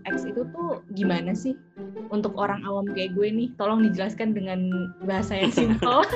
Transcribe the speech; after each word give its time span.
UX 0.00 0.24
itu 0.24 0.42
tuh 0.48 0.80
gimana 0.96 1.36
sih 1.36 1.54
untuk 2.08 2.32
orang 2.40 2.64
awam 2.64 2.88
kayak 2.92 3.12
gue 3.12 3.28
nih? 3.28 3.48
Tolong 3.60 3.84
dijelaskan 3.84 4.32
dengan 4.32 4.88
bahasa 5.04 5.36
yang 5.36 5.52
simpel. 5.52 6.02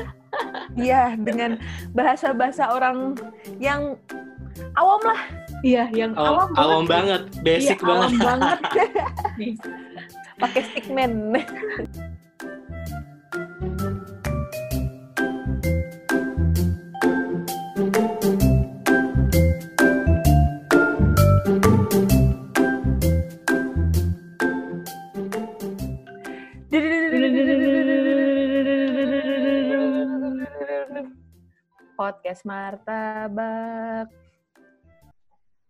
Iya, 0.74 1.14
dengan 1.14 1.62
bahasa-bahasa 1.94 2.66
orang 2.74 3.14
yang 3.62 3.94
awam 4.74 4.98
lah. 5.06 5.20
Iya, 5.62 5.86
yang 5.94 6.18
awam, 6.18 6.50
awam, 6.58 6.58
awam 6.58 6.84
banget, 6.90 7.22
basic 7.46 7.78
iya, 7.78 7.86
banget. 7.86 8.10
Awam 8.10 8.18
banget. 8.18 8.58
Pakai 10.42 10.62
stickman. 10.66 11.38
Podcast 32.34 32.50
Martabak. 32.50 34.10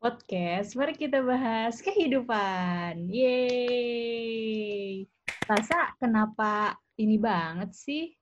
Podcast, 0.01 0.73
mari 0.73 0.97
kita 0.97 1.21
bahas 1.21 1.77
kehidupan. 1.85 3.05
Yeay. 3.13 5.05
Rasa 5.45 5.93
kenapa 6.01 6.81
ini 6.97 7.21
banget 7.21 7.69
sih? 7.77 8.17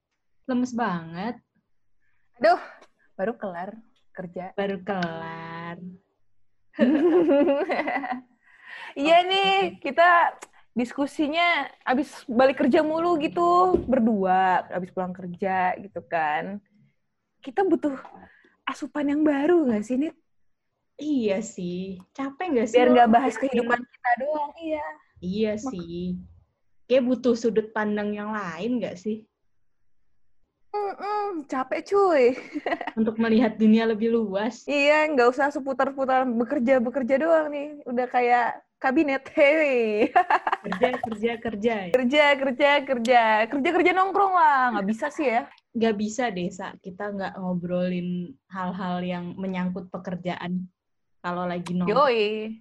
Lemes 0.51 0.75
banget. 0.75 1.39
Aduh, 2.43 2.59
baru 3.15 3.39
kelar 3.39 3.79
kerja. 4.11 4.51
Baru 4.59 4.83
kelar. 4.83 5.79
Iya 8.93 9.23
nih, 9.25 9.79
kita 9.79 10.37
diskusinya 10.75 11.71
abis 11.87 12.27
balik 12.27 12.61
kerja 12.61 12.83
mulu 12.83 13.17
gitu, 13.23 13.79
berdua, 13.87 14.69
abis 14.69 14.91
pulang 14.91 15.15
kerja 15.15 15.79
gitu 15.81 16.03
kan 16.11 16.61
kita 17.43 17.67
butuh 17.67 17.99
asupan 18.63 19.11
yang 19.11 19.23
baru 19.27 19.67
nggak 19.67 19.83
sih, 19.83 19.99
Nit? 19.99 20.15
Iya 21.03 21.43
sih. 21.43 21.99
Capek 22.15 22.47
nggak 22.55 22.69
sih? 22.71 22.79
Biar 22.79 22.89
nggak 22.95 23.11
bahas 23.11 23.35
kehidupan 23.35 23.83
kita 23.83 24.11
doang, 24.23 24.53
iya. 24.63 24.87
Iya 25.19 25.53
Mak 25.59 25.73
sih. 25.75 26.23
Kayak 26.87 27.05
butuh 27.11 27.35
sudut 27.35 27.75
pandang 27.75 28.15
yang 28.15 28.31
lain 28.31 28.79
nggak 28.79 28.95
sih? 28.95 29.27
Mm-mm, 30.73 31.45
capek 31.51 31.85
cuy. 31.85 32.25
Untuk 33.01 33.19
melihat 33.19 33.59
dunia 33.59 33.85
lebih 33.91 34.15
luas. 34.15 34.65
Iya, 34.65 35.11
nggak 35.11 35.29
usah 35.35 35.51
seputar-putar 35.53 36.25
bekerja-bekerja 36.25 37.21
doang 37.21 37.51
nih. 37.53 37.69
Udah 37.85 38.07
kayak 38.09 38.63
kabinet, 38.79 39.27
hei. 39.37 40.09
kerja, 40.63 40.89
kerja, 41.03 41.33
kerja. 41.43 41.75
Kerja, 41.91 42.25
kerja, 42.39 42.71
kerja. 42.87 43.23
Kerja-kerja 43.51 43.91
nongkrong 43.93 44.33
lah. 44.33 44.79
Nggak 44.79 44.89
bisa 44.89 45.07
sih 45.11 45.27
ya 45.27 45.45
nggak 45.73 45.97
bisa 45.97 46.29
desa 46.29 46.77
kita 46.85 47.09
nggak 47.17 47.33
ngobrolin 47.41 48.37
hal-hal 48.53 49.01
yang 49.01 49.33
menyangkut 49.41 49.89
pekerjaan 49.89 50.69
kalau 51.25 51.49
lagi 51.49 51.73
nongkrong. 51.73 51.97
Yoi. 51.97 52.61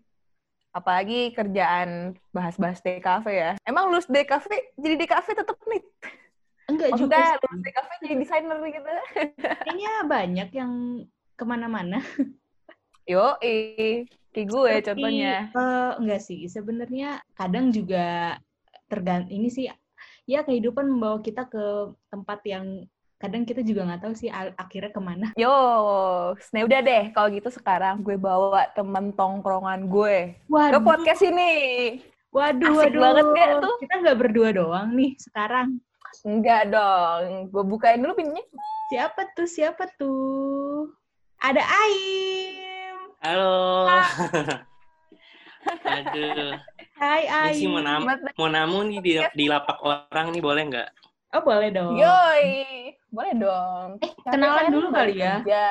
Apalagi 0.71 1.35
kerjaan 1.35 2.15
bahas-bahas 2.31 2.79
DKV 2.79 3.25
ya. 3.27 3.51
Emang 3.67 3.91
lulus 3.91 4.07
DKV 4.07 4.47
jadi 4.79 4.95
DKV 4.95 5.27
tetap 5.35 5.59
nih? 5.67 5.83
Enggak 6.71 6.89
Maksudnya 6.95 7.35
juga. 7.35 7.43
lulus 7.43 7.61
DKV 7.67 7.89
jadi 7.99 8.15
desainer 8.15 8.57
gitu. 8.63 8.89
Kayaknya 9.67 9.93
banyak 10.07 10.49
yang 10.55 10.73
ke 11.35 11.43
mana-mana. 11.43 11.99
Yo, 13.11 13.35
kayak 13.43 14.47
gue 14.47 14.71
Tapi, 14.79 14.85
contohnya. 14.87 15.51
Uh, 15.51 15.99
enggak 15.99 16.21
sih, 16.23 16.47
sebenarnya 16.47 17.19
kadang 17.35 17.75
juga 17.75 18.39
tergant 18.87 19.27
ini 19.27 19.51
sih 19.51 19.67
ya 20.27 20.43
kehidupan 20.47 20.87
membawa 20.87 21.19
kita 21.19 21.47
ke 21.47 21.91
tempat 22.07 22.39
yang 22.47 22.87
kadang 23.21 23.45
kita 23.45 23.61
juga 23.61 23.85
nggak 23.85 24.01
tahu 24.01 24.13
sih 24.17 24.29
akhirnya 24.33 24.89
ke 24.89 25.01
mana. 25.01 25.27
Yo, 25.37 25.53
nah 26.33 26.61
udah 26.65 26.79
deh 26.81 27.03
kalau 27.13 27.29
gitu 27.29 27.53
sekarang 27.53 28.01
gue 28.01 28.17
bawa 28.17 28.65
temen 28.73 29.13
tongkrongan 29.13 29.85
gue 29.85 30.33
waduh. 30.49 30.73
ke 30.73 30.79
podcast 30.81 31.21
ini. 31.21 31.53
Waduh, 32.33 32.73
Asik 32.73 32.97
waduh. 32.97 33.01
banget 33.05 33.25
gak 33.37 33.49
tuh? 33.61 33.75
Kita 33.85 33.95
nggak 34.01 34.17
berdua 34.17 34.49
doang 34.55 34.97
nih 34.97 35.13
sekarang. 35.21 35.77
Enggak 36.25 36.73
dong, 36.73 37.53
gue 37.53 37.63
bukain 37.63 38.01
dulu 38.01 38.17
pintunya. 38.17 38.43
Siapa 38.89 39.21
tuh? 39.37 39.47
Siapa 39.47 39.83
tuh? 40.01 40.89
Ada 41.37 41.61
Aim. 41.61 42.95
Halo. 43.21 43.85
Aduh. 45.93 46.57
Hai 46.97 47.23
Aim. 47.29 47.53
Ini 47.53 47.59
sih 47.59 47.67
mau, 47.69 47.81
nam 47.85 48.01
mau 48.37 48.49
namu 48.49 48.77
nih 48.89 48.99
di, 48.99 49.13
di 49.37 49.45
lapak 49.45 49.77
orang 49.83 50.33
nih 50.33 50.41
boleh 50.41 50.63
nggak? 50.73 50.89
Oh 51.31 51.41
boleh 51.41 51.69
dong. 51.71 51.95
Yoi, 51.95 52.91
boleh 53.07 53.33
dong. 53.39 53.89
Eh 54.03 54.11
kenalan 54.27 54.67
dulu 54.67 54.87
kali 54.91 55.15
ya. 55.15 55.39
Kerja. 55.39 55.65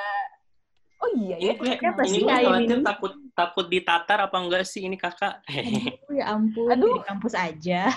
Oh 1.01 1.09
iya, 1.17 1.37
ini 1.41 1.69
ya. 1.69 1.77
Siapa 1.81 2.01
ini 2.05 2.19
gue 2.25 2.57
ini? 2.61 2.85
takut 2.85 3.13
takut 3.33 3.67
ditatar 3.73 4.29
apa 4.29 4.37
enggak 4.37 4.69
sih 4.69 4.85
ini 4.85 5.01
kakak? 5.01 5.41
Aduh, 5.49 6.13
ya 6.13 6.25
ampun, 6.33 6.69
Aduh. 6.69 7.01
di 7.01 7.03
kampus 7.09 7.33
aja. 7.33 7.89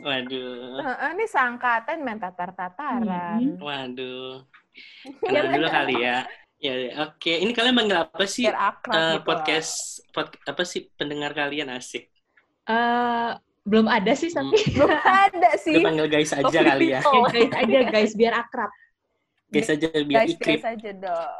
Waduh. 0.00 0.80
Uh, 0.84 1.10
ini 1.16 1.24
sangkatan 1.24 2.04
main 2.04 2.20
tatar-tataran. 2.20 3.40
Hmm. 3.40 3.56
Waduh. 3.60 4.44
Kenal 5.24 5.44
dulu 5.54 5.68
kali 5.70 5.94
ya. 6.02 6.28
Ya, 6.60 6.72
oke. 7.04 7.20
Okay. 7.20 7.44
Ini 7.44 7.52
kalian 7.52 7.76
manggil 7.76 8.00
apa 8.00 8.24
sih? 8.24 8.48
Akrab, 8.48 8.96
uh, 8.96 9.20
gitu 9.20 9.28
podcast 9.28 10.00
pod, 10.16 10.32
apa 10.48 10.62
sih 10.64 10.88
pendengar 10.96 11.36
kalian 11.36 11.68
asik? 11.68 12.08
Uh, 12.64 13.36
belum 13.64 13.88
ada 13.88 14.12
sih 14.12 14.28
tapi 14.28 14.52
hmm. 14.52 14.72
belum 14.76 14.92
ada 14.92 15.50
sih. 15.64 15.74
Kita 15.80 15.88
panggil 15.88 16.08
guys 16.12 16.32
aja 16.36 16.44
oh, 16.44 16.64
kali 16.64 16.86
ya. 16.92 17.00
ya. 17.00 17.24
Guys 17.32 17.52
aja 17.56 17.78
guys 17.88 18.12
biar 18.12 18.34
akrab. 18.36 18.70
Guys 19.48 19.68
aja 19.72 19.88
biar 19.88 20.20
guys, 20.28 20.32
ikrip. 20.36 20.60
Guys 20.60 20.66
aja 20.68 20.90
dong. 20.92 21.32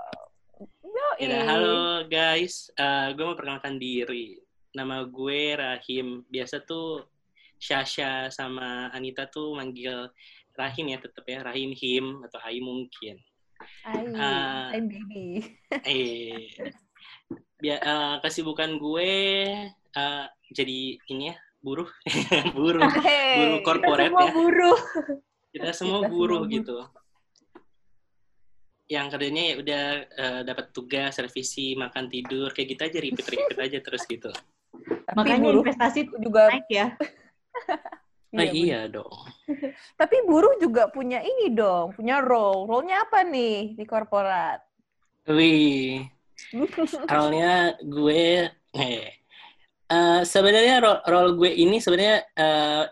Ya, 1.18 1.46
halo 1.46 2.06
guys, 2.06 2.70
uh, 2.78 3.10
gue 3.14 3.22
mau 3.22 3.38
perkenalkan 3.38 3.78
diri. 3.78 4.40
Nama 4.74 5.06
gue 5.06 5.40
Rahim. 5.54 6.26
Biasa 6.26 6.62
tuh 6.64 7.06
Shasha 7.58 8.30
sama 8.30 8.90
Anita 8.90 9.26
tuh 9.30 9.54
manggil 9.54 10.10
Rahim 10.54 10.90
ya 10.90 10.98
tetap 11.02 11.26
ya 11.26 11.42
Rahim 11.42 11.74
Him 11.74 12.22
atau 12.26 12.38
Ai 12.42 12.58
mungkin. 12.62 13.18
Ai, 13.86 14.06
uh, 14.10 14.66
I'm 14.74 14.86
baby. 14.90 15.54
eh, 15.86 16.50
Bia, 17.58 17.78
uh, 17.82 18.14
kesibukan 18.22 18.76
gue 18.78 19.10
uh, 19.96 20.26
jadi 20.52 20.98
ini 21.10 21.32
ya 21.32 21.36
buruh, 21.64 21.88
buruh, 22.56 22.84
hey, 23.00 23.41
buruh 23.41 23.58
korporat 23.64 24.12
ya. 24.12 24.28
buruh. 24.36 24.78
Kita 25.48 25.70
semua 25.72 26.04
kita 26.04 26.12
buruh 26.12 26.44
semua 26.44 26.52
gitu. 26.52 26.76
Yang 28.84 29.06
kerjanya 29.16 29.42
ya 29.48 29.54
udah 29.56 29.84
uh, 30.12 30.41
dapat 30.44 30.66
tugas, 30.76 31.16
revisi, 31.16 31.72
makan 31.72 32.12
tidur, 32.12 32.52
kayak 32.52 32.76
gitu 32.76 32.82
aja 32.84 32.98
repeat-repeat 33.00 33.58
aja 33.64 33.78
terus 33.80 34.04
gitu. 34.04 34.28
Tapi 35.08 35.16
Makanya 35.16 35.41
buruh 35.41 35.62
investasi 35.64 36.00
juga 36.20 36.52
naik 36.52 36.69
ya. 36.69 36.88
Nah, 38.34 38.50
iya, 38.50 38.50
iya 38.50 38.81
dong. 38.91 39.14
Tapi 39.94 40.26
buruh 40.26 40.58
juga 40.58 40.91
punya 40.91 41.22
ini 41.22 41.54
dong, 41.54 41.94
punya 41.94 42.19
role. 42.19 42.66
Role-nya 42.66 43.06
apa 43.06 43.22
nih 43.22 43.78
di 43.78 43.86
korporat? 43.86 44.58
Wih, 45.31 46.02
role-nya 47.14 47.78
gue, 47.78 48.50
eh, 48.75 49.06
uh, 49.94 50.21
sebenarnya 50.27 50.82
role, 50.82 51.03
role 51.06 51.32
gue 51.38 51.50
ini 51.55 51.78
sebenarnya 51.78 52.27
uh, 52.34 52.84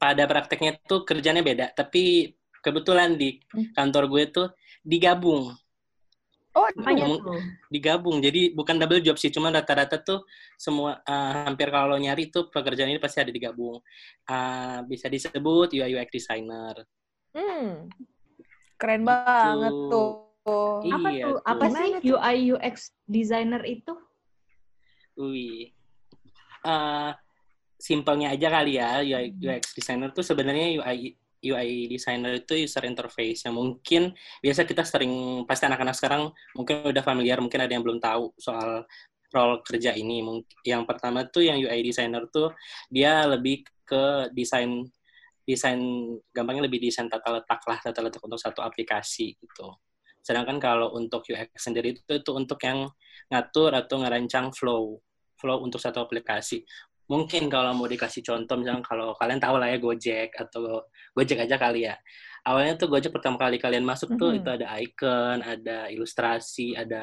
pada 0.00 0.24
prakteknya 0.24 0.80
tuh 0.88 1.04
kerjanya 1.04 1.44
beda. 1.44 1.76
Tapi 1.76 2.32
kebetulan 2.64 3.20
di 3.20 3.36
hmm. 3.52 3.76
kantor 3.76 4.04
gue 4.08 4.22
tuh 4.32 4.48
digabung. 4.80 5.52
Oh, 6.58 6.66
digabung, 6.74 7.38
digabung. 7.70 8.16
Jadi 8.18 8.50
bukan 8.50 8.82
double 8.82 8.98
job 8.98 9.14
sih, 9.14 9.30
cuma 9.30 9.54
rata-rata 9.54 10.02
tuh 10.02 10.26
semua 10.58 10.98
uh, 11.06 11.46
hampir 11.46 11.70
kalau 11.70 11.94
nyari 11.94 12.34
tuh 12.34 12.50
pekerjaan 12.50 12.90
ini 12.90 12.98
pasti 12.98 13.22
ada 13.22 13.30
digabung. 13.30 13.78
Uh, 14.26 14.82
bisa 14.90 15.06
disebut 15.06 15.70
UI 15.70 15.94
UX 15.94 16.08
designer. 16.10 16.82
Hmm. 17.30 17.86
Keren 18.74 19.06
banget 19.06 19.70
tuh. 19.70 20.10
Apa 20.88 21.08
iya, 21.14 21.24
tuh? 21.30 21.38
tuh? 21.38 21.46
Apa 21.46 21.64
sih 21.70 21.88
UI 22.10 22.36
UX 22.56 22.90
designer 23.06 23.62
itu? 23.62 23.94
Wih. 25.14 25.77
Uh, 26.64 27.12
simpelnya 27.78 28.34
aja 28.34 28.48
kali 28.50 28.76
ya, 28.76 29.00
UI 29.00 29.38
UX 29.38 29.72
designer 29.72 30.10
tuh 30.10 30.26
sebenarnya 30.26 30.82
UI 30.82 31.14
UI 31.38 31.86
designer 31.86 32.42
itu 32.42 32.66
user 32.66 32.82
interface 32.82 33.46
yang 33.46 33.54
mungkin 33.54 34.10
biasa 34.42 34.66
kita 34.66 34.82
sering 34.82 35.46
pasti 35.46 35.70
anak-anak 35.70 35.94
sekarang 35.94 36.34
mungkin 36.58 36.82
udah 36.82 37.04
familiar 37.06 37.38
mungkin 37.38 37.62
ada 37.62 37.70
yang 37.70 37.86
belum 37.86 38.02
tahu 38.02 38.34
soal 38.34 38.82
role 39.30 39.62
kerja 39.62 39.94
ini. 39.94 40.24
Yang 40.66 40.82
pertama 40.88 41.28
tuh 41.28 41.46
yang 41.46 41.60
UI 41.60 41.80
designer 41.84 42.26
tuh 42.32 42.50
dia 42.90 43.22
lebih 43.28 43.62
ke 43.86 44.32
desain 44.34 44.84
desain 45.48 45.80
gampangnya 46.34 46.68
lebih 46.68 46.82
desain 46.82 47.08
tata 47.08 47.40
letak 47.40 47.64
lah 47.64 47.78
tata 47.80 48.00
letak 48.04 48.20
untuk 48.20 48.40
satu 48.40 48.60
aplikasi 48.60 49.38
gitu. 49.38 49.78
Sedangkan 50.20 50.60
kalau 50.60 50.92
untuk 50.92 51.24
UX 51.24 51.56
sendiri 51.56 51.96
itu 51.96 52.20
itu 52.20 52.30
untuk 52.36 52.60
yang 52.66 52.90
ngatur 53.32 53.72
atau 53.72 53.96
ngerancang 54.02 54.52
flow 54.52 55.00
flow 55.38 55.62
untuk 55.62 55.78
satu 55.80 56.02
aplikasi. 56.02 56.66
Mungkin 57.08 57.48
kalau 57.48 57.72
mau 57.72 57.88
dikasih 57.88 58.20
contoh 58.20 58.60
misalnya 58.60 58.84
kalau 58.84 59.16
kalian 59.16 59.40
tahu 59.40 59.56
lah 59.56 59.72
ya 59.72 59.78
Gojek 59.80 60.36
atau 60.36 60.84
Gojek 61.16 61.40
aja 61.48 61.56
kali 61.56 61.88
ya. 61.88 61.96
Awalnya 62.44 62.76
tuh 62.76 62.92
Gojek 62.92 63.08
pertama 63.16 63.40
kali 63.40 63.56
kalian 63.56 63.80
masuk 63.80 64.12
tuh 64.20 64.36
Mhm. 64.36 64.38
itu 64.44 64.48
ada 64.52 64.66
icon 64.76 65.38
ada 65.40 65.78
ilustrasi 65.88 66.76
ada 66.76 67.02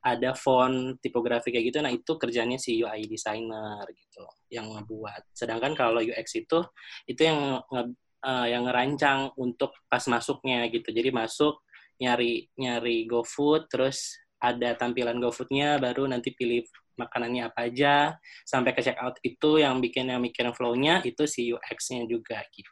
ada 0.00 0.32
font 0.32 0.96
tipografi 1.02 1.52
kayak 1.52 1.66
gitu. 1.74 1.78
Nah 1.84 1.92
itu 1.92 2.12
kerjanya 2.16 2.56
si 2.56 2.80
UI 2.80 3.04
designer 3.04 3.84
gitu 3.92 4.24
yang 4.48 4.70
ngebuat. 4.72 5.28
Sedangkan 5.36 5.76
kalau 5.76 6.00
UX 6.00 6.40
itu 6.40 6.62
itu 7.04 7.20
yang 7.20 7.60
nge- 7.68 7.96
eh, 8.24 8.46
yang 8.56 8.64
ngerancang 8.64 9.34
untuk 9.36 9.76
pas 9.90 10.00
masuknya 10.08 10.64
gitu. 10.72 10.88
Jadi 10.88 11.10
masuk 11.12 11.60
nyari 12.00 12.48
nyari 12.56 13.04
GoFood 13.04 13.68
terus 13.68 14.16
ada 14.40 14.72
tampilan 14.72 15.20
GoFoodnya 15.20 15.76
baru 15.76 16.08
nanti 16.08 16.32
pilih 16.32 16.64
makanannya 17.00 17.48
apa 17.48 17.66
aja 17.66 18.14
sampai 18.44 18.70
ke 18.70 18.80
checkout 18.80 19.16
itu 19.20 19.56
yang 19.56 19.80
bikin 19.80 20.06
yang 20.06 20.20
mikirin 20.20 20.52
flow-nya 20.52 21.00
itu 21.02 21.24
si 21.24 21.48
UX-nya 21.48 22.04
juga 22.04 22.44
gitu 22.52 22.68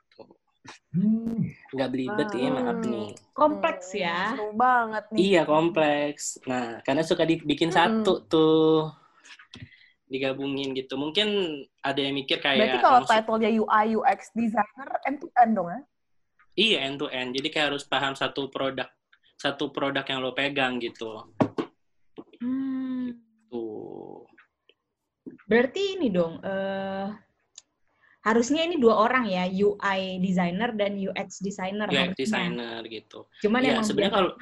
Hmm. 0.92 1.48
nggak 1.72 1.88
belibet 1.88 2.28
ya 2.34 2.48
maaf 2.50 2.76
Hmm. 2.78 2.92
nih 2.92 3.08
Kompleks 3.32 3.86
Hmm, 3.94 4.02
ya. 4.02 4.18
Seru 4.36 4.48
banget 4.52 5.04
nih. 5.08 5.18
Iya 5.24 5.42
kompleks. 5.42 6.24
Nah, 6.44 6.82
karena 6.82 7.00
suka 7.00 7.24
dibikin 7.24 7.70
Mm-mm. 7.70 8.04
satu 8.04 8.12
tuh 8.26 8.92
digabungin 10.04 10.72
gitu. 10.72 10.96
Mungkin 10.96 11.28
ada 11.80 11.96
yang 11.96 12.12
mikir 12.12 12.40
kayak 12.40 12.58
Berarti 12.58 12.78
kalau 12.80 13.00
langsung- 13.00 13.16
title-nya 13.16 13.50
UI 13.54 13.86
UX 13.94 14.20
designer 14.34 14.88
end 15.04 15.16
to 15.20 15.28
end 15.36 15.52
dong 15.54 15.68
ya? 15.68 15.80
iya 16.54 16.78
end 16.84 16.98
to 16.98 17.06
end. 17.08 17.32
Jadi 17.32 17.48
kayak 17.48 17.66
harus 17.72 17.84
paham 17.84 18.12
satu 18.12 18.48
produk 18.48 18.88
satu 19.38 19.70
produk 19.70 20.02
yang 20.02 20.20
lo 20.20 20.34
pegang 20.34 20.76
gitu. 20.82 21.22
Hmm. 22.42 23.14
Tuh. 23.46 24.26
Berarti 25.48 25.96
ini 25.96 26.12
dong, 26.12 26.38
eh 26.44 27.08
harusnya 28.28 28.68
ini 28.68 28.76
dua 28.76 29.00
orang 29.00 29.24
ya, 29.24 29.48
UI 29.48 30.20
designer 30.20 30.76
dan 30.76 31.00
UX 31.00 31.40
designer. 31.40 31.88
UX 31.88 31.96
harusnya. 32.12 32.20
designer 32.20 32.80
gitu. 32.84 33.24
Cuman 33.40 33.60
emang 33.64 33.86
sebenarnya 33.88 34.12
kalau- 34.14 34.36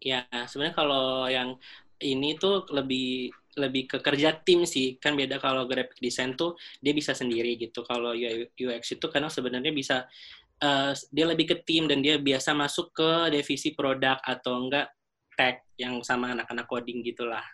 Ya, 0.00 0.24
sebenarnya 0.48 0.76
kalau 0.76 1.28
yang 1.28 1.60
ini 2.00 2.32
tuh 2.36 2.64
lebih 2.72 3.28
lebih 3.56 3.84
ke 3.84 3.98
kerja 4.00 4.32
tim 4.40 4.64
sih. 4.64 4.96
Kan 4.96 5.12
beda 5.16 5.36
kalau 5.36 5.68
graphic 5.68 6.00
design 6.00 6.32
tuh 6.36 6.56
dia 6.80 6.96
bisa 6.96 7.12
sendiri 7.12 7.56
gitu. 7.60 7.84
Kalau 7.84 8.16
UX 8.56 8.96
itu 8.96 9.06
karena 9.12 9.28
sebenarnya 9.28 9.72
bisa 9.72 10.08
eh, 10.60 10.92
dia 11.12 11.24
lebih 11.24 11.48
ke 11.52 11.56
tim 11.64 11.88
dan 11.88 12.00
dia 12.04 12.20
biasa 12.20 12.52
masuk 12.52 12.92
ke 12.92 13.32
divisi 13.32 13.72
produk 13.72 14.20
atau 14.20 14.60
enggak 14.60 14.92
tech 15.36 15.64
yang 15.80 16.00
sama 16.04 16.32
anak-anak 16.36 16.68
coding 16.68 17.00
gitulah. 17.00 17.44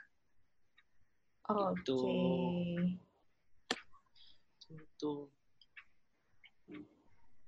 Oke. 1.46 1.78
gitu. 1.78 1.98
Itu. 4.74 5.12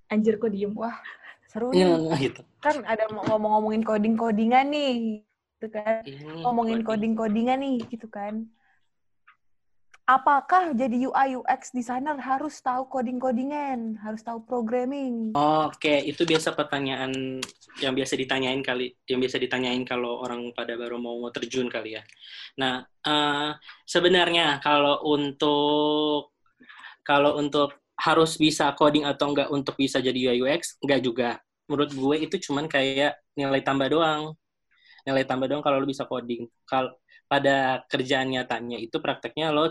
Anjir 0.09 0.39
kok 0.41 0.55
diem. 0.55 0.73
Wah, 0.73 0.95
seru 1.51 1.75
nih. 1.75 1.83
Iya, 1.85 2.17
gitu. 2.23 2.41
Kan 2.63 2.87
ada 2.87 3.11
mau 3.11 3.27
ngomong-ngomongin 3.29 3.83
coding-codingan 3.85 4.67
nih. 4.71 5.25
Gitu 5.59 5.67
kan. 5.75 6.07
Ini 6.07 6.47
Ngomongin 6.47 6.81
coding. 6.87 7.15
coding-codingan 7.19 7.59
nih, 7.59 7.77
gitu 7.91 8.07
kan. 8.07 8.47
Apakah 10.09 10.73
jadi 10.73 11.05
UI 11.05 11.37
UX 11.37 11.69
designer 11.69 12.17
harus 12.17 12.57
tahu 12.65 12.89
coding-codingan, 12.89 14.01
harus 14.01 14.25
tahu 14.25 14.41
programming? 14.41 15.37
Oke, 15.37 16.01
itu 16.01 16.25
biasa 16.25 16.57
pertanyaan 16.57 17.13
yang 17.85 17.93
biasa 17.93 18.17
ditanyain 18.17 18.65
kali, 18.65 18.97
yang 19.05 19.21
biasa 19.21 19.37
ditanyain 19.37 19.85
kalau 19.85 20.25
orang 20.25 20.49
pada 20.57 20.81
baru 20.81 20.97
mau 20.97 21.21
terjun 21.29 21.69
kali 21.69 22.01
ya. 22.01 22.03
Nah, 22.57 22.89
eh, 23.05 23.53
sebenarnya 23.85 24.65
kalau 24.65 24.97
untuk 25.13 26.33
kalau 27.05 27.37
untuk 27.37 27.77
harus 28.01 28.41
bisa 28.41 28.73
coding 28.81 29.05
atau 29.05 29.37
enggak 29.37 29.53
untuk 29.53 29.77
bisa 29.77 30.01
jadi 30.01 30.33
UI 30.33 30.41
UX, 30.41 30.81
enggak 30.81 31.05
juga. 31.05 31.31
Menurut 31.69 31.93
gue 31.93 32.17
itu 32.25 32.49
cuman 32.49 32.65
kayak 32.65 33.13
nilai 33.37 33.61
tambah 33.61 33.93
doang. 33.93 34.33
Nilai 35.05 35.29
tambah 35.29 35.53
doang 35.53 35.61
kalau 35.61 35.85
lo 35.85 35.85
bisa 35.85 36.09
coding. 36.09 36.49
Kalau 36.65 36.97
pada 37.29 37.85
kerjaan 37.93 38.33
nyatanya 38.33 38.81
itu 38.81 38.97
prakteknya 39.05 39.53
lo 39.53 39.69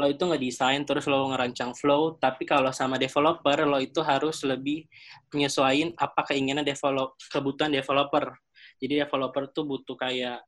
lo 0.00 0.08
itu 0.08 0.24
ngedesain 0.24 0.82
terus 0.88 1.04
lo 1.04 1.28
ngerancang 1.28 1.76
flow, 1.76 2.16
tapi 2.16 2.48
kalau 2.48 2.72
sama 2.72 2.96
developer 2.96 3.68
lo 3.68 3.76
itu 3.76 4.00
harus 4.00 4.40
lebih 4.44 4.88
menyesuaikan 5.32 5.92
apa 6.00 6.32
keinginan 6.32 6.64
develop 6.64 7.16
kebutuhan 7.28 7.72
developer. 7.72 8.32
Jadi 8.80 9.04
developer 9.04 9.52
tuh 9.52 9.64
butuh 9.68 9.96
kayak 9.96 10.40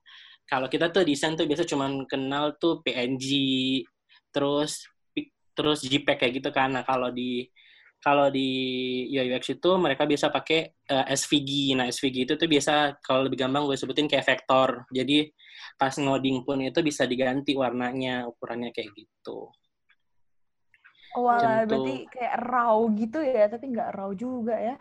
kalau 0.45 0.69
kita 0.69 0.93
tuh 0.93 1.05
desain 1.05 1.37
tuh 1.37 1.49
biasa 1.49 1.65
cuman 1.65 2.05
kenal 2.05 2.57
tuh 2.61 2.85
PNG, 2.85 3.27
terus 4.29 4.85
terus 5.55 5.81
JPEG 5.87 6.17
kayak 6.21 6.33
gitu. 6.43 6.49
Nah, 6.53 6.85
kalau 6.85 7.09
di 7.15 7.49
kalau 8.05 8.29
di 8.29 8.51
UX 9.17 9.57
itu 9.57 9.71
mereka 9.81 10.05
biasa 10.05 10.29
pakai 10.29 10.61
eh, 10.69 11.07
SVG. 11.17 11.73
Nah, 11.81 11.89
SVG 11.89 12.29
itu 12.29 12.35
tuh 12.37 12.45
biasa 12.45 13.01
kalau 13.01 13.25
lebih 13.25 13.41
gampang 13.41 13.65
gue 13.65 13.77
sebutin 13.81 14.05
kayak 14.05 14.29
vektor. 14.29 14.85
Jadi 14.93 15.33
pas 15.75 15.95
ngoding 15.99 16.47
pun 16.47 16.63
itu 16.63 16.81
bisa 16.81 17.05
diganti 17.05 17.59
warnanya, 17.59 18.31
ukurannya 18.31 18.71
kayak 18.71 18.95
gitu. 18.95 19.51
Oh, 21.15 21.31
walah, 21.31 21.63
Macam 21.63 21.71
berarti 21.71 21.95
kayak 22.11 22.35
raw 22.43 22.77
gitu 22.99 23.19
ya, 23.23 23.47
tapi 23.47 23.65
nggak 23.71 23.91
raw 23.95 24.11
juga 24.15 24.59
ya. 24.59 24.75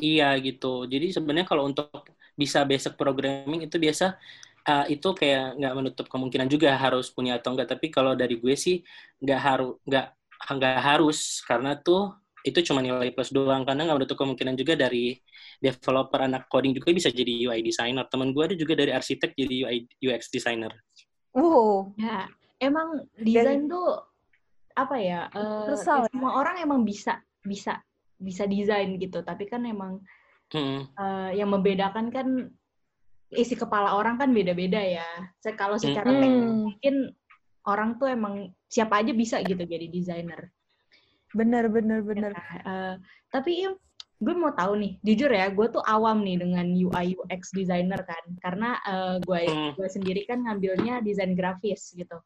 Iya 0.00 0.32
gitu. 0.40 0.88
Jadi 0.88 1.12
sebenarnya 1.12 1.44
kalau 1.44 1.68
untuk 1.68 1.92
bisa 2.32 2.64
basic 2.64 2.96
programming 2.96 3.68
itu 3.68 3.76
biasa 3.76 4.16
uh, 4.64 4.88
itu 4.88 5.12
kayak 5.12 5.60
nggak 5.60 5.74
menutup 5.76 6.06
kemungkinan 6.08 6.48
juga 6.48 6.72
harus 6.80 7.12
punya 7.12 7.36
atau 7.36 7.52
enggak. 7.52 7.76
Tapi 7.76 7.92
kalau 7.92 8.16
dari 8.16 8.40
gue 8.40 8.56
sih 8.56 8.80
nggak 9.20 9.40
harus 9.40 9.76
nggak 9.84 10.06
nggak 10.56 10.80
harus 10.80 11.44
karena 11.44 11.76
tuh 11.76 12.16
itu 12.40 12.64
cuma 12.64 12.80
nilai 12.80 13.12
plus 13.12 13.28
doang 13.28 13.68
karena 13.68 13.84
nggak 13.84 13.98
menutup 14.00 14.16
kemungkinan 14.16 14.56
juga 14.56 14.72
dari 14.72 15.20
developer 15.60 16.20
anak 16.24 16.48
coding 16.48 16.72
juga 16.72 16.90
bisa 16.96 17.12
jadi 17.12 17.46
UI 17.46 17.60
designer. 17.60 18.08
Temen 18.08 18.32
gue 18.32 18.42
ada 18.42 18.56
juga 18.56 18.72
dari 18.74 18.90
arsitek 18.96 19.36
jadi 19.36 19.54
UI 19.68 19.76
UX 20.08 20.32
designer. 20.32 20.72
Wow, 21.36 21.94
Ya, 21.94 22.26
emang 22.58 23.06
desain 23.14 23.68
tuh 23.70 24.02
apa 24.74 24.96
ya? 24.98 25.28
eh, 25.30 25.38
Universal 25.38 26.08
ya? 26.08 26.10
semua 26.10 26.32
orang 26.40 26.64
emang 26.64 26.80
bisa 26.82 27.20
bisa 27.44 27.78
bisa 28.20 28.44
desain 28.48 28.96
gitu, 28.98 29.20
tapi 29.22 29.46
kan 29.46 29.62
emang 29.68 30.00
Hmm. 30.50 30.82
eh, 30.98 31.30
yang 31.38 31.54
membedakan 31.54 32.10
kan 32.10 32.26
isi 33.30 33.54
kepala 33.54 33.94
orang 33.94 34.18
kan 34.18 34.34
beda-beda 34.34 34.82
ya. 34.82 35.06
Kalau 35.54 35.78
secara 35.78 36.10
Hmm. 36.10 36.18
teknik 36.18 36.50
Hmm, 36.50 36.58
mungkin 36.66 36.94
orang 37.70 37.90
tuh 38.02 38.10
emang 38.10 38.50
siapa 38.66 38.98
aja 38.98 39.14
bisa 39.14 39.38
gitu 39.44 39.62
jadi 39.62 39.86
desainer. 39.86 40.50
bener 41.30 41.70
bener 41.70 42.02
bener. 42.02 42.34
Nah, 42.34 42.50
eh, 42.58 42.94
tapi 43.30 43.62
Im, 43.62 43.78
gue 44.20 44.34
mau 44.36 44.52
tahu 44.52 44.76
nih, 44.76 44.92
jujur 45.00 45.32
ya, 45.32 45.48
gue 45.48 45.66
tuh 45.72 45.80
awam 45.80 46.20
nih 46.20 46.36
dengan 46.36 46.68
UI 46.68 47.16
UX 47.16 47.56
designer 47.56 48.04
kan, 48.04 48.20
karena 48.38 48.76
eh, 48.84 49.16
gue 49.18 49.40
Hmm. 49.48 49.72
gue 49.74 49.88
sendiri 49.88 50.28
kan 50.28 50.44
ngambilnya 50.44 51.00
desain 51.00 51.32
grafis 51.32 51.88
gitu. 51.90 52.20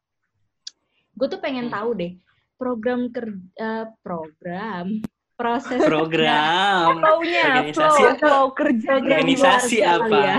Gue 1.15 1.27
tuh 1.31 1.39
pengen 1.39 1.71
Hmm. 1.71 1.75
tahu 1.79 1.89
deh 1.95 2.13
program 2.55 3.07
kerja 3.09 3.87
program 3.99 4.99
proses 5.35 5.83
Program. 5.83 6.95
Flow-nya, 7.03 7.71
flow, 7.71 8.15
flow 8.15 8.45
kerja 8.51 8.89
Organisasi 8.95 9.83
apa? 9.83 10.15
ya. 10.15 10.37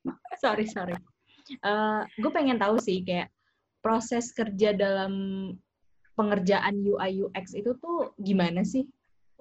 sorry 0.44 0.64
sorry. 0.64 0.96
gue 2.16 2.30
pengen 2.32 2.56
tahu 2.56 2.80
sih 2.80 3.04
kayak 3.04 3.28
proses 3.84 4.32
kerja 4.32 4.72
dalam 4.72 5.12
pengerjaan 6.12 6.80
UI 6.80 7.24
UX 7.24 7.52
itu 7.52 7.76
tuh 7.76 8.12
gimana 8.16 8.64
sih 8.64 8.84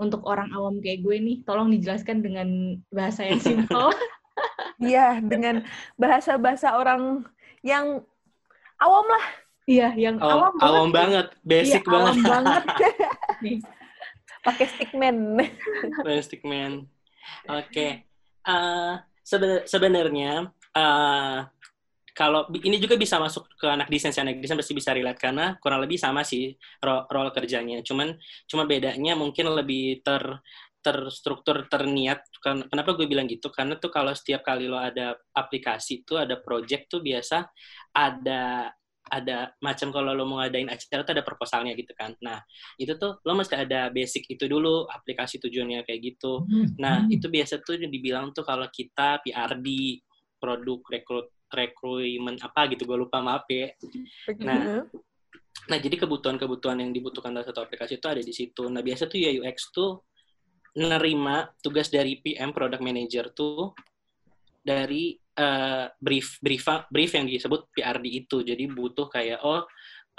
untuk 0.02 0.26
orang 0.26 0.50
awam 0.52 0.82
kayak 0.82 1.00
gue 1.00 1.16
nih? 1.16 1.38
Tolong 1.46 1.70
dijelaskan 1.70 2.20
dengan 2.20 2.50
bahasa 2.90 3.24
yang 3.24 3.38
simpel. 3.40 3.94
Iya, 4.82 5.22
dengan 5.22 5.62
bahasa-bahasa 5.94 6.74
orang 6.74 7.22
yang 7.62 8.02
awam 8.82 9.06
lah. 9.06 9.26
Iya, 9.70 9.94
yang 9.94 10.18
Oh, 10.18 10.26
awam 10.26 10.54
banget. 10.58 10.66
awam 10.66 10.90
banget, 10.90 11.28
basic 11.46 11.84
Iya, 11.86 11.92
banget. 11.94 12.14
awam 12.18 12.26
banget. 12.26 12.64
Pakai 14.42 14.66
stickman. 14.68 15.18
Plastic 16.02 16.42
Man. 16.42 16.90
Oke. 17.46 18.10
Eh, 18.42 18.94
sebe- 19.22 19.70
sebenarnya 19.70 20.50
eh, 20.74 21.38
kalau 22.12 22.48
ini 22.64 22.78
juga 22.82 22.96
bisa 23.00 23.18
masuk 23.22 23.48
ke 23.56 23.68
anak 23.68 23.88
desain, 23.88 24.12
si 24.12 24.20
anak 24.20 24.40
desain 24.44 24.60
pasti 24.60 24.76
bisa 24.76 24.92
relate 24.92 25.20
karena 25.20 25.56
kurang 25.64 25.80
lebih 25.84 25.96
sama 26.00 26.22
sih 26.28 26.54
ro- 26.84 27.08
role 27.08 27.32
kerjanya. 27.36 27.80
Cuman 27.88 28.16
cuma 28.50 28.64
bedanya 28.68 29.16
mungkin 29.16 29.48
lebih 29.52 30.04
ter 30.04 30.24
terstruktur 30.82 31.70
terniat. 31.70 32.26
Ken- 32.42 32.66
Kenapa 32.68 32.98
gue 32.98 33.06
bilang 33.06 33.30
gitu? 33.30 33.54
Karena 33.54 33.78
tuh 33.78 33.94
kalau 33.94 34.12
setiap 34.18 34.42
kali 34.42 34.66
lo 34.66 34.78
ada 34.82 35.14
aplikasi 35.38 36.02
tuh 36.08 36.20
ada 36.26 36.36
project 36.42 36.90
tuh 36.98 37.02
biasa 37.06 37.46
ada 37.96 38.72
ada 39.12 39.52
macam 39.60 39.92
kalau 39.92 40.16
lo 40.16 40.24
mau 40.24 40.40
ngadain 40.40 40.72
acara 40.72 41.04
tuh 41.04 41.14
ada 41.18 41.26
proposalnya 41.26 41.76
gitu 41.76 41.92
kan. 41.98 42.16
Nah, 42.24 42.40
itu 42.80 42.96
tuh 42.96 43.20
lo 43.28 43.34
mesti 43.36 43.60
ada 43.60 43.92
basic 43.92 44.24
itu 44.32 44.48
dulu, 44.48 44.88
aplikasi 44.88 45.36
tujuannya 45.44 45.84
kayak 45.84 46.00
gitu. 46.16 46.48
Nah, 46.80 47.04
itu 47.12 47.28
biasa 47.28 47.60
tuh 47.66 47.76
dibilang 47.82 48.32
tuh 48.32 48.48
kalau 48.48 48.68
kita 48.72 49.20
PRD, 49.26 50.00
produk 50.40 50.80
rekrut 50.88 51.28
recruitment 51.52 52.40
apa 52.42 52.72
gitu, 52.72 52.88
gue 52.88 52.98
lupa 52.98 53.20
maaf 53.20 53.46
ya. 53.52 53.70
Nah, 54.42 54.88
Nah, 55.70 55.78
jadi 55.78 55.94
kebutuhan-kebutuhan 55.94 56.82
yang 56.82 56.90
dibutuhkan 56.90 57.30
dalam 57.36 57.46
satu 57.46 57.62
aplikasi 57.62 58.02
itu 58.02 58.08
ada 58.10 58.24
di 58.24 58.34
situ. 58.34 58.66
Nah, 58.72 58.82
biasa 58.82 59.06
tuh 59.06 59.22
UI 59.22 59.46
UX 59.46 59.70
tuh 59.70 60.02
nerima 60.74 61.52
tugas 61.60 61.92
dari 61.92 62.18
PM 62.24 62.56
product 62.56 62.82
manager 62.82 63.30
tuh 63.36 63.76
dari 64.64 65.20
uh, 65.36 65.92
brief 66.00 66.40
brief 66.40 66.64
brief 66.90 67.12
yang 67.14 67.28
disebut 67.28 67.70
PRD 67.76 68.26
itu. 68.26 68.42
Jadi 68.42 68.64
butuh 68.72 69.12
kayak 69.12 69.44
oh 69.44 69.68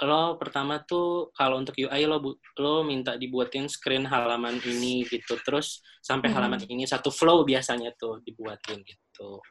lo 0.03 0.35
pertama 0.41 0.83
tuh 0.83 1.31
kalau 1.37 1.61
untuk 1.61 1.77
UI 1.79 2.03
lo 2.05 2.17
lo 2.59 2.83
minta 2.83 3.15
dibuatin 3.19 3.67
screen 3.67 4.07
halaman 4.07 4.61
ini 4.63 5.03
gitu. 5.09 5.35
Terus 5.43 5.83
sampai 5.99 6.31
hmm. 6.31 6.37
halaman 6.39 6.61
ini 6.69 6.87
satu 6.87 7.09
flow 7.11 7.43
biasanya 7.43 7.91
tuh 7.99 8.23
dibuatin 8.23 8.79
gitu. 8.85 9.43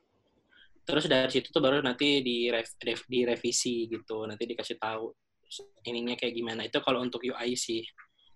Terus 0.82 1.06
dari 1.06 1.30
situ 1.30 1.54
tuh 1.54 1.62
baru 1.62 1.78
nanti 1.78 2.20
di 2.20 2.50
direvisi 3.06 3.86
gitu. 3.86 4.26
Nanti 4.26 4.44
dikasih 4.46 4.76
tahu 4.82 5.14
ininya 5.86 6.18
kayak 6.18 6.34
gimana. 6.34 6.66
Itu 6.66 6.82
kalau 6.82 7.02
untuk 7.04 7.22
UI 7.22 7.54
sih. 7.54 7.86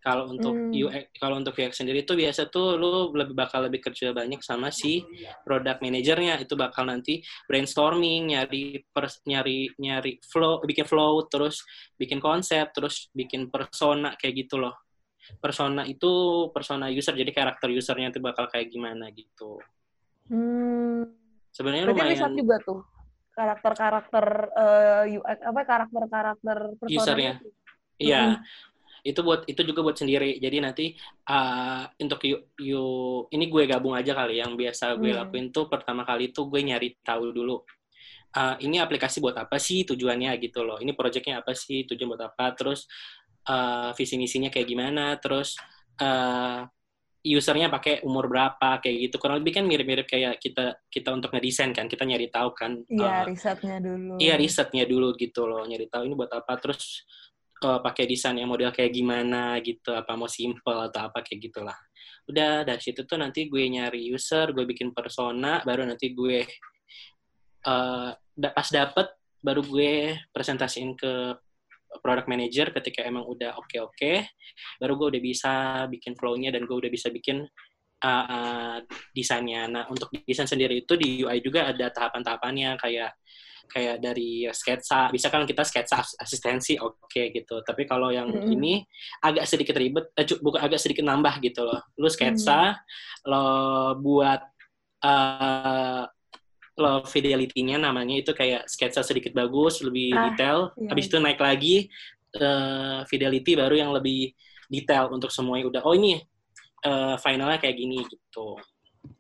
Kalau 0.07 0.31
untuk 0.31 0.55
hmm. 0.55 0.71
UX, 0.71 1.05
kalau 1.19 1.43
untuk 1.43 1.59
UX 1.59 1.83
sendiri 1.83 2.07
itu 2.07 2.15
biasa 2.15 2.47
tuh 2.47 2.79
lu 2.79 3.11
lebih 3.11 3.35
bakal 3.35 3.67
lebih 3.67 3.91
kerja 3.91 4.15
banyak 4.15 4.39
sama 4.39 4.71
si 4.71 5.03
product 5.43 5.83
manajernya. 5.83 6.39
Itu 6.39 6.55
bakal 6.55 6.87
nanti 6.87 7.27
brainstorming, 7.51 8.31
nyari 8.31 8.87
pers, 8.87 9.19
nyari 9.27 9.67
nyari 9.75 10.23
flow, 10.23 10.63
bikin 10.63 10.87
flow, 10.87 11.27
terus 11.27 11.67
bikin 11.99 12.23
konsep, 12.23 12.71
terus 12.71 13.11
bikin 13.11 13.51
persona 13.51 14.15
kayak 14.15 14.47
gitu 14.47 14.63
loh. 14.63 14.79
Persona 15.43 15.83
itu 15.83 16.47
persona 16.55 16.87
user, 16.87 17.19
jadi 17.19 17.35
karakter 17.35 17.67
usernya 17.75 18.15
itu 18.15 18.23
bakal 18.23 18.47
kayak 18.47 18.71
gimana 18.71 19.11
gitu. 19.11 19.59
Hmm. 20.31 21.26
Sebenarnya 21.57 21.89
lumayan. 21.89 22.37
juga 22.37 22.57
tuh 22.61 22.85
karakter-karakter 23.33 24.27
uh, 24.53 25.05
eh, 25.09 25.17
UX 25.17 25.39
apa 25.41 25.61
karakter-karakter 25.65 26.59
usernya. 26.85 27.41
Iya. 27.97 28.21
Mm 28.21 28.33
-hmm. 28.37 29.09
Itu 29.09 29.21
buat 29.25 29.49
itu 29.49 29.61
juga 29.65 29.81
buat 29.81 29.97
sendiri. 29.97 30.37
Jadi 30.37 30.57
nanti 30.61 30.87
uh, 31.33 31.89
untuk 31.97 32.21
you, 32.29 32.37
you 32.61 32.85
ini 33.33 33.49
gue 33.49 33.65
gabung 33.65 33.97
aja 33.97 34.13
kali 34.13 34.45
yang 34.45 34.53
biasa 34.53 35.01
gue 35.01 35.17
mm. 35.17 35.19
lakuin 35.25 35.49
tuh 35.49 35.73
pertama 35.73 36.05
kali 36.05 36.29
tuh 36.29 36.53
gue 36.53 36.61
nyari 36.61 37.01
tahu 37.01 37.33
dulu 37.33 37.65
uh, 38.37 38.57
ini 38.61 38.77
aplikasi 38.77 39.19
buat 39.25 39.37
apa 39.41 39.57
sih 39.57 39.89
tujuannya 39.89 40.37
gitu 40.45 40.61
loh. 40.63 40.77
Ini 40.77 40.93
projectnya 40.93 41.41
apa 41.41 41.57
sih 41.57 41.89
tujuan 41.89 42.13
buat 42.13 42.25
apa? 42.29 42.53
Terus 42.53 42.85
uh, 43.49 43.97
visi 43.97 44.21
misinya 44.21 44.53
kayak 44.53 44.69
gimana? 44.69 45.17
Terus 45.17 45.57
uh, 46.05 46.69
usernya 47.35 47.67
pakai 47.67 48.05
umur 48.07 48.31
berapa 48.31 48.79
kayak 48.79 48.97
gitu. 49.11 49.17
Kurang 49.19 49.43
lebih 49.43 49.59
kan 49.59 49.65
mirip-mirip 49.67 50.07
kayak 50.07 50.39
kita 50.39 50.79
kita 50.87 51.11
untuk 51.11 51.35
ngedesain 51.35 51.75
kan. 51.75 51.91
Kita 51.91 52.07
nyari 52.07 52.31
tahu 52.31 52.55
kan 52.55 52.79
iya 52.87 53.09
uh, 53.09 53.25
risetnya 53.27 53.77
dulu. 53.83 54.15
iya 54.23 54.35
risetnya 54.39 54.85
dulu 54.87 55.17
gitu 55.19 55.49
loh. 55.49 55.67
Nyari 55.67 55.91
tahu 55.91 56.03
ini 56.07 56.15
buat 56.15 56.31
apa 56.31 56.55
terus 56.63 57.03
uh, 57.67 57.81
pakai 57.83 58.05
desain 58.07 58.37
yang 58.37 58.53
model 58.53 58.71
kayak 58.71 58.93
gimana 58.93 59.59
gitu 59.65 59.97
apa 59.97 60.13
mau 60.15 60.31
simple 60.31 60.79
atau 60.93 61.11
apa 61.11 61.25
kayak 61.25 61.51
gitulah. 61.51 61.79
Udah 62.31 62.63
dari 62.63 62.83
situ 62.83 63.03
tuh 63.03 63.19
nanti 63.19 63.51
gue 63.51 63.65
nyari 63.67 64.13
user 64.13 64.53
gue 64.53 64.63
bikin 64.69 64.93
persona 64.95 65.63
baru 65.65 65.87
nanti 65.89 66.13
gue 66.13 66.45
uh, 67.67 68.11
pas 68.53 68.69
dapet 68.69 69.07
baru 69.41 69.63
gue 69.63 70.15
presentasiin 70.35 70.99
ke 70.99 71.13
product 72.01 72.29
manager 72.31 72.71
ketika 72.73 73.05
emang 73.05 73.25
udah 73.25 73.57
oke 73.57 73.77
oke 73.81 73.93
okay, 73.95 74.27
baru 74.81 74.97
gue 74.97 75.07
udah 75.17 75.23
bisa 75.23 75.55
bikin 75.91 76.13
flow-nya 76.15 76.51
dan 76.55 76.65
gue 76.65 76.77
udah 76.77 76.91
bisa 76.93 77.09
bikin 77.11 77.45
uh, 78.05 78.27
uh, 78.27 78.77
desainnya. 79.17 79.69
Nah 79.71 79.85
untuk 79.89 80.13
desain 80.13 80.49
sendiri 80.49 80.85
itu 80.85 80.95
di 80.99 81.25
UI 81.25 81.41
juga 81.41 81.71
ada 81.71 81.89
tahapan-tahapannya 81.93 82.77
kayak 82.77 83.13
kayak 83.67 83.99
dari 83.99 84.47
sketsa 84.47 85.11
bisa 85.11 85.27
kan 85.27 85.43
kita 85.43 85.67
sketsa 85.67 85.99
asistensi 86.23 86.79
oke 86.79 87.03
okay, 87.03 87.35
gitu 87.35 87.67
tapi 87.67 87.83
kalau 87.83 88.15
yang 88.15 88.31
mm 88.31 88.39
-hmm. 88.47 88.55
ini 88.55 88.73
agak 89.27 89.43
sedikit 89.43 89.75
ribet 89.75 90.15
eh, 90.15 90.23
bukan 90.39 90.63
agak 90.63 90.79
sedikit 90.79 91.03
nambah 91.03 91.43
gitu 91.43 91.67
loh 91.67 91.83
lu 91.99 92.07
sketsa 92.07 92.73
mm 92.73 92.75
-hmm. 92.79 93.27
lo 93.27 93.47
buat 93.99 94.39
uh, 95.03 96.07
low 96.77 97.03
fidelity-nya 97.09 97.81
namanya 97.81 98.21
itu 98.21 98.37
kayak 98.37 98.69
sketsa 98.69 99.01
sedikit 99.01 99.33
bagus, 99.33 99.81
lebih 99.81 100.13
ah, 100.13 100.31
detail. 100.31 100.59
Iya. 100.77 100.89
Habis 100.93 101.05
itu 101.09 101.17
naik 101.17 101.41
lagi 101.41 101.77
uh, 102.37 103.01
fidelity 103.09 103.57
baru 103.57 103.75
yang 103.75 103.91
lebih 103.97 104.37
detail 104.69 105.09
untuk 105.09 105.33
semuanya 105.33 105.73
udah 105.73 105.83
oh 105.89 105.95
ini 105.97 106.21
uh, 106.85 107.17
finalnya 107.17 107.57
kayak 107.57 107.77
gini 107.81 108.05
gitu. 108.05 108.61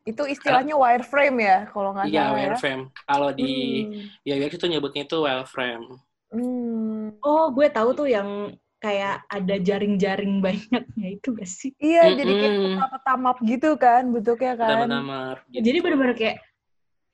Itu 0.06 0.22
istilahnya 0.26 0.76
wireframe 0.76 1.38
ya 1.42 1.58
kalau 1.72 1.96
nggak 1.96 2.06
iya, 2.12 2.14
salah. 2.14 2.28
Iya, 2.28 2.36
wireframe. 2.36 2.82
Ya? 2.84 3.02
Kalau 3.08 3.28
di 3.32 3.52
hmm. 3.52 4.04
ya 4.26 4.34
itu 4.46 4.66
nyebutnya 4.68 5.02
itu 5.08 5.16
wireframe. 5.24 5.86
Hmm. 6.30 7.16
Oh, 7.22 7.48
gue 7.54 7.66
tahu 7.70 7.94
tuh 7.94 8.08
yang 8.10 8.52
kayak 8.76 9.24
ada 9.32 9.56
jaring-jaring 9.56 10.38
banyaknya 10.44 11.08
itu 11.16 11.28
gak 11.32 11.48
sih? 11.48 11.72
Iya, 11.80 12.02
mm 12.02 12.08
-hmm. 12.12 12.18
jadi 12.20 12.32
kayak 12.36 12.52
peta-peta 12.60 13.14
map 13.16 13.38
gitu 13.42 13.70
kan 13.80 14.02
bentuknya 14.12 14.52
kan. 14.54 14.68
Peta-peta 14.68 15.00
map. 15.00 15.38
Gitu. 15.48 15.62
Jadi 15.64 15.78
benar-benar 15.80 16.14
kayak 16.14 16.36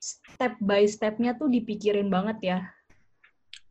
step 0.03 0.59
by 0.59 0.83
stepnya 0.83 1.39
tuh 1.39 1.47
dipikirin 1.47 2.11
banget 2.11 2.37
ya. 2.43 2.59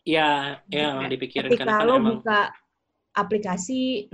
Iya, 0.03 0.59
iya 0.73 1.05
dipikirin. 1.07 1.53
Ketika 1.53 1.85
lo 1.85 2.01
emang... 2.01 2.19
buka 2.19 2.51
aplikasi, 3.12 4.09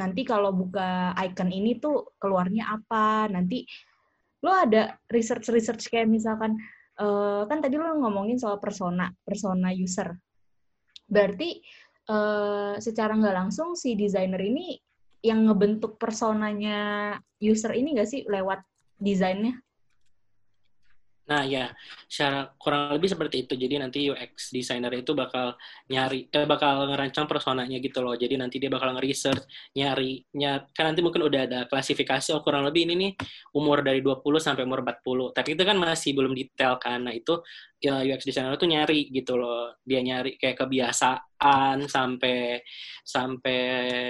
nanti 0.00 0.24
kalau 0.24 0.56
buka 0.56 1.12
icon 1.20 1.52
ini 1.52 1.76
tuh 1.76 2.16
keluarnya 2.16 2.80
apa, 2.80 3.28
nanti 3.28 3.68
lo 4.40 4.56
ada 4.56 4.96
research-research 5.12 5.92
kayak 5.92 6.08
misalkan, 6.08 6.56
uh, 6.96 7.44
kan 7.44 7.60
tadi 7.60 7.76
lo 7.76 7.92
ngomongin 8.00 8.40
soal 8.40 8.56
persona, 8.56 9.12
persona 9.20 9.68
user. 9.70 10.16
Berarti 11.04 11.60
uh, 12.08 12.80
secara 12.80 13.12
nggak 13.14 13.36
langsung 13.36 13.76
si 13.76 13.92
desainer 13.94 14.40
ini 14.40 14.80
yang 15.20 15.44
ngebentuk 15.44 16.00
personanya 16.00 17.12
user 17.42 17.76
ini 17.76 17.94
nggak 17.94 18.08
sih 18.08 18.24
lewat 18.24 18.64
desainnya? 18.96 19.60
Nah 21.28 21.44
ya, 21.44 21.68
secara 22.08 22.48
kurang 22.56 22.96
lebih 22.96 23.12
seperti 23.12 23.44
itu. 23.44 23.52
Jadi 23.52 23.74
nanti 23.76 23.98
UX 24.08 24.48
designer 24.48 24.88
itu 24.96 25.12
bakal 25.12 25.60
nyari, 25.92 26.24
eh, 26.32 26.48
bakal 26.48 26.88
ngerancang 26.88 27.28
personanya 27.28 27.76
gitu 27.84 28.00
loh. 28.00 28.16
Jadi 28.16 28.40
nanti 28.40 28.56
dia 28.56 28.72
bakal 28.72 28.96
nge-research, 28.96 29.44
nyari, 29.76 30.24
nyari, 30.32 30.72
kan 30.72 30.88
nanti 30.88 31.04
mungkin 31.04 31.28
udah 31.28 31.40
ada 31.44 31.60
klasifikasi, 31.68 32.32
oh 32.32 32.40
kurang 32.40 32.64
lebih 32.64 32.88
ini 32.88 32.94
nih 32.96 33.10
umur 33.52 33.84
dari 33.84 34.00
20 34.00 34.40
sampai 34.40 34.64
umur 34.64 34.80
40. 34.80 35.28
Tapi 35.36 35.52
itu 35.52 35.62
kan 35.68 35.76
masih 35.76 36.16
belum 36.16 36.32
detail. 36.32 36.80
Nah 37.04 37.12
itu 37.12 37.44
ya, 37.76 38.00
UX 38.08 38.24
designer 38.24 38.56
itu 38.56 38.64
nyari 38.64 39.12
gitu 39.12 39.36
loh. 39.36 39.76
Dia 39.84 40.00
nyari 40.00 40.40
kayak 40.40 40.64
kebiasaan 40.64 41.20
sampai 41.86 42.58
sampai 43.06 43.60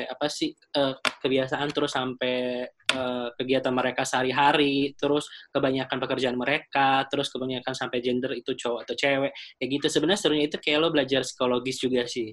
apa 0.08 0.26
sih 0.32 0.50
uh, 0.74 0.96
kebiasaan 0.96 1.68
terus 1.70 1.92
sampai 1.92 2.64
uh, 2.96 3.28
kegiatan 3.36 3.70
mereka 3.70 4.08
sehari-hari, 4.08 4.96
terus 4.96 5.28
kebanyakan 5.52 6.00
pekerjaan 6.00 6.40
mereka, 6.40 7.04
terus 7.12 7.28
kebanyakan 7.28 7.76
sampai 7.76 8.00
gender 8.00 8.32
itu 8.32 8.56
cowok 8.56 8.88
atau 8.88 8.94
cewek, 8.96 9.32
kayak 9.60 9.70
gitu. 9.76 9.86
Sebenarnya 9.92 10.20
serunya 10.20 10.44
itu 10.48 10.56
kayak 10.56 10.78
lo 10.80 10.88
belajar 10.88 11.20
psikologis 11.20 11.78
juga 11.78 12.08
sih. 12.08 12.32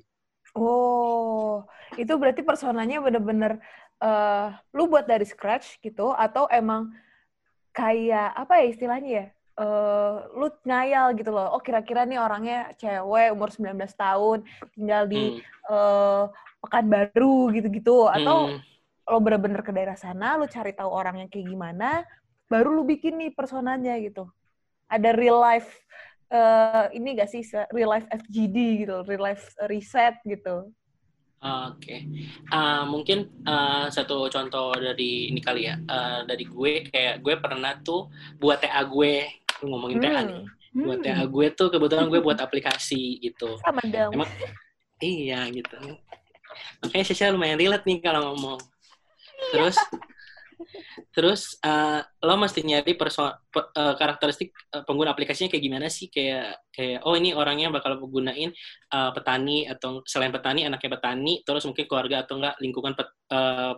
Oh, 0.56 1.68
itu 2.00 2.16
berarti 2.16 2.40
personanya 2.48 3.04
bener-bener 3.04 3.60
uh, 4.00 4.56
lu 4.72 4.88
buat 4.88 5.04
dari 5.04 5.28
scratch 5.28 5.84
gitu, 5.84 6.16
atau 6.16 6.48
emang 6.48 6.96
kayak 7.76 8.32
apa 8.32 8.64
ya 8.64 8.66
istilahnya 8.72 9.12
ya? 9.12 9.26
Uh, 9.56 10.28
lu 10.36 10.52
ngayal 10.68 11.16
gitu 11.16 11.32
loh. 11.32 11.56
Oh, 11.56 11.64
kira-kira 11.64 12.04
nih 12.04 12.20
orangnya 12.20 12.76
cewek 12.76 13.32
umur 13.32 13.56
19 13.56 13.72
tahun, 13.96 14.44
tinggal 14.76 15.08
di 15.08 15.40
hmm. 15.40 15.72
uh, 15.72 16.28
Pekanbaru 16.60 17.56
gitu-gitu 17.56 18.10
atau 18.12 18.52
hmm 18.52 18.76
lo 19.06 19.22
bener-bener 19.22 19.62
ke 19.62 19.70
daerah 19.70 19.94
sana, 19.94 20.34
lo 20.38 20.50
cari 20.50 20.74
tahu 20.74 20.90
orangnya 20.90 21.30
kayak 21.30 21.46
gimana, 21.46 22.02
baru 22.50 22.74
lo 22.74 22.84
bikin 22.86 23.22
nih 23.22 23.32
personanya 23.38 23.94
gitu. 24.02 24.26
Ada 24.90 25.14
real 25.14 25.38
life 25.38 25.70
uh, 26.34 26.90
ini 26.90 27.14
gak 27.18 27.30
sih 27.30 27.46
real 27.70 27.94
life 27.94 28.10
FGD 28.10 28.86
gitu, 28.86 29.06
real 29.06 29.22
life 29.22 29.54
reset 29.70 30.18
gitu. 30.26 30.74
Oke, 31.46 31.78
okay. 31.78 32.00
uh, 32.50 32.90
mungkin 32.90 33.30
uh, 33.46 33.86
satu 33.94 34.26
contoh 34.34 34.74
dari 34.74 35.30
ini 35.30 35.38
kali 35.38 35.70
ya, 35.70 35.78
uh, 35.78 36.26
dari 36.26 36.50
gue 36.50 36.90
kayak 36.90 37.22
gue 37.22 37.38
pernah 37.38 37.78
tuh 37.86 38.10
buat 38.42 38.66
TA 38.66 38.82
gue 38.82 39.45
ngomongin 39.64 39.98
hmm. 40.02 40.06
TA 40.06 40.22
nih, 40.28 40.44
buat 40.76 41.00
TA 41.00 41.16
hmm. 41.24 41.32
gue 41.32 41.48
tuh 41.56 41.68
kebetulan 41.72 42.08
gue 42.12 42.20
buat 42.20 42.40
aplikasi 42.40 43.24
gitu. 43.24 43.56
Sama 43.64 43.84
dong. 43.88 44.12
Emang, 44.16 44.30
iya 45.00 45.48
gitu. 45.52 45.76
Makanya 46.84 47.06
saya 47.12 47.32
lumayan 47.36 47.60
relate 47.60 47.86
nih 47.88 48.00
kalau 48.04 48.34
ngomong 48.34 48.60
terus 49.52 49.78
terus 51.12 51.60
uh, 51.64 52.04
lo 52.24 52.36
mesti 52.40 52.64
nyari 52.64 52.96
perso 52.96 53.28
pe, 53.48 53.60
uh, 53.60 53.96
karakteristik 53.96 54.52
uh, 54.76 54.84
pengguna 54.84 55.16
aplikasinya 55.16 55.52
kayak 55.52 55.64
gimana 55.64 55.88
sih 55.88 56.12
kayak 56.12 56.60
kayak 56.72 57.04
oh 57.08 57.16
ini 57.16 57.32
orangnya 57.32 57.72
bakal 57.72 58.00
menggunain 58.00 58.52
uh, 58.92 59.12
petani 59.16 59.68
atau 59.68 60.04
selain 60.04 60.32
petani 60.32 60.68
anaknya 60.68 61.00
petani 61.00 61.44
terus 61.44 61.64
mungkin 61.68 61.88
keluarga 61.88 62.28
atau 62.28 62.40
enggak 62.40 62.56
lingkungan 62.60 62.94
pet, 62.96 63.10
uh, 63.32 63.74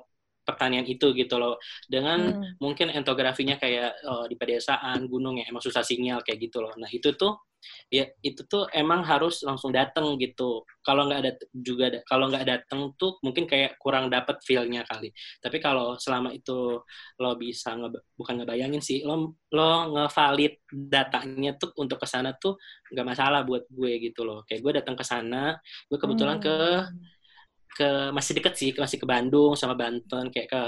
pertanian 0.48 0.88
itu 0.88 1.12
gitu 1.12 1.36
loh. 1.42 1.60
Dengan 1.92 2.32
Hmm. 2.34 2.58
mungkin 2.63 2.89
entografinya 2.96 3.60
kayak 3.60 4.00
oh, 4.08 4.25
di 4.32 4.36
pedesaan 4.39 5.06
gunung 5.12 5.36
ya 5.44 5.46
emang 5.51 5.63
susah 5.63 5.84
sinyal 5.84 6.24
kayak 6.24 6.39
gitu 6.48 6.63
loh. 6.63 6.72
Nah 6.80 6.88
itu 6.92 7.12
tuh 7.20 7.36
ya 7.92 8.06
itu 8.24 8.42
tuh 8.48 8.70
emang 8.72 9.04
harus 9.04 9.44
langsung 9.44 9.72
dateng 9.75 10.16
gitu. 10.22 10.63
Kalau 10.86 11.08
nggak 11.10 11.20
ada 11.24 11.32
juga 11.51 11.86
kalau 12.08 12.32
nggak 12.32 12.46
dateng 12.48 12.94
tuh 12.96 13.20
mungkin 13.25 13.44
kayak 13.50 13.75
kurang 13.82 14.08
dapet 14.13 14.39
feel-nya 14.48 14.84
kali. 14.88 15.12
Tapi 15.44 15.58
kalau 15.60 15.98
selama 16.00 16.32
itu 16.32 16.80
lo 17.22 17.30
bisa 17.39 17.74
nge, 17.75 17.89
bukan 18.20 18.34
ngebayangin 18.44 18.82
sih 18.84 19.04
lo 19.08 19.36
lo 19.54 19.70
ngevalid 19.94 20.54
datanya 20.72 21.51
tuh 21.60 21.74
untuk 21.82 21.98
ke 22.04 22.08
sana 22.10 22.34
tuh 22.38 22.56
nggak 22.94 23.06
masalah 23.08 23.42
buat 23.48 23.63
gue 23.72 23.92
gitu 24.12 24.22
loh. 24.27 24.44
Kayak 24.48 24.62
gue 24.63 24.74
datang 24.84 24.96
ke 25.00 25.06
sana 25.08 25.58
gue 25.89 25.98
kebetulan 26.00 26.38
ke 26.39 26.48
Hmm. 26.48 27.08
ke 27.17 27.17
masih 28.15 28.34
deket 28.39 28.53
sih 28.57 28.69
masih 28.74 28.98
ke 28.98 29.05
Bandung 29.05 29.53
sama 29.53 29.77
Banten 29.77 30.34
kayak 30.34 30.48
ke 30.50 30.62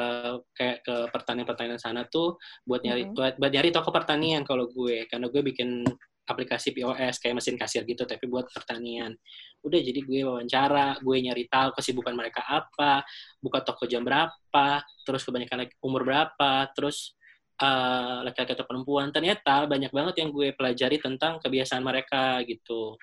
kayak 0.58 0.78
ke 0.86 0.96
pertanian-pertanian 1.10 1.82
sana 1.82 2.06
tuh 2.06 2.38
buat 2.68 2.82
nyari 2.86 3.10
Mhm. 3.10 3.16
buat, 3.18 3.34
buat 3.42 3.52
nyari 3.54 3.70
toko 3.74 3.90
pertanian 3.90 4.46
kalau 4.46 4.70
gue 4.70 5.08
karena 5.10 5.26
gue 5.32 5.42
bikin 5.42 5.86
aplikasi 6.30 6.78
POS 6.78 7.18
kayak 7.18 7.42
mesin 7.42 7.58
kasir 7.58 7.82
gitu 7.90 8.06
tapi 8.06 8.30
buat 8.30 8.46
pertanian. 8.54 9.18
Udah 9.66 9.82
jadi 9.82 9.98
gue 10.06 10.22
wawancara 10.30 11.02
gue 11.02 11.18
nyari 11.26 11.50
tahu 11.50 11.74
kesibukan 11.74 12.14
mereka 12.14 12.46
apa 12.46 13.02
buka 13.42 13.66
toko 13.66 13.90
jam 13.90 14.06
berapa 14.06 14.68
terus 15.06 15.26
kebanyakan 15.26 15.66
umur 15.82 16.06
berapa 16.06 16.70
terus 16.78 17.18
eh, 17.60 18.20
laki-laki 18.24 18.54
atau 18.56 18.64
perempuan. 18.70 19.10
Ternyata 19.12 19.68
banyak 19.68 19.92
banget 19.92 20.16
yang 20.24 20.30
gue 20.32 20.54
pelajari 20.56 21.02
tentang 21.02 21.42
kebiasaan 21.44 21.84
mereka 21.84 22.40
gitu 22.48 22.96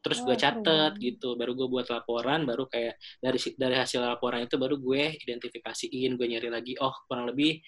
terus 0.00 0.24
gue 0.24 0.32
Wah, 0.32 0.40
catet 0.40 0.92
gitu 0.96 1.36
baru 1.36 1.52
gue 1.52 1.68
buat 1.68 1.86
laporan 1.92 2.48
baru 2.48 2.64
kayak 2.66 2.96
dari 3.20 3.38
dari 3.56 3.76
hasil 3.76 4.00
laporan 4.00 4.48
itu 4.48 4.56
baru 4.56 4.80
gue 4.80 5.20
identifikasiin 5.20 6.16
gue 6.16 6.26
nyari 6.26 6.48
lagi 6.48 6.72
oh 6.80 6.92
kurang 7.04 7.28
lebih 7.28 7.60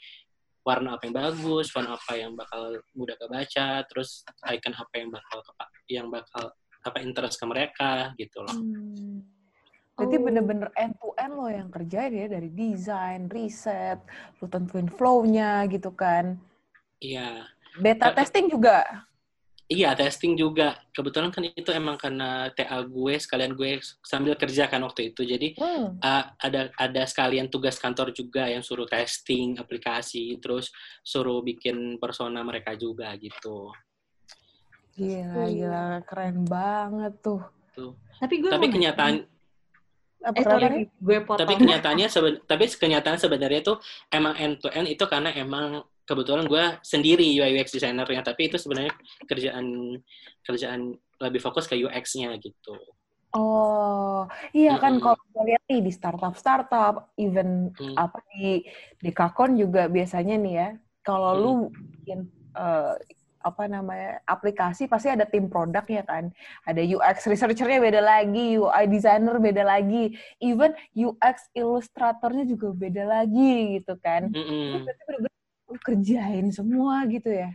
warna 0.64 0.96
apa 0.96 1.10
yang 1.10 1.16
bagus 1.16 1.68
warna 1.76 1.98
apa 1.98 2.12
yang 2.16 2.32
bakal 2.32 2.80
mudah 2.96 3.16
kebaca 3.20 3.84
terus 3.84 4.24
icon 4.48 4.72
apa 4.72 4.94
yang 4.96 5.10
bakal 5.12 5.38
yang 5.90 6.06
bakal 6.08 6.44
apa 6.82 6.98
interest 7.04 7.36
ke 7.36 7.44
mereka 7.44 8.16
gitu 8.16 8.40
loh 8.40 8.56
Hmm. 8.56 9.22
Berarti 9.92 10.16
Oh. 10.16 10.22
bener-bener 10.24 10.68
end 10.72 10.96
to 10.96 11.12
end 11.20 11.36
lo 11.36 11.52
yang 11.52 11.68
kerjain 11.68 12.16
ya 12.16 12.24
dari 12.24 12.48
desain, 12.48 13.28
riset, 13.28 14.00
lo 14.40 14.48
tentuin 14.48 14.88
flow-nya 14.88 15.68
gitu 15.68 15.92
kan. 15.92 16.40
iya 16.96 17.44
Beta 17.76 18.08
testing 18.16 18.48
juga. 18.48 19.04
Iya 19.72 19.96
testing 19.96 20.36
juga. 20.36 20.76
Kebetulan 20.92 21.32
kan 21.32 21.42
itu 21.48 21.70
emang 21.72 21.96
karena 21.96 22.52
TA 22.52 22.84
gue 22.84 23.14
sekalian 23.16 23.56
gue 23.56 23.80
sambil 24.04 24.36
kerja 24.36 24.68
kan 24.68 24.84
waktu 24.84 25.10
itu. 25.10 25.24
Jadi 25.24 25.56
Hmm. 25.56 25.96
uh, 25.98 26.24
ada 26.36 26.68
ada 26.76 27.02
sekalian 27.08 27.48
tugas 27.48 27.80
kantor 27.80 28.12
juga 28.12 28.44
yang 28.46 28.60
suruh 28.60 28.84
testing 28.84 29.56
aplikasi 29.56 30.36
terus 30.38 30.68
suruh 31.00 31.40
bikin 31.40 31.96
persona 31.96 32.44
mereka 32.44 32.76
juga 32.76 33.08
gitu. 33.16 33.72
Gila, 34.92 35.48
gila, 35.48 35.86
keren 36.04 36.44
banget 36.44 37.16
tuh. 37.24 37.40
Tapi 38.20 38.34
gue 38.44 38.50
tapi 38.52 38.68
kenyataan 38.68 39.24
Apa 40.22 40.38
Eh, 40.38 40.44
sorry, 40.46 40.86
gue 40.86 41.18
potong. 41.26 41.42
tapi 41.42 41.58
kenyataannya 41.58 42.06
seben, 42.06 42.38
tapi 42.46 42.70
kenyataan 42.70 43.18
sebenarnya 43.18 43.58
tuh 43.66 43.82
emang 44.06 44.38
end 44.38 44.62
to 44.62 44.70
end 44.70 44.86
itu 44.86 45.02
karena 45.10 45.34
emang 45.34 45.82
kebetulan 46.08 46.44
gue 46.50 46.64
sendiri 46.82 47.24
UI 47.38 47.58
UX 47.58 47.68
designernya 47.76 48.22
tapi 48.26 48.50
itu 48.50 48.56
sebenarnya 48.58 48.92
kerjaan 49.30 49.66
kerjaan 50.46 50.80
lebih 51.22 51.40
fokus 51.42 51.70
ke 51.70 51.74
UX-nya 51.78 52.34
gitu 52.42 52.74
Oh, 53.32 54.28
iya 54.52 54.76
kan 54.76 54.92
Mm-mm. 54.92 55.02
kalau 55.08 55.16
kita 55.24 55.40
lihat 55.48 55.62
nih 55.64 55.80
di 55.88 55.92
startup-startup, 55.98 56.94
even 57.16 57.72
Hmm. 57.80 57.96
apa 57.96 58.20
di 58.28 58.60
Dekakon 59.00 59.56
juga 59.56 59.88
biasanya 59.88 60.36
nih 60.36 60.52
ya, 60.60 60.68
kalau 61.00 61.30
lu 61.40 61.50
bikin 61.72 62.28
eh, 62.52 62.92
apa 63.42 63.62
namanya 63.66 64.20
aplikasi 64.28 64.84
pasti 64.92 65.08
ada 65.10 65.24
tim 65.24 65.48
produknya 65.48 66.04
kan, 66.04 66.24
ada 66.68 66.82
UX 66.84 67.24
researcher-nya 67.26 67.80
beda 67.80 68.00
lagi, 68.04 68.60
UI 68.60 68.84
designer 68.92 69.40
beda 69.40 69.64
lagi, 69.64 70.12
even 70.38 70.76
UX 70.92 71.48
illustratornya 71.56 72.44
juga 72.52 72.68
beda 72.76 73.02
lagi 73.08 73.80
gitu 73.80 73.96
kan. 74.04 74.28
Itu 74.68 74.76
berarti 74.84 75.02
bener-bener 75.08 75.41
lu 75.72 75.80
kerjain 75.80 76.46
semua 76.52 77.08
gitu 77.08 77.32
ya, 77.32 77.48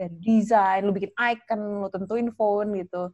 dari 0.00 0.16
desain, 0.24 0.80
lu 0.80 0.96
bikin 0.96 1.12
icon, 1.12 1.60
lu 1.84 1.88
tentuin 1.92 2.28
font 2.32 2.72
gitu. 2.72 3.12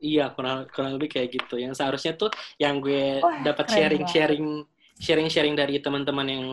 Iya, 0.00 0.32
kurang 0.32 0.64
kurang 0.72 0.96
lebih 0.96 1.12
kayak 1.12 1.28
gitu. 1.36 1.60
Yang 1.60 1.76
seharusnya 1.76 2.16
tuh 2.16 2.32
yang 2.56 2.80
gue 2.80 3.20
Wah, 3.20 3.44
dapat 3.44 3.68
keren 3.68 3.76
sharing 3.76 4.04
banget. 4.08 4.16
sharing 4.16 4.46
sharing 4.96 5.28
sharing 5.28 5.54
dari 5.56 5.76
teman-teman 5.84 6.26
yang 6.28 6.44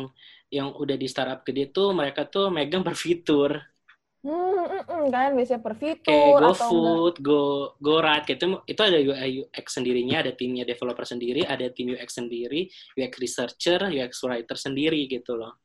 yang 0.52 0.68
udah 0.76 0.96
di 1.00 1.08
startup 1.08 1.48
gede 1.48 1.72
tuh 1.72 1.96
mereka 1.96 2.28
tuh 2.28 2.52
megang 2.52 2.84
per 2.84 2.96
fitur 2.96 3.56
Hmm, 4.28 4.60
mm, 4.60 4.84
mm, 4.92 5.04
kan 5.14 5.30
biasanya 5.38 5.62
per 5.62 5.74
kayak 6.04 6.04
fitur 6.04 6.42
atau 6.42 6.68
enggak. 6.74 6.98
GoFood, 7.00 7.16
Go 7.24 7.42
GoRide 7.80 8.26
gitu 8.28 8.46
itu 8.66 8.82
ada 8.82 8.98
UI 8.98 9.30
UX 9.46 9.66
sendirinya, 9.78 10.20
ada 10.26 10.32
timnya 10.34 10.66
developer 10.66 11.06
sendiri, 11.06 11.46
ada 11.46 11.70
tim 11.72 11.94
UX 11.96 12.18
sendiri, 12.18 12.68
UX 12.98 13.14
researcher, 13.22 13.80
UX 13.88 14.12
writer 14.26 14.58
sendiri 14.58 15.06
gitu 15.08 15.38
loh. 15.38 15.56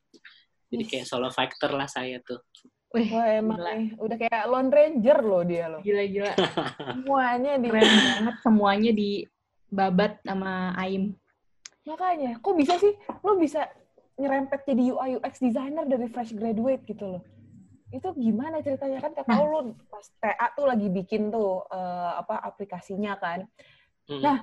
Jadi 0.73 0.83
kayak 0.83 1.05
solo 1.05 1.29
factor 1.29 1.69
lah 1.69 1.85
saya 1.85 2.17
tuh. 2.19 2.41
Wih, 2.89 3.09
Wah 3.09 3.25
emang 3.31 3.57
gila. 3.57 3.71
nih, 3.73 3.89
udah 3.97 4.17
kayak 4.17 4.43
Lone 4.45 4.69
Ranger 4.69 5.19
loh 5.21 5.41
dia 5.41 5.65
loh. 5.65 5.81
Gila-gila. 5.81 6.33
Semuanya 6.93 7.53
di 7.57 7.67
Keren 7.67 7.89
banget 7.89 8.35
semuanya 8.41 8.91
di 8.91 9.09
babat 9.67 10.21
sama 10.21 10.73
Aim. 10.75 11.13
makanya. 11.83 12.37
Kok 12.39 12.55
bisa 12.55 12.77
sih 12.77 12.93
lo 13.19 13.35
bisa 13.35 13.65
nyerempet 14.15 14.63
jadi 14.63 14.93
UI 14.93 15.09
UX 15.17 15.41
designer 15.41 15.83
dari 15.83 16.05
fresh 16.07 16.31
graduate 16.31 16.85
gitu 16.85 17.17
loh. 17.17 17.23
Itu 17.89 18.13
gimana 18.13 18.61
ceritanya 18.61 18.97
kan 18.99 19.11
kata 19.11 19.29
Nah. 19.29 19.41
lo 19.43 19.59
pas 19.85 20.05
TA 20.17 20.47
tuh 20.53 20.65
lagi 20.65 20.87
bikin 20.87 21.27
tuh 21.27 21.65
eh, 21.67 22.11
apa 22.15 22.39
aplikasinya 22.41 23.13
kan. 23.17 23.45
Mm. 24.07 24.21
Nah, 24.21 24.37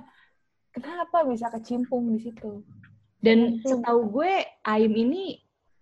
Kenapa 0.71 1.27
bisa 1.27 1.51
kecimpung 1.51 2.15
di 2.15 2.23
situ? 2.23 2.63
Dan 3.19 3.59
Hmm. 3.59 3.83
setahu 3.83 4.07
gue 4.09 4.31
Aim 4.63 4.93
ini 4.95 5.35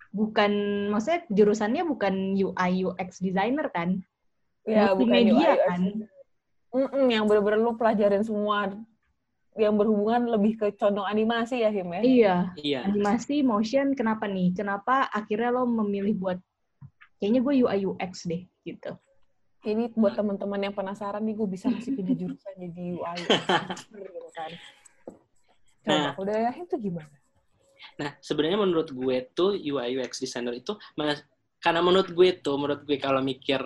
bukan 0.09 0.51
maksudnya 0.89 1.21
jurusannya 1.29 1.83
bukan 1.85 2.13
UI 2.33 2.71
UX 2.83 3.21
designer 3.21 3.69
kan? 3.69 4.01
Ya, 4.65 4.93
Multimedia 4.93 5.33
UI, 5.33 5.45
UX. 5.47 5.61
kan? 5.65 5.81
Mm-mm, 6.69 7.05
yang 7.09 7.25
bener-bener 7.25 7.59
lu 7.59 7.73
pelajarin 7.73 8.21
semua 8.21 8.69
yang 9.57 9.73
berhubungan 9.73 10.29
lebih 10.29 10.55
ke 10.55 10.67
condong 10.77 11.03
animasi 11.03 11.59
ya, 11.59 11.69
Him 11.69 11.89
ya? 11.91 12.01
Iya, 12.01 12.35
Iya. 12.55 12.79
animasi, 12.85 13.41
motion, 13.41 13.91
kenapa 13.91 14.29
nih? 14.29 14.53
Kenapa 14.53 15.09
akhirnya 15.09 15.49
lo 15.51 15.65
memilih 15.65 16.13
buat 16.15 16.37
kayaknya 17.17 17.41
gue 17.41 17.53
UI 17.65 17.79
UX 17.83 18.23
deh 18.23 18.45
gitu. 18.63 18.93
Ini 19.59 19.91
buat 19.91 20.15
teman-teman 20.15 20.61
yang 20.61 20.71
penasaran 20.71 21.19
nih, 21.19 21.35
gue 21.35 21.47
bisa 21.49 21.67
masih 21.67 21.91
pindah 21.91 22.15
jurusan 22.15 22.53
jadi 22.55 22.83
UI 22.95 23.17
UX 23.25 23.43
gitu 23.91 24.29
kan. 24.31 24.51
Coba, 25.79 25.89
Nah. 25.89 26.13
udah 26.15 26.35
ya, 26.37 26.51
itu 26.55 26.75
gimana? 26.77 27.11
Nah, 27.99 28.15
sebenarnya 28.19 28.59
menurut 28.59 28.89
gue 28.91 29.31
tuh 29.35 29.55
UI 29.55 29.99
UX 29.99 30.19
designer 30.23 30.55
itu 30.55 30.75
karena 31.59 31.83
menurut 31.83 32.09
gue 32.15 32.39
tuh, 32.39 32.55
menurut 32.55 32.87
gue 32.87 32.95
kalau 32.95 33.19
mikir 33.19 33.59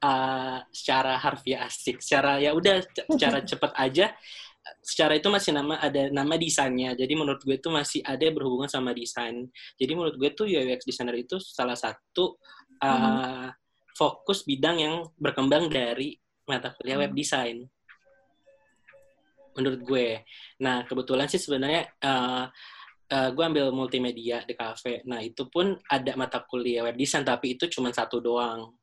uh, 0.00 0.58
secara 0.72 1.20
harfiah 1.20 1.68
asik, 1.68 2.00
secara 2.00 2.40
ya 2.40 2.56
udah 2.56 2.80
secara 3.14 3.44
cepet 3.44 3.72
aja, 3.76 4.06
secara 4.80 5.12
itu 5.16 5.28
masih 5.28 5.52
nama 5.52 5.76
ada 5.76 6.08
nama 6.08 6.34
desainnya. 6.40 6.96
Jadi 6.96 7.12
menurut 7.12 7.44
gue 7.44 7.60
tuh 7.60 7.72
masih 7.72 8.00
ada 8.00 8.24
berhubungan 8.32 8.68
sama 8.68 8.96
desain. 8.96 9.44
Jadi 9.76 9.92
menurut 9.92 10.16
gue 10.16 10.30
tuh 10.32 10.48
UI 10.48 10.72
UX 10.72 10.88
designer 10.88 11.16
itu 11.20 11.36
salah 11.40 11.76
satu 11.76 12.40
uh, 12.80 13.52
fokus 13.92 14.42
bidang 14.48 14.76
yang 14.80 14.94
berkembang 15.20 15.68
dari 15.68 16.16
mata 16.48 16.72
kuliah 16.76 17.00
web 17.00 17.12
design. 17.12 17.64
Menurut 19.54 19.80
gue. 19.86 20.08
Nah, 20.64 20.82
kebetulan 20.82 21.30
sih 21.30 21.38
sebenarnya 21.38 21.86
uh, 22.02 22.50
uh, 23.14 23.30
gue 23.30 23.44
ambil 23.46 23.70
multimedia 23.70 24.42
di 24.42 24.58
cafe. 24.58 25.06
Nah, 25.06 25.22
itu 25.22 25.46
pun 25.46 25.78
ada 25.86 26.12
mata 26.18 26.42
kuliah 26.42 26.82
web 26.82 26.98
design, 26.98 27.22
tapi 27.22 27.54
itu 27.54 27.70
cuma 27.70 27.94
satu 27.94 28.18
doang. 28.18 28.74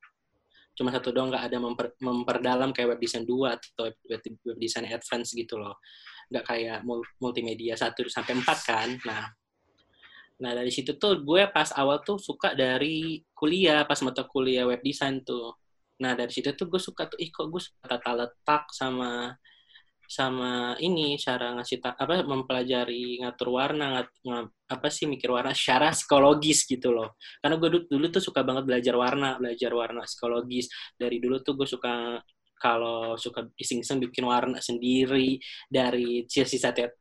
Cuma 0.72 0.88
satu 0.96 1.12
doang, 1.12 1.28
nggak 1.28 1.46
ada 1.52 1.58
memper, 1.60 1.88
memperdalam 2.00 2.72
kayak 2.72 2.96
web 2.96 3.02
design 3.04 3.28
2 3.28 3.60
atau 3.60 3.91
web, 3.91 4.22
web 4.24 4.60
design 4.60 4.88
advance 4.88 5.36
gitu 5.36 5.60
loh. 5.60 5.84
Nggak 6.32 6.46
kayak 6.48 6.80
mul- 6.88 7.12
multimedia 7.20 7.76
1 7.76 8.08
sampai 8.08 8.39
4 8.39 8.60
kan. 8.63 8.89
Nah, 9.04 9.28
nah 10.41 10.52
dari 10.58 10.72
situ 10.74 10.96
tuh 10.96 11.22
gue 11.22 11.46
pas 11.52 11.70
awal 11.76 12.02
tuh 12.02 12.17
suka 12.17 12.56
dari 12.56 13.22
kuliah, 13.36 13.84
pas 13.84 14.00
mata 14.00 14.24
kuliah 14.24 14.63
web 14.63 14.80
design 14.80 15.20
tuh. 15.28 15.60
Nah, 16.02 16.17
dari 16.17 16.32
situ 16.34 16.56
tuh 16.58 16.65
gue 16.65 16.82
suka 16.82 17.06
tuh, 17.06 17.20
ih 17.22 17.30
kok 17.30 17.46
gue 17.52 17.62
suka 17.62 17.86
tata 17.86 18.12
letak 18.15 18.74
sama 18.74 19.38
sama 20.12 20.76
ini 20.84 21.15
cara 21.15 21.56
ngasih 21.56 21.80
ta- 21.80 21.95
apa 21.95 22.28
mempelajari 22.28 23.24
ngatur 23.24 23.47
warna 23.56 23.86
ngat, 23.95 24.10
nga- 24.28 24.52
apa 24.67 24.88
sih 24.91 25.08
mikir 25.08 25.32
warna 25.32 25.56
secara 25.56 25.95
psikologis 25.95 26.67
gitu 26.67 26.91
loh. 26.91 27.15
Karena 27.39 27.56
gue 27.56 27.69
dulu, 27.71 27.84
dulu 27.88 28.06
tuh 28.12 28.19
suka 28.19 28.43
banget 28.43 28.67
belajar 28.67 28.95
warna 29.00 29.39
belajar 29.39 29.71
warna 29.71 30.04
psikologis. 30.04 30.67
Dari 31.00 31.17
dulu 31.24 31.39
tuh 31.39 31.56
gue 31.56 31.67
suka 31.67 32.19
kalau 32.60 33.15
suka 33.15 33.47
iseng-iseng 33.56 34.04
bikin 34.04 34.28
warna 34.28 34.60
sendiri 34.60 35.39
dari 35.71 36.28
sisa 36.28 36.76
cat 36.76 36.91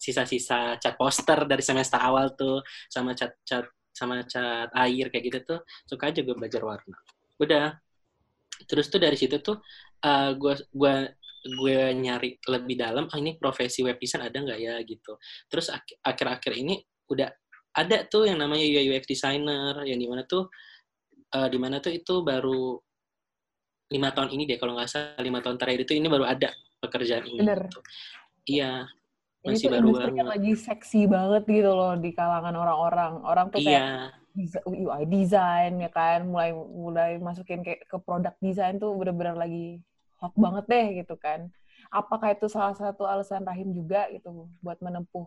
sisa-sisa 0.00 0.76
cat 0.80 0.94
poster 1.00 1.44
dari 1.48 1.60
semester 1.64 2.00
awal 2.00 2.32
tuh 2.36 2.60
sama 2.92 3.16
cat 3.16 3.40
cat 3.44 3.66
sama 3.90 4.24
cat 4.28 4.68
air 4.76 5.08
kayak 5.12 5.24
gitu 5.32 5.38
tuh 5.56 5.60
suka 5.88 6.12
aja 6.12 6.20
gue 6.20 6.36
belajar 6.36 6.60
warna. 6.60 6.96
Udah. 7.40 7.72
Terus 8.68 8.92
tuh 8.92 9.00
dari 9.00 9.16
situ 9.16 9.40
tuh 9.40 9.56
uh, 10.04 10.30
gue 10.36 10.54
gue 10.68 10.94
gue 11.40 11.78
nyari 11.96 12.36
lebih 12.44 12.76
dalam 12.76 13.08
ah 13.08 13.18
ini 13.18 13.40
profesi 13.40 13.80
web 13.80 13.96
design 13.96 14.28
ada 14.28 14.36
nggak 14.36 14.58
ya 14.60 14.74
gitu 14.84 15.16
terus 15.48 15.72
ak- 15.72 16.00
akhir-akhir 16.04 16.52
ini 16.60 16.80
udah 17.08 17.32
ada 17.70 18.04
tuh 18.04 18.28
yang 18.28 18.38
namanya 18.42 18.66
UI 18.66 18.92
UX 18.92 19.06
designer 19.06 19.72
yang 19.86 19.96
di 19.96 20.06
mana 20.10 20.26
tuh 20.26 20.50
uh, 21.32 21.48
di 21.48 21.58
mana 21.58 21.78
tuh 21.78 21.94
itu 21.94 22.20
baru 22.20 22.76
lima 23.90 24.10
tahun 24.14 24.30
ini 24.38 24.42
deh 24.46 24.58
kalau 24.58 24.78
nggak 24.78 24.90
salah 24.90 25.22
lima 25.22 25.42
tahun 25.42 25.58
terakhir 25.58 25.82
itu 25.86 25.92
ini 25.98 26.06
baru 26.06 26.26
ada 26.26 26.50
pekerjaan 26.78 27.26
ini 27.26 27.42
Bener. 27.42 27.66
gitu. 27.66 27.80
iya 28.46 28.86
Ini 29.40 29.56
masih 29.56 29.66
tuh 29.66 29.72
baru 29.72 29.86
industri 29.88 30.12
yang 30.20 30.28
lagi 30.30 30.52
seksi 30.52 31.00
banget 31.08 31.42
gitu 31.48 31.70
loh 31.72 31.96
di 31.96 32.12
kalangan 32.12 32.52
orang-orang. 32.52 33.12
Orang 33.24 33.46
tuh 33.48 33.64
kayak 33.64 33.72
iya 33.72 34.12
desa- 34.36 34.64
UI 34.68 35.02
design 35.08 35.80
ya 35.80 35.88
kan, 35.88 36.28
mulai 36.28 36.52
mulai 36.52 37.16
masukin 37.16 37.64
kayak 37.64 37.88
ke 37.88 37.96
produk 38.04 38.36
design 38.44 38.76
tuh 38.76 38.92
bener-bener 39.00 39.40
lagi 39.40 39.80
hot 40.20 40.34
banget 40.36 40.64
deh 40.72 40.86
gitu 41.02 41.14
kan. 41.18 41.48
Apakah 41.90 42.36
itu 42.36 42.46
salah 42.46 42.76
satu 42.78 43.02
alasan 43.08 43.42
Rahim 43.42 43.74
juga 43.74 44.06
gitu 44.14 44.46
buat 44.62 44.78
menempuh 44.78 45.26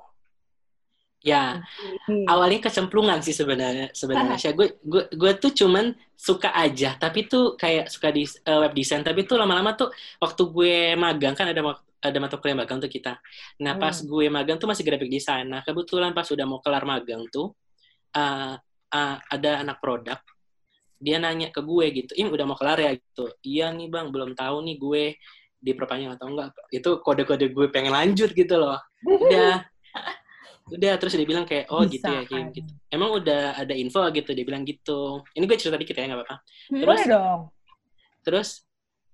ya 1.24 1.64
awalnya 2.28 2.60
kecemplungan 2.68 3.24
sih 3.24 3.32
sebenarnya 3.32 3.96
sebenarnya 3.96 4.36
Sya. 4.36 4.52
gue 4.52 4.76
gue 4.84 5.08
gue 5.16 5.32
tuh 5.40 5.56
cuman 5.56 5.96
suka 6.20 6.52
aja 6.52 7.00
tapi 7.00 7.32
tuh 7.32 7.56
kayak 7.56 7.88
suka 7.88 8.12
di 8.12 8.28
eh, 8.28 8.60
web 8.60 8.76
design 8.76 9.08
tapi 9.08 9.24
tuh 9.24 9.40
lama-lama 9.40 9.72
tuh 9.72 9.88
waktu 10.20 10.44
gue 10.52 10.76
magang 11.00 11.32
kan 11.32 11.48
ada 11.48 11.64
ada 12.04 12.18
mata 12.20 12.36
kuliah 12.36 12.60
magang 12.60 12.84
tuh 12.84 12.92
kita 12.92 13.16
nah 13.64 13.80
pas 13.80 13.96
Hmm. 14.04 14.08
gue 14.12 14.26
magang 14.28 14.60
tuh 14.60 14.68
masih 14.68 14.84
graphic 14.84 15.08
design 15.08 15.48
nah 15.48 15.64
kebetulan 15.64 16.12
pas 16.12 16.28
udah 16.28 16.44
mau 16.44 16.60
kelar 16.60 16.84
magang 16.84 17.24
tuh 17.32 17.56
eh, 18.12 18.60
eh, 18.92 19.16
ada 19.32 19.52
anak 19.64 19.80
produk 19.80 20.20
dia 21.04 21.20
nanya 21.20 21.52
ke 21.52 21.60
gue 21.60 21.86
gitu 21.92 22.12
im 22.16 22.32
udah 22.32 22.46
mau 22.48 22.56
kelar 22.56 22.80
ya? 22.80 22.96
Gitu. 22.96 23.26
Iya 23.44 23.76
nih 23.76 23.92
bang 23.92 24.08
belum 24.08 24.32
tahu 24.40 24.64
nih 24.64 24.76
gue 24.80 25.04
diperpanjang 25.60 26.16
atau 26.16 26.32
enggak. 26.32 26.56
Itu 26.72 27.04
kode-kode 27.04 27.52
gue 27.52 27.68
pengen 27.68 27.92
lanjut 27.92 28.32
gitu 28.32 28.56
loh. 28.56 28.80
Udah. 29.04 29.68
Udah 30.72 30.96
terus 30.96 31.12
dia 31.20 31.28
bilang 31.28 31.44
kayak 31.44 31.68
oh 31.68 31.84
gitu 31.84 32.08
ya 32.08 32.24
Him 32.24 32.48
kan. 32.48 32.56
gitu. 32.56 32.72
Emang 32.88 33.12
udah 33.20 33.60
ada 33.60 33.76
info? 33.76 34.00
Gitu 34.16 34.32
dia 34.32 34.46
bilang 34.48 34.64
gitu. 34.64 35.20
Ini 35.36 35.44
gue 35.44 35.58
cerita 35.60 35.76
dikit 35.76 35.96
ya 36.00 36.08
nggak 36.08 36.20
apa-apa. 36.24 36.36
Terus 36.72 36.88
Boleh 36.88 37.06
dong. 37.12 37.42
terus 38.24 38.50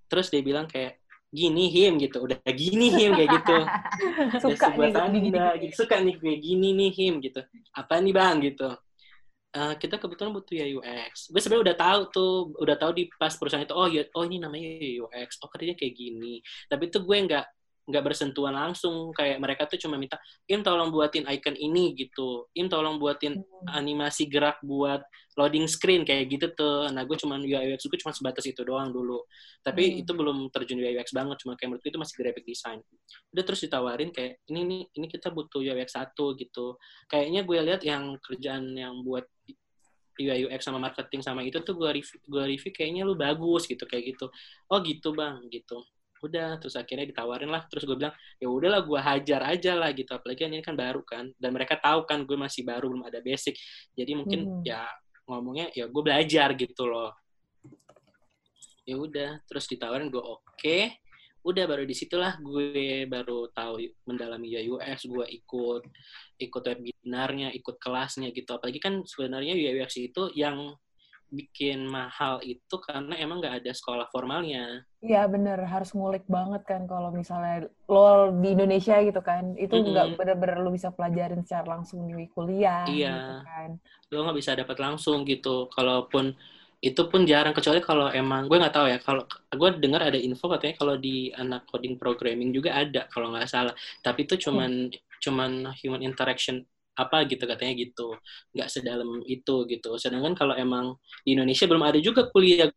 terus 0.06 0.26
dia 0.30 0.42
bilang 0.46 0.70
kayak 0.70 1.02
gini 1.30 1.66
him 1.70 1.98
gitu. 1.98 2.22
Udah 2.22 2.38
gini 2.54 2.94
him 2.94 3.18
kayak 3.18 3.30
gitu. 3.42 3.56
Suka 4.46 4.66
nih 4.78 4.90
tanda 4.94 5.10
gini-gini. 5.18 5.38
gitu. 5.66 5.74
suka 5.82 5.96
nih 6.02 6.14
gue 6.18 6.34
gini 6.38 6.68
nih 6.74 6.90
him 6.94 7.14
gitu. 7.18 7.42
Apa 7.74 7.98
nih 7.98 8.14
bang? 8.14 8.38
Gitu 8.46 8.70
Eh, 9.50 9.74
kita 9.82 9.98
kebetulan 9.98 10.30
butuh 10.30 10.54
ya 10.54 10.66
UX 10.78 11.26
gue 11.34 11.40
sebenarnya 11.42 11.64
udah 11.74 11.78
tahu 11.82 12.00
tuh 12.14 12.30
udah 12.62 12.76
tahu 12.78 12.90
di 12.94 13.02
pas 13.18 13.34
perusahaan 13.34 13.66
itu 13.66 13.74
oh 13.74 13.90
ya 13.90 14.06
oh 14.14 14.22
ini 14.22 14.38
namanya 14.38 14.78
UX 15.02 15.42
oh 15.42 15.50
kerjanya 15.50 15.74
kayak 15.74 15.94
gini. 15.98 16.38
Tapi 16.70 16.86
itu 16.86 16.98
gue 17.02 17.16
nggak 17.26 17.44
nggak 17.90 18.06
bersentuhan 18.06 18.54
langsung 18.54 19.10
kayak 19.10 19.42
mereka 19.42 19.66
tuh 19.66 19.76
cuma 19.82 19.98
minta 19.98 20.16
im 20.46 20.62
tolong 20.62 20.94
buatin 20.94 21.26
icon 21.26 21.58
ini 21.58 21.92
gitu 21.98 22.46
im 22.54 22.70
tolong 22.70 23.02
buatin 23.02 23.42
animasi 23.68 24.30
gerak 24.30 24.62
buat 24.62 25.02
loading 25.38 25.64
screen 25.70 26.02
kayak 26.02 26.26
gitu 26.28 26.46
tuh. 26.52 26.90
Nah, 26.90 27.06
gue 27.06 27.16
cuma 27.16 27.38
UI 27.38 27.72
UX 27.72 27.86
gue 27.86 28.00
cuma 28.02 28.12
sebatas 28.12 28.44
itu 28.44 28.60
doang 28.66 28.90
dulu. 28.90 29.24
Tapi 29.62 29.82
Hmm. 29.88 30.00
itu 30.02 30.12
belum 30.12 30.38
terjun 30.52 30.76
UI 30.82 30.98
UX 30.98 31.14
banget, 31.16 31.36
cuma 31.40 31.54
kayak 31.54 31.72
menurut 31.72 31.82
gue 31.86 31.90
itu 31.94 32.00
masih 32.00 32.14
graphic 32.18 32.44
design. 32.44 32.78
Udah 33.32 33.44
terus 33.46 33.60
ditawarin 33.62 34.10
kayak 34.10 34.42
ini 34.50 34.60
nih 34.66 34.82
ini 35.00 35.06
kita 35.08 35.32
butuh 35.32 35.62
UI 35.62 35.80
UX 35.80 35.96
satu 35.96 36.34
gitu. 36.36 36.76
Kayaknya 37.08 37.40
gue 37.46 37.58
lihat 37.62 37.82
yang 37.86 38.18
kerjaan 38.20 38.74
yang 38.74 39.00
buat 39.06 39.24
UI 40.20 40.50
UX 40.50 40.60
sama 40.68 40.76
marketing 40.76 41.24
sama 41.24 41.40
itu 41.40 41.62
tuh 41.64 41.72
gue 41.78 41.90
review, 41.96 42.18
gue 42.28 42.44
review 42.44 42.72
kayaknya 42.76 43.08
lu 43.08 43.16
bagus 43.16 43.64
gitu 43.64 43.88
kayak 43.88 44.12
gitu. 44.16 44.28
Oh 44.68 44.78
gitu 44.84 45.16
bang 45.16 45.40
gitu. 45.48 45.80
Udah 46.20 46.60
terus 46.60 46.76
akhirnya 46.76 47.08
ditawarin 47.08 47.48
lah. 47.48 47.64
Terus 47.68 47.88
gue 47.88 47.96
bilang 47.96 48.14
ya 48.36 48.48
udahlah 48.48 48.84
gue 48.84 49.00
hajar 49.00 49.40
aja 49.48 49.72
lah 49.76 49.90
gitu. 49.96 50.12
Apalagi 50.12 50.46
ini 50.46 50.60
kan 50.60 50.76
baru 50.76 51.00
kan 51.04 51.32
dan 51.40 51.50
mereka 51.52 51.80
tahu 51.80 52.04
kan 52.04 52.22
gue 52.28 52.36
masih 52.36 52.62
baru 52.64 52.92
belum 52.92 53.04
ada 53.08 53.20
basic. 53.24 53.56
Jadi 53.96 54.12
mungkin 54.14 54.40
Hmm. 54.40 54.62
ya 54.64 54.84
ngomongnya 55.30 55.70
ya 55.70 55.86
gue 55.86 56.02
belajar 56.02 56.58
gitu 56.58 56.90
loh 56.90 57.14
ya 58.82 58.98
udah 58.98 59.38
terus 59.46 59.70
ditawarin 59.70 60.10
gue 60.10 60.18
oke 60.18 60.78
udah 61.46 61.64
baru 61.70 61.86
di 61.86 61.94
situlah 61.94 62.36
gue 62.42 63.06
baru 63.06 63.48
tahu 63.54 63.78
mendalami 64.04 64.50
UX 64.66 65.06
gue 65.06 65.24
ikut 65.40 65.82
ikut 66.36 66.62
webinarnya 66.66 67.54
ikut 67.54 67.78
kelasnya 67.78 68.34
gitu 68.34 68.58
apalagi 68.58 68.82
kan 68.82 69.06
sebenarnya 69.06 69.54
UI 69.54 69.80
UX 69.80 70.02
itu 70.02 70.34
yang 70.34 70.74
bikin 71.38 71.78
mahal 71.96 72.34
itu 72.54 72.74
karena 72.86 73.12
emang 73.24 73.36
nggak 73.42 73.56
ada 73.64 73.72
sekolah 73.80 74.06
formalnya. 74.14 74.64
Iya 75.06 75.18
bener, 75.34 75.58
harus 75.72 75.90
ngulik 75.96 76.24
banget 76.36 76.62
kan 76.70 76.82
kalau 76.92 77.08
misalnya 77.20 77.54
lo 77.92 77.98
di 78.42 78.48
Indonesia 78.54 78.94
gitu 79.08 79.20
kan, 79.28 79.44
itu 79.64 79.74
nggak 79.90 80.06
Mm-mm. 80.06 80.18
bener-bener 80.18 80.56
lo 80.64 80.68
bisa 80.76 80.88
pelajarin 80.96 81.40
secara 81.44 81.66
langsung 81.74 82.00
di 82.08 82.24
kuliah 82.34 82.88
Iya. 82.88 83.10
gitu 83.16 83.32
kan. 83.46 83.70
lo 84.12 84.16
nggak 84.26 84.38
bisa 84.40 84.52
dapat 84.60 84.76
langsung 84.84 85.18
gitu. 85.28 85.70
Kalaupun 85.76 86.24
itu 86.88 87.02
pun 87.10 87.22
jarang. 87.30 87.52
Kecuali 87.56 87.80
kalau 87.84 88.06
emang 88.20 88.42
gue 88.50 88.56
nggak 88.60 88.74
tahu 88.76 88.86
ya. 88.92 88.98
Kalau 89.06 89.22
gue 89.60 89.70
dengar 89.84 90.00
ada 90.08 90.18
info 90.18 90.46
katanya 90.52 90.74
kalau 90.80 90.94
di 91.06 91.30
anak 91.42 91.60
coding 91.70 91.94
programming 92.00 92.50
juga 92.56 92.70
ada 92.82 93.00
kalau 93.12 93.32
nggak 93.32 93.48
salah. 93.50 93.74
Tapi 94.04 94.20
itu 94.26 94.34
cuman 94.48 94.72
cuman 95.24 95.50
human 95.84 96.02
interaction 96.08 96.64
apa 97.00 97.24
gitu 97.24 97.48
katanya 97.48 97.74
gitu 97.80 98.12
nggak 98.52 98.68
sedalam 98.68 99.24
itu 99.24 99.64
gitu 99.64 99.96
sedangkan 99.96 100.36
kalau 100.36 100.52
emang 100.52 100.94
di 101.24 101.32
Indonesia 101.32 101.64
belum 101.64 101.80
ada 101.80 101.98
juga 101.98 102.28
kuliah 102.28 102.68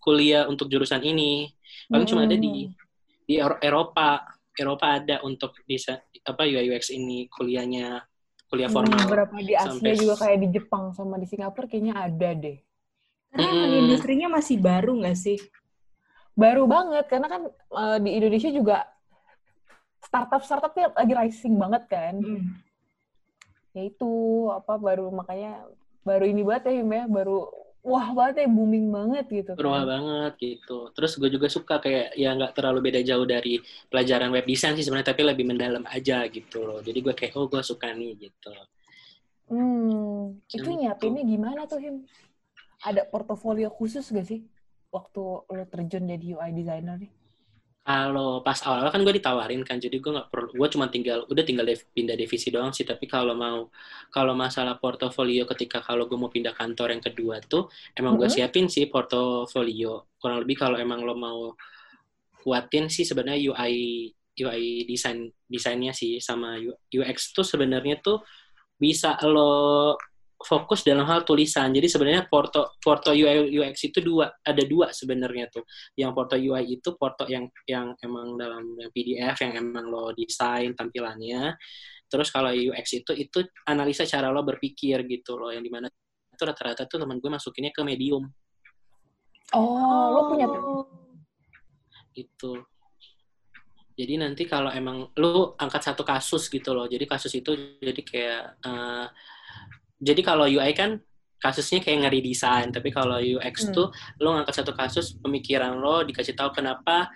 kuliah 0.00 0.48
untuk 0.48 0.68
jurusan 0.68 1.00
ini 1.00 1.52
paling 1.88 2.08
cuma 2.08 2.24
ada 2.24 2.36
di 2.36 2.68
di 3.24 3.34
Ero- 3.36 3.60
Eropa 3.60 4.24
Eropa 4.54 4.86
ada 5.00 5.20
untuk 5.20 5.52
bisa 5.64 5.98
apa 6.24 6.44
UI 6.44 6.72
UX 6.72 6.88
ini 6.90 7.26
kuliahnya 7.28 8.00
kuliah 8.48 8.68
Hmm, 8.70 8.76
formal 8.80 9.00
beberapa 9.04 9.34
di 9.40 9.52
Asia 9.52 9.72
sampai- 9.76 9.98
juga 9.98 10.14
kayak 10.14 10.38
di 10.40 10.48
Jepang 10.54 10.94
sama 10.94 11.18
di 11.18 11.26
Singapura 11.26 11.66
kayaknya 11.66 11.94
ada 11.98 12.30
deh. 12.38 12.58
Karena 13.34 13.48
emang 13.50 13.66
Mm-mm. 13.66 13.82
industrinya 13.82 14.28
masih 14.30 14.62
baru 14.62 14.94
nggak 14.94 15.18
sih? 15.18 15.38
Baru 16.38 16.70
banget 16.70 17.10
karena 17.10 17.26
kan 17.26 17.42
eh, 17.50 17.98
di 17.98 18.10
Indonesia 18.14 18.50
juga 18.54 18.86
startup-startupnya 20.04 20.94
lagi 20.94 21.12
rising 21.16 21.54
banget 21.58 21.82
kan. 21.90 22.14
Hmm. 22.20 22.62
Ya 23.74 23.82
itu 23.90 24.10
apa 24.58 24.72
baru 24.78 25.10
makanya 25.10 25.66
baru 26.08 26.24
ini 26.30 26.42
banget 26.48 26.62
ya 26.70 26.72
Him 26.78 26.90
ya, 26.98 27.04
baru 27.16 27.36
wah 27.84 28.08
banget 28.18 28.34
ya 28.42 28.48
booming 28.56 28.86
banget 28.96 29.24
gitu 29.28 29.52
berubah 29.58 29.82
kan. 29.82 29.90
banget 29.92 30.32
gitu. 30.42 30.78
Terus 30.94 31.12
gue 31.20 31.30
juga 31.30 31.46
suka 31.56 31.74
kayak 31.84 32.06
ya 32.18 32.34
nggak 32.34 32.52
terlalu 32.58 32.78
beda 32.90 33.00
jauh 33.06 33.26
dari 33.26 33.62
pelajaran 33.90 34.30
web 34.34 34.46
design 34.46 34.74
sih 34.78 34.84
sebenarnya, 34.86 35.10
tapi 35.14 35.22
lebih 35.22 35.44
mendalam 35.46 35.84
aja 35.96 36.26
gitu 36.26 36.58
loh. 36.66 36.78
Jadi 36.82 36.98
gue 37.04 37.14
kayak 37.14 37.32
oh 37.38 37.46
gue 37.46 37.62
suka 37.62 37.88
nih 37.94 38.12
gitu. 38.30 38.54
Hmm, 39.50 40.40
itu 40.56 40.68
Gitu. 40.68 40.78
nyiapinnya 40.80 41.22
gimana 41.22 41.60
tuh 41.70 41.78
Him? 41.84 41.96
Ada 42.82 43.02
portofolio 43.08 43.68
khusus 43.72 44.04
gak 44.10 44.26
sih 44.30 44.40
waktu 44.94 45.20
lo 45.54 45.64
terjun 45.72 46.04
jadi 46.10 46.26
UI 46.36 46.50
designer 46.52 46.96
nih? 46.98 47.10
Kalau 47.84 48.40
pas 48.40 48.56
awal 48.64 48.88
kan 48.88 49.00
gue 49.04 49.14
ditawarin 49.20 49.60
kan, 49.60 49.76
jadi 49.76 49.96
gue 50.00 50.08
nggak 50.16 50.32
perlu, 50.32 50.56
gue 50.56 50.68
cuma 50.72 50.88
tinggal 50.88 51.28
udah 51.28 51.44
tinggal 51.44 51.68
dev- 51.68 51.84
pindah 51.92 52.16
divisi 52.16 52.48
doang 52.48 52.72
sih. 52.72 52.88
Tapi 52.88 53.04
kalau 53.04 53.36
mau 53.36 53.68
kalau 54.08 54.32
masalah 54.32 54.80
portofolio 54.80 55.44
ketika 55.52 55.84
kalau 55.84 56.08
gue 56.08 56.16
mau 56.16 56.32
pindah 56.32 56.56
kantor 56.56 56.96
yang 56.96 57.04
kedua 57.04 57.44
tuh 57.44 57.68
emang 57.92 58.16
gue 58.16 58.24
Mhm. 58.24 58.34
siapin 58.40 58.66
sih 58.72 58.88
portofolio. 58.88 60.08
Kurang 60.16 60.40
lebih 60.48 60.56
kalau 60.64 60.80
emang 60.80 61.04
lo 61.04 61.12
mau 61.12 61.52
kuatin 62.40 62.88
sih 62.88 63.04
sebenarnya 63.08 63.40
UI 63.52 63.74
UI 64.34 64.88
desain 64.88 65.30
desainnya 65.46 65.92
sih 65.94 66.18
sama 66.24 66.56
UX 66.96 67.36
tuh 67.36 67.44
sebenarnya 67.46 68.00
tuh 68.00 68.18
bisa 68.80 69.20
lo 69.28 69.94
fokus 70.44 70.84
dalam 70.84 71.08
hal 71.08 71.24
tulisan. 71.24 71.72
Jadi 71.72 71.88
sebenarnya 71.90 72.28
porto 72.28 72.76
porto 72.78 73.10
UI 73.10 73.50
UX 73.56 73.88
itu 73.88 73.98
dua 74.04 74.30
ada 74.44 74.62
dua 74.62 74.92
sebenarnya 74.92 75.50
tuh. 75.50 75.64
Yang 75.96 76.10
porto 76.12 76.36
UI 76.36 76.78
itu 76.80 76.88
porto 76.94 77.24
yang 77.26 77.48
yang 77.64 77.96
emang 77.98 78.36
dalam 78.36 78.76
yang 78.78 78.90
PDF 78.92 79.36
yang 79.42 79.52
emang 79.58 79.88
lo 79.88 80.12
desain 80.12 80.76
tampilannya. 80.76 81.56
Terus 82.06 82.28
kalau 82.30 82.52
UX 82.52 82.86
itu 83.00 83.12
itu 83.16 83.42
analisa 83.66 84.04
cara 84.04 84.28
lo 84.28 84.44
berpikir 84.44 85.02
gitu 85.08 85.40
loh 85.40 85.50
yang 85.50 85.64
di 85.64 85.72
mana 85.72 85.88
itu 86.34 86.42
rata-rata 86.42 86.86
tuh 86.90 86.98
teman 86.98 87.22
gue 87.22 87.30
masukinnya 87.30 87.70
ke 87.70 87.86
medium 87.86 88.26
Oh, 89.52 90.06
lo 90.10 90.20
punya 90.32 90.48
itu. 92.16 92.52
Jadi 93.94 94.14
nanti 94.18 94.42
kalau 94.50 94.74
emang 94.74 95.14
lu 95.14 95.54
angkat 95.54 95.92
satu 95.92 96.02
kasus 96.02 96.50
gitu 96.50 96.74
loh. 96.74 96.90
Jadi 96.90 97.06
kasus 97.06 97.30
itu 97.38 97.78
jadi 97.78 98.02
kayak 98.02 98.42
eh, 98.66 99.06
jadi 100.04 100.20
kalau 100.20 100.44
UI 100.44 100.76
kan 100.76 101.00
kasusnya 101.40 101.84
kayak 101.84 102.08
ngeri 102.08 102.20
desain, 102.24 102.72
tapi 102.72 102.88
kalau 102.88 103.20
UX 103.20 103.68
Hmm. 103.68 103.74
tuh 103.76 103.88
lu 104.20 104.32
ngangkat 104.32 104.64
satu 104.64 104.72
kasus 104.72 105.16
pemikiran 105.20 105.76
lo 105.76 106.00
dikasih 106.04 106.32
tahu 106.32 106.56
kenapa 106.56 107.12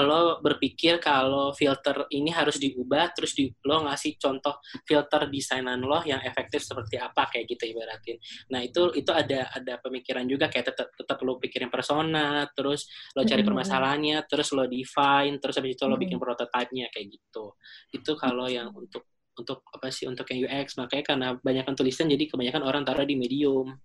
lo 0.00 0.40
berpikir 0.40 0.96
kalau 1.04 1.52
filter 1.52 2.08
ini 2.16 2.32
harus 2.32 2.56
diubah 2.56 3.12
terus 3.12 3.36
di, 3.36 3.52
lo 3.68 3.84
ngasih 3.84 4.16
contoh 4.16 4.56
filter 4.88 5.28
desainan 5.28 5.84
lo 5.84 6.00
yang 6.08 6.24
efektif 6.24 6.64
seperti 6.64 6.96
apa 6.96 7.28
kayak 7.28 7.44
gitu 7.44 7.76
ibaratin 7.76 8.16
nah 8.48 8.64
itu 8.64 8.88
itu 8.96 9.12
ada 9.12 9.52
ada 9.52 9.76
pemikiran 9.84 10.24
juga 10.24 10.48
kayak 10.48 10.72
tetap 10.72 10.88
tetap 10.96 11.20
lo 11.20 11.36
pikirin 11.36 11.68
persona 11.68 12.48
terus 12.56 12.88
lo 13.12 13.20
cari 13.20 13.44
Mm-mm. 13.44 13.52
permasalahannya 13.52 14.16
terus 14.24 14.56
lo 14.56 14.64
define 14.64 15.36
terus 15.36 15.60
habis 15.60 15.76
itu 15.76 15.84
lo 15.84 16.00
bikin 16.00 16.16
Mm-mm. 16.16 16.24
prototipe-nya 16.24 16.88
kayak 16.88 17.12
gitu 17.12 17.52
itu 17.92 18.12
kalau 18.16 18.48
yang 18.48 18.72
untuk 18.72 19.11
untuk 19.38 19.64
apa 19.72 19.88
sih 19.88 20.04
untuk 20.08 20.28
yang 20.32 20.48
UX 20.48 20.76
makanya 20.76 21.04
karena 21.04 21.28
banyak 21.40 21.64
tulisan 21.72 22.08
jadi 22.08 22.24
kebanyakan 22.28 22.62
orang 22.62 22.82
taruh 22.84 23.06
di 23.06 23.16
medium 23.16 23.76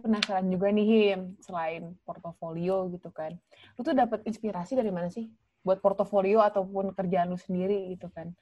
penasaran 0.00 0.48
juga 0.48 0.72
nih 0.72 0.86
Him, 0.88 1.36
selain 1.44 1.92
portofolio 2.08 2.88
gitu 2.96 3.12
kan. 3.12 3.36
Lu 3.76 3.84
tuh 3.84 3.92
dapat 3.92 4.24
inspirasi 4.24 4.78
dari 4.78 4.88
mana 4.88 5.12
sih 5.12 5.28
buat 5.60 5.84
portofolio 5.84 6.40
ataupun 6.40 6.96
kerjaan 6.96 7.28
lu 7.28 7.36
sendiri 7.36 7.92
gitu 7.92 8.08
kan? 8.08 8.32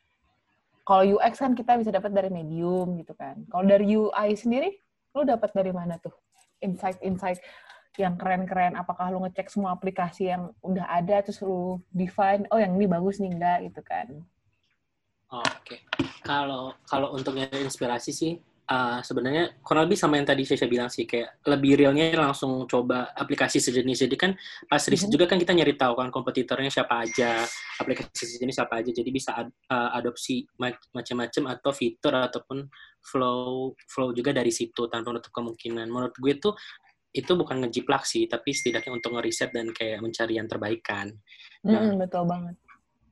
Kalau 0.87 1.19
UX 1.19 1.39
kan 1.39 1.53
kita 1.55 1.79
bisa 1.79 1.91
dapat 1.91 2.15
dari 2.15 2.31
medium 2.31 2.99
gitu 2.99 3.15
kan. 3.15 3.43
Kalau 3.51 3.65
dari 3.67 3.87
UI 3.95 4.31
sendiri, 4.35 4.75
lu 5.15 5.23
dapat 5.27 5.51
dari 5.55 5.71
mana 5.75 5.99
tuh? 5.99 6.15
Insight-insight 6.63 7.43
yang 7.99 8.17
keren-keren. 8.17 8.75
Apakah 8.79 9.13
lu 9.13 9.23
ngecek 9.27 9.51
semua 9.53 9.75
aplikasi 9.77 10.31
yang 10.33 10.51
udah 10.65 10.87
ada 10.89 11.23
terus 11.23 11.43
lu 11.43 11.79
define, 11.95 12.47
oh 12.51 12.59
yang 12.59 12.75
ini 12.75 12.87
bagus 12.91 13.19
nih 13.19 13.31
enggak 13.31 13.59
gitu 13.71 13.83
kan? 13.85 14.07
Oh, 15.31 15.47
Oke, 15.47 15.87
kalau 16.27 16.75
kalau 16.83 17.15
untuk 17.15 17.39
nyari 17.39 17.63
inspirasi 17.63 18.11
sih 18.11 18.35
uh, 18.67 18.99
sebenarnya 18.99 19.63
kurang 19.63 19.87
lebih 19.87 19.95
sama 19.95 20.19
yang 20.19 20.27
tadi 20.27 20.43
saya 20.43 20.67
bilang 20.67 20.91
sih 20.91 21.07
kayak 21.07 21.39
lebih 21.47 21.79
realnya 21.79 22.11
langsung 22.19 22.67
coba 22.67 23.15
aplikasi 23.15 23.63
sejenis. 23.63 24.11
Jadi 24.11 24.17
kan 24.19 24.35
pas 24.67 24.83
riset 24.83 25.07
Mhm. 25.07 25.15
juga 25.15 25.31
kan 25.31 25.39
kita 25.39 25.55
nyari 25.55 25.79
tahu 25.79 25.95
kan 26.03 26.11
kompetitornya 26.11 26.67
siapa 26.67 27.07
aja, 27.07 27.47
aplikasi 27.79 28.27
sejenis 28.27 28.59
siapa 28.59 28.83
aja. 28.83 28.91
Jadi 28.91 29.11
bisa 29.15 29.31
ad- 29.39 29.55
uh, 29.71 29.95
adopsi 29.95 30.43
ma- 30.59 30.75
macam-macam 30.91 31.43
atau 31.55 31.71
fitur 31.71 32.11
ataupun 32.11 32.67
flow 32.99 33.71
flow 33.87 34.11
juga 34.11 34.35
dari 34.35 34.51
situ 34.51 34.91
tanpa 34.91 35.15
menutup 35.15 35.31
kemungkinan. 35.31 35.87
Menurut 35.87 36.19
gue 36.19 36.43
tuh 36.43 36.59
itu 37.11 37.31
bukan 37.35 37.63
ngejiplak 37.63 38.03
sih, 38.03 38.27
tapi 38.27 38.51
setidaknya 38.51 38.95
untuk 38.95 39.15
ngeriset 39.15 39.55
dan 39.55 39.71
kayak 39.71 40.03
mencari 40.03 40.39
yang 40.39 40.47
terbaik 40.47 40.83
kan. 40.83 41.11
Nah. 41.67 41.87
Mm-mm, 41.87 42.03
betul 42.03 42.27
banget. 42.27 42.55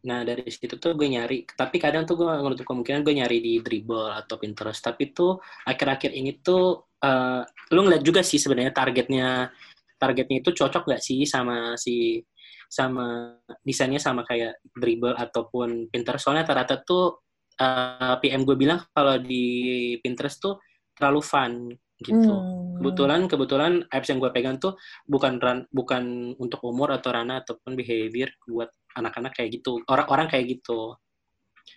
Nah 0.06 0.22
dari 0.22 0.46
situ 0.46 0.78
tuh 0.78 0.94
gue 0.94 1.08
nyari, 1.10 1.48
tapi 1.48 1.82
kadang 1.82 2.06
tuh 2.06 2.20
gue 2.20 2.26
menutup 2.28 2.68
kemungkinan 2.68 3.02
gue 3.02 3.14
nyari 3.18 3.38
di 3.42 3.54
Dribble 3.58 4.14
atau 4.14 4.38
Pinterest. 4.38 4.78
Tapi 4.84 5.10
tuh 5.10 5.42
akhir-akhir 5.66 6.10
ini 6.14 6.38
tuh 6.38 6.94
uh, 7.02 7.42
lu 7.74 7.80
ngeliat 7.86 8.02
juga 8.04 8.22
sih 8.22 8.38
sebenarnya 8.38 8.70
targetnya 8.70 9.50
targetnya 9.98 10.38
itu 10.46 10.54
cocok 10.54 10.94
gak 10.94 11.02
sih 11.02 11.26
sama 11.26 11.74
si 11.74 12.22
sama 12.68 13.34
desainnya 13.64 13.98
sama 13.98 14.22
kayak 14.22 14.60
Dribble 14.76 15.16
ataupun 15.16 15.90
Pinterest. 15.90 16.28
Soalnya 16.28 16.46
rata-rata 16.46 16.84
tuh 16.84 17.24
uh, 17.58 18.14
PM 18.20 18.44
gue 18.44 18.54
bilang 18.54 18.84
kalau 18.92 19.18
di 19.18 19.96
Pinterest 20.04 20.38
tuh 20.38 20.60
terlalu 20.94 21.20
fun 21.24 21.52
gitu. 21.98 22.30
Hmm. 22.30 22.78
Kebetulan 22.78 23.20
kebetulan 23.26 23.72
apps 23.90 24.08
yang 24.10 24.22
gue 24.22 24.30
pegang 24.30 24.56
tuh 24.62 24.78
bukan 25.06 25.42
ran, 25.42 25.66
bukan 25.74 26.34
untuk 26.38 26.62
umur 26.62 26.94
atau 26.94 27.10
ranah 27.10 27.42
ataupun 27.42 27.74
behavior 27.74 28.30
buat 28.46 28.70
anak-anak 28.98 29.32
kayak 29.38 29.62
gitu. 29.62 29.78
Orang-orang 29.86 30.26
kayak 30.26 30.58
gitu. 30.58 30.98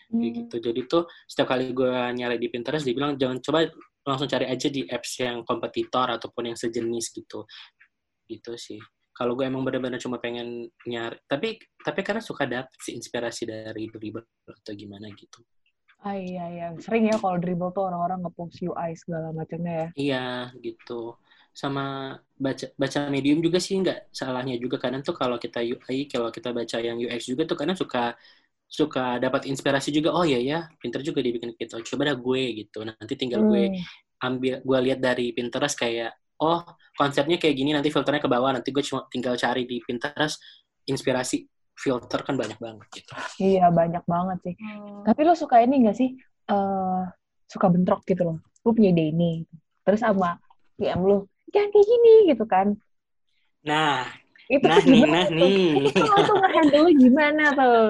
Kayak 0.09 0.11
Hmm. 0.11 0.37
gitu. 0.43 0.55
Jadi 0.59 0.81
tuh 0.87 1.03
setiap 1.29 1.55
kali 1.55 1.71
gue 1.71 1.87
nyari 1.91 2.35
di 2.41 2.47
Pinterest 2.51 2.83
dia 2.83 2.95
bilang 2.95 3.15
jangan 3.15 3.39
coba 3.39 3.67
langsung 4.01 4.27
cari 4.27 4.49
aja 4.49 4.67
di 4.67 4.81
apps 4.89 5.21
yang 5.21 5.45
kompetitor 5.45 6.09
ataupun 6.09 6.51
yang 6.51 6.57
sejenis 6.57 7.05
gitu. 7.15 7.45
Gitu 8.27 8.51
sih. 8.57 8.79
Kalau 9.11 9.35
gue 9.35 9.43
emang 9.45 9.61
benar-benar 9.67 9.99
cuma 9.99 10.17
pengen 10.17 10.71
nyari, 10.87 11.19
tapi 11.27 11.59
tapi 11.83 11.99
karena 12.01 12.23
suka 12.23 12.47
dapet 12.47 12.75
sih 12.79 12.95
inspirasi 12.95 13.43
dari 13.43 13.91
Dribble 13.91 14.23
atau 14.47 14.73
gimana 14.73 15.11
gitu. 15.11 15.43
Ah 16.01 16.17
iya 16.17 16.49
iya, 16.49 16.67
sering 16.81 17.13
ya 17.13 17.15
kalau 17.21 17.37
dribble 17.37 17.69
tuh 17.77 17.85
orang-orang 17.85 18.25
nge-post 18.25 18.57
UI 18.65 18.89
segala 18.97 19.29
macamnya 19.29 19.73
ya. 19.73 19.87
Iya 19.93 20.25
gitu. 20.57 21.13
Sama 21.51 22.15
baca 22.39 22.65
baca 22.79 22.99
medium 23.11 23.39
juga 23.43 23.59
sih 23.61 23.75
nggak 23.83 24.09
salahnya 24.15 24.55
juga 24.57 24.79
kadang 24.81 25.03
tuh 25.03 25.13
kalau 25.13 25.35
kita 25.37 25.59
UI 25.61 26.07
kalau 26.09 26.31
kita 26.31 26.49
baca 26.55 26.77
yang 26.81 26.97
UX 26.97 27.27
juga 27.27 27.43
tuh 27.45 27.57
kadang 27.59 27.75
suka 27.77 28.15
suka 28.71 29.19
dapat 29.19 29.45
inspirasi 29.51 29.91
juga 29.91 30.15
oh 30.15 30.23
iya 30.23 30.39
ya 30.39 30.59
pinter 30.79 31.03
juga 31.03 31.19
dibikin 31.19 31.51
gitu 31.59 31.75
coba 31.93 32.01
dah 32.13 32.17
gue 32.17 32.43
gitu 32.63 32.79
nanti 32.87 33.13
tinggal 33.19 33.43
gue 33.43 33.67
Hmm. 33.67 33.83
ambil 34.23 34.63
gue 34.63 34.79
lihat 34.87 34.99
dari 35.03 35.35
Pinterest 35.35 35.75
kayak 35.75 36.15
oh 36.39 36.63
konsepnya 36.95 37.35
kayak 37.41 37.55
gini 37.59 37.75
nanti 37.75 37.91
filternya 37.91 38.23
ke 38.23 38.31
bawah 38.31 38.55
nanti 38.55 38.71
gue 38.71 38.83
cuma 38.85 39.05
tinggal 39.11 39.35
cari 39.35 39.67
di 39.67 39.83
Pinterest 39.83 40.39
inspirasi 40.87 41.43
filter 41.75 42.21
kan 42.23 42.35
banyak 42.39 42.57
banget 42.61 42.87
gitu 42.95 43.11
Iya 43.41 43.73
banyak 43.73 44.03
banget 44.05 44.37
sih. 44.45 44.55
Tapi 45.07 45.19
lo 45.25 45.33
suka 45.33 45.55
ini 45.65 45.73
gak 45.87 45.97
sih? 45.97 46.09
eh 46.51 47.01
suka 47.47 47.67
bentrok 47.73 48.01
gitu 48.07 48.21
loh. 48.27 48.37
Lu 48.63 48.69
punya 48.75 48.89
ide 48.93 49.03
ini. 49.11 49.31
Terus 49.83 49.99
sama 50.05 50.37
PM 50.77 51.01
lu, 51.09 51.25
jangan 51.53 51.69
kayak 51.71 51.87
gini 51.87 52.13
gitu 52.31 52.43
kan. 52.47 52.67
nah 53.61 54.09
Itu 54.51 54.65
nah 54.67 54.81
nih 54.83 55.03
nah 55.07 55.25
tuh? 55.27 55.37
nih 55.37 55.85
Itu 55.95 56.19
tuh 56.27 56.35
nge-handle 56.41 56.87
gimana 56.97 57.43
tuh? 57.55 57.81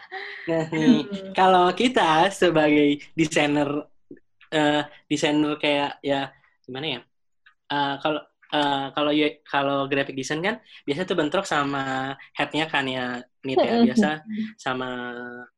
nah 0.50 0.64
nih 0.70 1.00
kalau 1.32 1.66
kita 1.72 2.28
sebagai 2.30 3.00
desainer 3.16 3.70
eh 4.52 4.82
desainer 5.08 5.56
kayak 5.58 5.90
ya 6.04 6.30
gimana 6.66 6.86
ya 6.86 7.02
Eh, 7.64 7.94
kalau 8.04 8.20
eh, 8.54 8.86
kalau 8.92 9.10
U- 9.10 9.40
kalau 9.48 9.78
graphic 9.88 10.14
design 10.14 10.44
kan 10.44 10.56
biasa 10.84 11.08
tuh 11.08 11.16
bentrok 11.16 11.48
sama 11.48 12.12
headnya 12.36 12.68
kan 12.68 12.84
ya 12.84 13.24
nih 13.42 13.56
ya 13.56 13.74
biasa 13.88 14.20
sama 14.60 14.88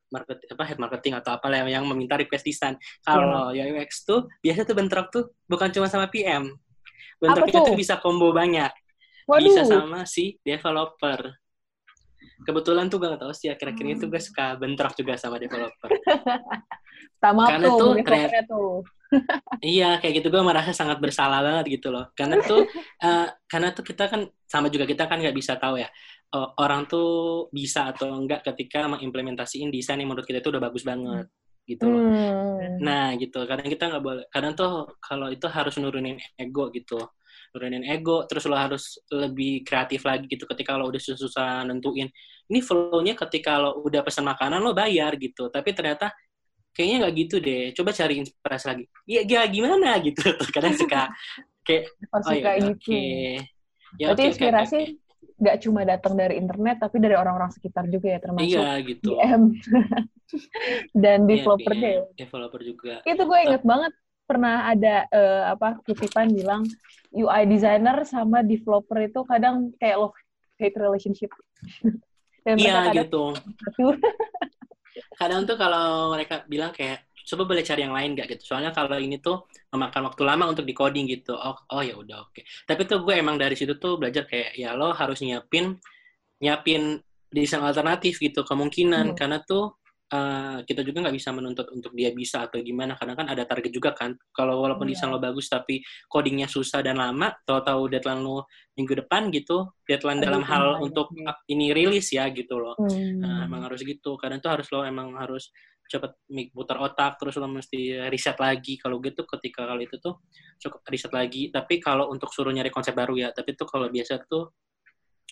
market 0.09 0.39
apa 0.55 0.63
head 0.63 0.79
marketing 0.79 1.19
atau 1.19 1.35
apa 1.35 1.47
lah 1.51 1.67
yang 1.67 1.83
meminta 1.83 2.15
request 2.15 2.47
design 2.47 2.79
kalau 3.03 3.51
Iya. 3.51 3.75
UX 3.75 4.07
tuh 4.07 4.31
biasa 4.39 4.63
tuh 4.63 4.75
bentrok 4.79 5.07
tuh 5.11 5.25
bukan 5.51 5.69
cuma 5.75 5.91
sama 5.91 6.07
PM 6.07 6.47
bentroknya 7.19 7.61
tuh? 7.63 7.69
tuh 7.73 7.77
bisa 7.79 7.95
combo 7.99 8.31
banyak 8.31 8.73
Waduh. 9.27 9.43
bisa 9.43 9.63
sama 9.67 10.07
si 10.07 10.39
developer 10.45 11.35
kebetulan 12.47 12.87
tuh 12.87 13.01
gue 13.03 13.09
gak 13.11 13.23
tau 13.23 13.35
sih 13.35 13.49
akhir-akhir 13.51 13.85
ini 13.85 13.95
tuh 13.99 14.09
gue 14.13 14.23
suka 14.23 14.55
bentrok 14.61 14.95
juga 14.95 15.19
sama 15.19 15.41
developer 15.41 15.91
Sama 17.17 17.49
Karena 17.49 17.69
tuh, 17.73 17.79
tuh 17.81 17.91
developernya 18.01 18.45
tuh. 18.49 18.73
Iya, 19.63 20.03
kayak 20.03 20.19
gitu 20.19 20.29
gue 20.35 20.43
merasa 20.43 20.75
sangat 20.75 20.99
bersalah 20.99 21.39
banget 21.39 21.79
gitu 21.79 21.95
loh. 21.95 22.11
Karena 22.13 22.43
tuh, 22.43 22.67
eh, 23.07 23.29
karena 23.47 23.71
tuh 23.71 23.87
kita 23.87 24.11
kan 24.11 24.27
sama 24.45 24.67
juga 24.67 24.85
kita 24.85 25.07
kan 25.07 25.23
nggak 25.23 25.37
bisa 25.37 25.55
tahu 25.59 25.79
ya 25.79 25.89
orang 26.37 26.85
tuh 26.91 27.47
bisa 27.55 27.95
atau 27.95 28.13
enggak 28.13 28.43
ketika 28.45 28.85
mengimplementasiin 28.91 29.71
desain 29.71 29.97
yang 29.97 30.11
menurut 30.11 30.27
kita 30.27 30.43
itu 30.43 30.51
udah 30.51 30.63
bagus 30.63 30.83
banget 30.83 31.31
gitu 31.67 31.85
loh. 31.91 32.01
Hmm. 32.01 32.79
Nah 32.81 33.13
gitu, 33.19 33.43
kadang 33.45 33.67
kita 33.67 33.91
nggak 33.91 34.05
boleh. 34.05 34.25
Kadang 34.31 34.53
tuh 34.55 34.97
kalau 35.03 35.29
itu 35.29 35.47
harus 35.51 35.75
nurunin 35.83 36.17
ego 36.39 36.71
gitu, 36.71 36.97
nurunin 37.53 37.83
ego. 37.85 38.25
Terus 38.31 38.47
lo 38.47 38.57
harus 38.57 39.03
lebih 39.11 39.67
kreatif 39.67 40.07
lagi 40.07 40.31
gitu. 40.31 40.47
Ketika 40.47 40.79
lo 40.79 40.89
udah 40.89 41.03
susah 41.03 41.67
nentuin, 41.67 42.09
ini 42.47 42.61
flow-nya 42.63 43.19
ketika 43.19 43.59
lo 43.59 43.83
udah 43.83 44.01
pesan 44.07 44.25
makanan 44.25 44.63
lo 44.63 44.73
bayar 44.73 45.19
gitu. 45.19 45.51
Tapi 45.51 45.75
ternyata 45.75 46.15
kayaknya 46.71 46.97
nggak 47.05 47.15
gitu 47.27 47.37
deh. 47.43 47.65
Coba 47.75 47.91
cari 47.91 48.15
inspirasi 48.23 48.65
lagi. 48.71 48.85
Iya, 49.09 49.21
ya, 49.27 49.43
gimana 49.51 49.99
gitu. 50.01 50.23
Kadang 50.55 50.79
suka 50.79 51.11
kayak 51.67 51.91
oh 52.15 52.23
suka 52.23 52.51
ya 52.55 52.63
gitu. 52.63 52.71
oke. 52.79 53.05
Ya, 53.97 54.07
Berarti 54.13 54.23
oke, 54.23 54.31
inspirasi 54.31 54.79
oke. 54.79 55.06
Nggak 55.37 55.57
cuma 55.63 55.81
datang 55.87 56.15
dari 56.15 56.39
internet, 56.41 56.83
tapi 56.83 56.97
dari 56.99 57.15
orang-orang 57.15 57.53
sekitar 57.55 57.87
juga 57.87 58.17
ya, 58.17 58.19
termasuk 58.19 58.59
Iya 58.59 58.71
gitu. 58.83 59.09
DM 59.15 59.43
dan 61.03 61.19
Iya, 61.25 61.31
developernya. 61.31 61.81
PM, 61.81 62.03
ya. 62.03 62.15
developer 62.27 62.61
juga. 62.65 62.95
Itu 63.07 63.23
gue 63.25 63.39
inget 63.47 63.63
banget 63.63 63.93
pernah 64.27 64.67
ada 64.67 65.07
eh, 65.07 65.43
apa 65.55 65.79
kutipan 65.87 66.35
bilang 66.35 66.67
UI 67.15 67.43
designer 67.47 68.03
sama 68.03 68.43
developer 68.43 68.99
itu 68.99 69.23
kadang 69.23 69.71
kayak 69.79 69.97
love 70.03 70.19
hate 70.59 70.77
relationship. 70.77 71.31
Dan 72.47 72.59
Iya 72.59 72.91
gitu. 72.95 73.35
kadang 75.21 75.47
tuh 75.47 75.57
kalau 75.59 76.13
mereka 76.15 76.43
bilang 76.47 76.71
kayak 76.75 77.06
coba 77.27 77.43
boleh 77.45 77.61
cari 77.61 77.83
yang 77.83 77.91
lain 77.91 78.15
gak 78.15 78.31
gitu 78.33 78.55
soalnya 78.55 78.71
kalau 78.71 78.95
ini 78.97 79.19
tuh 79.19 79.45
memakan 79.75 80.07
waktu 80.07 80.23
lama 80.23 80.45
untuk 80.47 80.63
decoding 80.63 81.05
gitu 81.05 81.35
oh 81.35 81.59
oh 81.69 81.83
ya 81.83 81.99
udah 81.99 82.23
oke 82.23 82.39
tapi 82.63 82.87
tuh 82.87 83.03
gue 83.03 83.15
emang 83.19 83.35
dari 83.35 83.53
situ 83.53 83.75
tuh 83.77 83.99
belajar 83.99 84.23
kayak 84.25 84.55
ya 84.55 84.73
lo 84.73 84.95
harus 84.95 85.19
nyiapin 85.21 85.75
nyiapin 86.39 87.03
desain 87.27 87.61
alternatif 87.61 88.23
gitu 88.23 88.47
kemungkinan 88.47 89.13
Hmm. 89.13 89.17
karena 89.19 89.43
tuh 89.43 89.75
eh, 90.07 90.63
kita 90.63 90.87
juga 90.87 91.03
nggak 91.03 91.17
bisa 91.19 91.35
menuntut 91.35 91.67
untuk 91.75 91.91
dia 91.91 92.15
bisa 92.15 92.47
atau 92.47 92.63
gimana 92.63 92.95
karena 92.95 93.19
kan 93.19 93.27
ada 93.27 93.43
target 93.43 93.75
juga 93.75 93.91
kan 93.91 94.15
kalau 94.31 94.63
walaupun 94.63 94.87
Iya. 94.87 94.95
desain 94.95 95.11
lo 95.11 95.19
bagus 95.19 95.51
tapi 95.51 95.83
codingnya 96.07 96.47
susah 96.47 96.79
dan 96.79 97.03
lama 97.03 97.35
tahu-tahu 97.43 97.91
deadline 97.91 98.23
lo 98.23 98.47
minggu 98.79 99.03
depan 99.03 99.35
gitu 99.35 99.67
deadline 99.83 100.23
Aduh, 100.23 100.27
dalam 100.31 100.43
hal 100.47 100.63
lumayan. 100.79 100.87
untuk 100.87 101.07
ah, 101.27 101.35
ini 101.51 101.75
rilis 101.75 102.15
ya 102.15 102.31
gitu 102.31 102.55
loh 102.55 102.79
Hmm. 102.79 103.19
Nah, 103.19 103.51
emang 103.51 103.67
harus 103.67 103.83
gitu. 103.83 104.15
Kadang 104.15 104.39
tuh 104.39 104.55
harus 104.55 104.71
lo 104.71 104.87
emang 104.87 105.11
harus 105.19 105.51
cepet 105.87 106.13
mik- 106.31 106.53
putar 106.53 106.79
otak, 106.83 107.17
terus 107.19 107.39
lo 107.39 107.47
mesti 107.49 108.11
riset 108.11 108.37
lagi. 108.39 108.77
Kalau 108.79 108.99
gitu 109.01 109.23
ketika 109.25 109.67
kalau 109.67 109.83
itu 109.83 109.97
tuh 110.03 110.21
cukup 110.59 110.83
riset 110.91 111.13
lagi. 111.15 111.49
Tapi 111.51 111.79
kalau 111.79 112.11
untuk 112.11 112.31
suruh 112.35 112.51
nyari 112.55 112.69
konsep 112.71 112.93
baru 112.95 113.15
ya, 113.17 113.29
tapi 113.31 113.55
tuh 113.55 113.67
kalau 113.67 113.87
biasa 113.91 114.27
tuh 114.27 114.51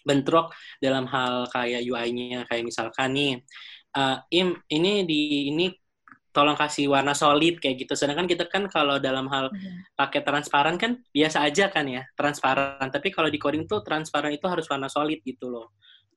bentrok 0.04 0.52
dalam 0.78 1.08
hal 1.08 1.48
kayak 1.48 1.80
UI-nya 1.80 2.44
kayak 2.44 2.64
misalkan 2.68 3.16
nih 3.16 3.32
uh, 3.96 4.20
im 4.28 4.52
ini 4.68 5.08
di 5.08 5.48
ini 5.48 5.72
tolong 6.34 6.58
kasih 6.58 6.90
warna 6.92 7.16
solid 7.16 7.56
kayak 7.56 7.86
gitu 7.86 7.94
sedangkan 7.96 8.28
kita 8.28 8.44
kan 8.50 8.68
kalau 8.68 9.00
dalam 9.00 9.30
hal 9.32 9.48
Mhm. 9.48 9.96
pakai 9.96 10.20
transparan 10.26 10.76
kan 10.76 11.00
biasa 11.08 11.46
aja 11.46 11.70
kan 11.72 11.86
ya 11.88 12.02
transparan 12.18 12.84
tapi 12.92 13.14
kalau 13.14 13.30
di 13.32 13.38
coding 13.40 13.64
tuh 13.64 13.80
transparan 13.80 14.34
itu 14.34 14.44
harus 14.44 14.66
warna 14.68 14.90
solid 14.92 15.22
gitu 15.24 15.48
loh 15.48 15.72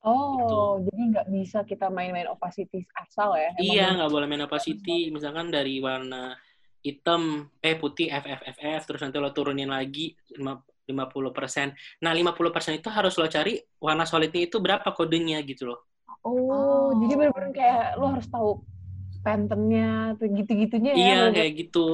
Oh, 0.07 0.79
jadi 0.79 1.01
nggak 1.11 1.27
bisa 1.27 1.67
kita 1.67 1.91
main-main 1.91 2.31
opacity 2.31 2.87
asal 2.95 3.35
ya? 3.35 3.51
Emang 3.51 3.59
iya 3.59 3.87
nggak 3.91 4.07
boleh 4.07 4.23
main 4.25 4.47
opacity 4.47 5.11
misalkan 5.11 5.51
dari 5.51 5.83
warna 5.83 6.31
hitam 6.79 7.51
eh 7.59 7.75
putih 7.75 8.07
FFFF 8.07 8.87
terus 8.87 9.01
nanti 9.03 9.19
lo 9.19 9.35
turunin 9.35 9.67
lagi 9.67 10.15
lima- 10.31 10.63
50%. 10.87 11.75
Nah, 11.99 12.15
50% 12.15 12.79
itu 12.79 12.87
harus 12.87 13.11
lo 13.19 13.27
cari 13.27 13.59
warna 13.75 14.07
solidnya 14.07 14.47
itu 14.47 14.63
berapa 14.63 14.87
kodenya 14.95 15.43
gitu 15.43 15.67
loh. 15.67 15.83
Oh, 16.23 16.31
Oh. 16.31 16.87
jadi 17.03 17.13
bener-bener 17.19 17.51
kayak 17.51 17.99
lo 17.99 18.15
harus 18.15 18.27
tahu 18.31 18.63
patternnya, 19.19 20.15
tuh 20.15 20.31
gitu-gitunya 20.31 20.91
ya. 20.91 20.97
Iya, 20.97 21.03
bener-bener. 21.03 21.35
kayak 21.35 21.51
gitu. 21.59 21.87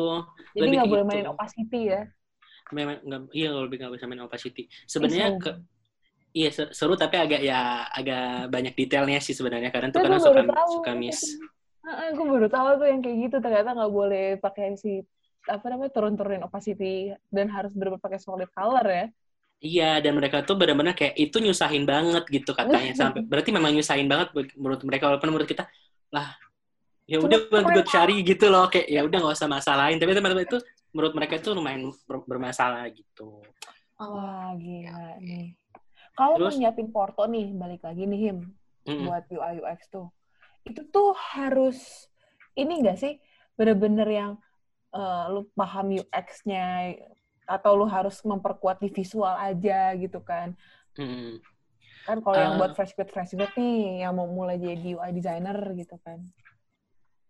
Jadi 0.54 0.62
lebih 0.62 0.76
nggak 0.78 0.90
boleh 0.94 1.02
gitu. 1.02 1.10
mainin 1.10 1.30
opacity 1.34 1.80
ya. 1.90 2.02
Memang 2.70 2.96
nggak 3.02 3.22
iya 3.34 3.50
lebih 3.50 3.76
nggak 3.82 3.94
bisa 3.98 4.06
main 4.06 4.22
opacity. 4.22 4.64
Sebenarnya 4.86 5.28
seru. 5.34 5.42
ke 5.42 5.52
iya 6.34 6.50
ser- 6.50 6.74
seru 6.74 6.98
tapi 6.98 7.16
agak 7.22 7.42
ya 7.46 7.86
agak 7.94 8.50
banyak 8.50 8.74
detailnya 8.74 9.22
sih 9.22 9.38
sebenarnya 9.38 9.70
karena 9.70 9.94
tuh 9.94 10.02
gue 10.02 10.18
suka 10.18 10.44
tahu. 10.50 10.72
suka 10.82 10.92
miss. 10.98 11.22
gue 12.18 12.26
baru 12.26 12.48
tahu 12.50 12.70
tuh 12.82 12.88
yang 12.90 13.02
kayak 13.06 13.18
gitu 13.30 13.38
ternyata 13.38 13.70
nggak 13.78 13.94
boleh 13.94 14.26
pakai 14.42 14.74
si 14.76 15.06
apa 15.44 15.66
namanya 15.68 15.92
turun-turunin 15.92 16.44
opacity 16.48 17.12
dan 17.30 17.52
harus 17.52 17.76
bener 17.76 18.00
pakai 18.02 18.18
solid 18.18 18.50
color 18.50 18.86
ya. 18.88 19.06
Iya, 19.64 20.04
dan 20.04 20.20
mereka 20.20 20.44
tuh 20.44 20.60
benar-benar 20.60 20.92
kayak 20.92 21.16
itu 21.16 21.40
nyusahin 21.40 21.88
banget 21.88 22.24
gitu 22.28 22.52
katanya 22.52 22.92
sampai 23.00 23.24
berarti 23.24 23.52
memang 23.56 23.72
nyusahin 23.72 24.08
banget 24.12 24.36
menurut 24.60 24.82
mereka 24.84 25.08
walaupun 25.08 25.32
menurut 25.32 25.48
kita 25.48 25.68
lah 26.12 26.36
ya 27.04 27.20
udah 27.20 27.40
gue 27.52 27.84
cari 27.88 28.24
gitu 28.24 28.48
loh 28.48 28.72
kayak 28.72 28.88
ya 28.88 29.04
udah 29.04 29.18
nggak 29.24 29.36
usah 29.36 29.52
masalahin 29.52 30.00
tapi 30.00 30.16
teman-teman 30.16 30.48
itu 30.48 30.60
menurut 30.96 31.14
mereka 31.16 31.40
itu 31.40 31.52
lumayan 31.52 31.92
ber- 32.08 32.28
bermasalah 32.28 32.88
gitu. 32.92 33.44
Wah 34.00 34.52
gila 34.56 35.20
nih. 35.20 35.56
Kalau 36.14 36.38
mau 36.38 36.50
Terus? 36.50 36.62
nyiapin 36.62 36.90
porto 36.94 37.26
nih, 37.26 37.50
balik 37.54 37.82
lagi 37.82 38.06
nih 38.06 38.20
Him 38.30 38.38
Mm-mm. 38.86 39.10
buat 39.10 39.26
UI 39.30 39.54
UX 39.66 39.90
tuh. 39.90 40.08
Itu 40.62 40.86
tuh 40.88 41.12
harus 41.34 42.08
ini 42.54 42.80
enggak 42.86 43.02
sih 43.02 43.18
bener-bener 43.58 44.08
yang 44.08 44.32
eh, 44.94 45.26
lu 45.34 45.50
paham 45.58 45.90
UX-nya 45.90 46.94
atau 47.44 47.76
lu 47.76 47.90
harus 47.90 48.22
memperkuat 48.24 48.80
di 48.80 48.94
visual 48.94 49.34
aja 49.36 49.92
gitu 49.98 50.22
kan. 50.22 50.54
Mm-mm. 50.96 51.42
Kan 52.04 52.20
kalau 52.22 52.38
yang 52.38 52.54
Eh. 52.56 52.60
buat 52.60 52.72
fresh 52.76 52.94
grad 52.94 53.10
fresh 53.10 53.34
grad 53.34 53.52
nih 53.56 54.06
yang 54.06 54.14
mau 54.14 54.28
mulai 54.30 54.60
jadi 54.60 55.00
UI 55.00 55.12
designer 55.12 55.58
gitu 55.74 55.98
kan. 56.04 56.22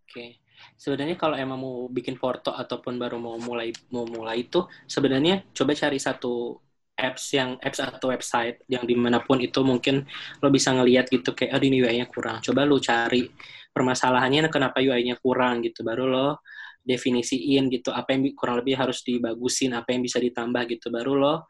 Oke. 0.04 0.38
Sebenarnya 0.78 1.18
kalau 1.18 1.34
emang 1.34 1.60
mau 1.60 1.90
bikin 1.90 2.16
porto 2.20 2.54
ataupun 2.54 2.96
baru 2.98 3.18
mau 3.18 3.36
mulai 3.42 3.74
mau 3.90 4.06
mulai 4.06 4.46
itu 4.46 4.64
sebenarnya 4.86 5.42
coba 5.52 5.74
cari 5.74 5.98
satu 5.98 6.62
apps 6.94 7.34
yang 7.34 7.58
apps 7.60 7.82
atau 7.82 8.14
website 8.14 8.62
yang 8.70 8.86
di 8.86 8.94
mana 8.94 9.20
pun 9.26 9.42
itu 9.42 9.60
mungkin 9.66 10.06
lo 10.42 10.48
bisa 10.54 10.70
ngelihat 10.78 11.10
gitu 11.10 11.34
kayak 11.34 11.58
aduh 11.58 11.68
ini 11.68 11.78
UI-nya 11.84 12.08
kurang. 12.10 12.38
Coba 12.46 12.64
lo 12.70 12.78
cari 12.78 13.26
permasalahannya 13.74 14.48
kenapa 14.54 14.78
UI-nya 14.80 15.18
kurang 15.18 15.66
gitu. 15.66 15.82
Baru 15.82 16.06
lo 16.10 16.42
definisiin 16.86 17.72
gitu 17.74 17.90
apa 17.96 18.14
yang 18.14 18.30
kurang 18.38 18.62
lebih 18.62 18.76
harus 18.78 19.02
dibagusin, 19.08 19.74
apa 19.74 19.90
yang 19.96 20.02
bisa 20.06 20.22
ditambah 20.22 20.64
gitu. 20.70 20.94
Baru 20.94 21.18
lo 21.18 21.50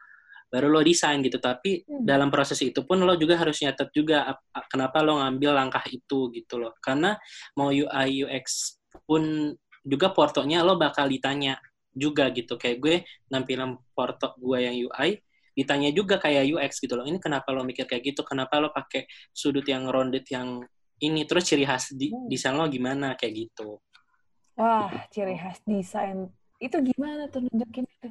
baru 0.54 0.70
lo 0.70 0.80
desain 0.86 1.20
gitu. 1.26 1.38
Tapi 1.42 1.84
Hmm. 1.88 2.06
dalam 2.06 2.30
proses 2.32 2.60
itu 2.62 2.86
pun 2.86 3.02
lo 3.04 3.14
juga 3.18 3.36
harus 3.42 3.58
nyatet 3.64 3.90
juga 3.92 4.30
ap- 4.36 4.46
ap- 4.54 4.68
kenapa 4.72 5.02
lo 5.04 5.20
ngambil 5.20 5.52
langkah 5.58 5.84
itu 5.90 6.30
gitu 6.32 6.62
loh. 6.62 6.74
Karena 6.80 7.18
mau 7.58 7.70
UI 7.74 8.24
UX 8.24 8.78
pun 9.10 9.52
juga 9.84 10.14
portonya 10.16 10.64
lo 10.64 10.78
bakal 10.80 11.10
ditanya 11.12 11.58
juga 11.94 12.30
gitu 12.34 12.58
kayak 12.58 12.78
gue 12.82 12.96
nampilan 13.30 13.78
porto 13.94 14.34
gue 14.42 14.58
yang 14.66 14.76
UI 14.90 15.20
ditanya 15.54 15.90
juga 15.94 16.18
kayak 16.18 16.50
UX 16.58 16.82
gitu 16.82 16.94
loh 16.98 17.06
ini 17.06 17.18
kenapa 17.22 17.50
lo 17.54 17.62
mikir 17.66 17.86
kayak 17.86 18.04
gitu? 18.14 18.22
Kenapa 18.26 18.58
lo 18.60 18.70
pakai 18.74 19.06
sudut 19.32 19.64
yang 19.66 19.86
rounded 19.90 20.26
yang 20.30 20.62
ini? 21.00 21.24
Terus 21.30 21.46
ciri 21.50 21.64
khas 21.66 21.94
di, 21.94 22.10
Hmm. 22.10 22.28
desain 22.28 22.54
lo 22.58 22.66
gimana? 22.68 23.14
Kayak 23.16 23.34
gitu. 23.50 23.78
Wah, 24.58 24.90
ciri 25.14 25.38
khas 25.38 25.62
desain. 25.66 26.30
Itu 26.62 26.78
gimana 26.82 27.26
tuh 27.30 27.46
nunjukin 27.46 27.86
itu? 27.88 28.10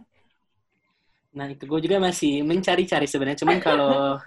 nah 1.32 1.48
itu 1.48 1.64
gue 1.64 1.80
juga 1.88 1.96
masih 1.96 2.44
mencari-cari 2.44 3.08
sebenarnya. 3.08 3.40
Cuman 3.40 3.56
kalau 3.64 4.20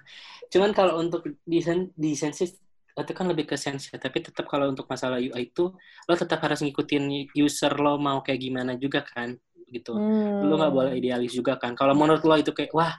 cuman 0.50 0.72
kalau 0.74 0.98
untuk 1.02 1.22
desain 1.46 1.94
desain 1.94 2.34
sih 2.34 2.50
itu 2.96 3.12
kan 3.12 3.28
lebih 3.28 3.44
ke 3.44 3.60
sense 3.60 3.92
ya. 3.92 4.00
tapi 4.00 4.24
tetap 4.24 4.48
kalau 4.48 4.72
untuk 4.72 4.88
masalah 4.88 5.20
UI 5.20 5.52
itu 5.52 5.68
lo 6.08 6.14
tetap 6.16 6.40
harus 6.48 6.64
ngikutin 6.64 7.28
user 7.36 7.74
lo 7.76 8.00
mau 8.00 8.24
kayak 8.24 8.40
gimana 8.40 8.80
juga 8.80 9.04
kan 9.04 9.36
gitu 9.70 9.98
Hmm. 9.98 10.46
lu 10.46 10.56
nggak 10.58 10.74
boleh 10.74 10.92
idealis 10.98 11.34
juga 11.34 11.58
kan. 11.58 11.74
Kalau 11.74 11.94
menurut 11.98 12.22
lo 12.22 12.36
itu 12.38 12.54
kayak 12.54 12.72
wah 12.74 12.94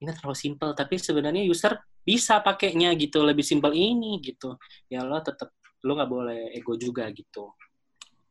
ini 0.00 0.10
terlalu 0.16 0.36
simpel, 0.36 0.72
tapi 0.72 0.96
sebenarnya 0.96 1.44
user 1.44 1.76
bisa 2.00 2.40
pakainya 2.40 2.96
gitu 2.96 3.20
lebih 3.20 3.44
simpel 3.44 3.76
ini 3.76 4.16
gitu. 4.24 4.56
Ya 4.88 5.04
lo 5.04 5.20
tetap 5.20 5.52
lo 5.84 5.96
nggak 5.96 6.10
boleh 6.10 6.40
ego 6.56 6.76
juga 6.76 7.04
gitu. 7.12 7.52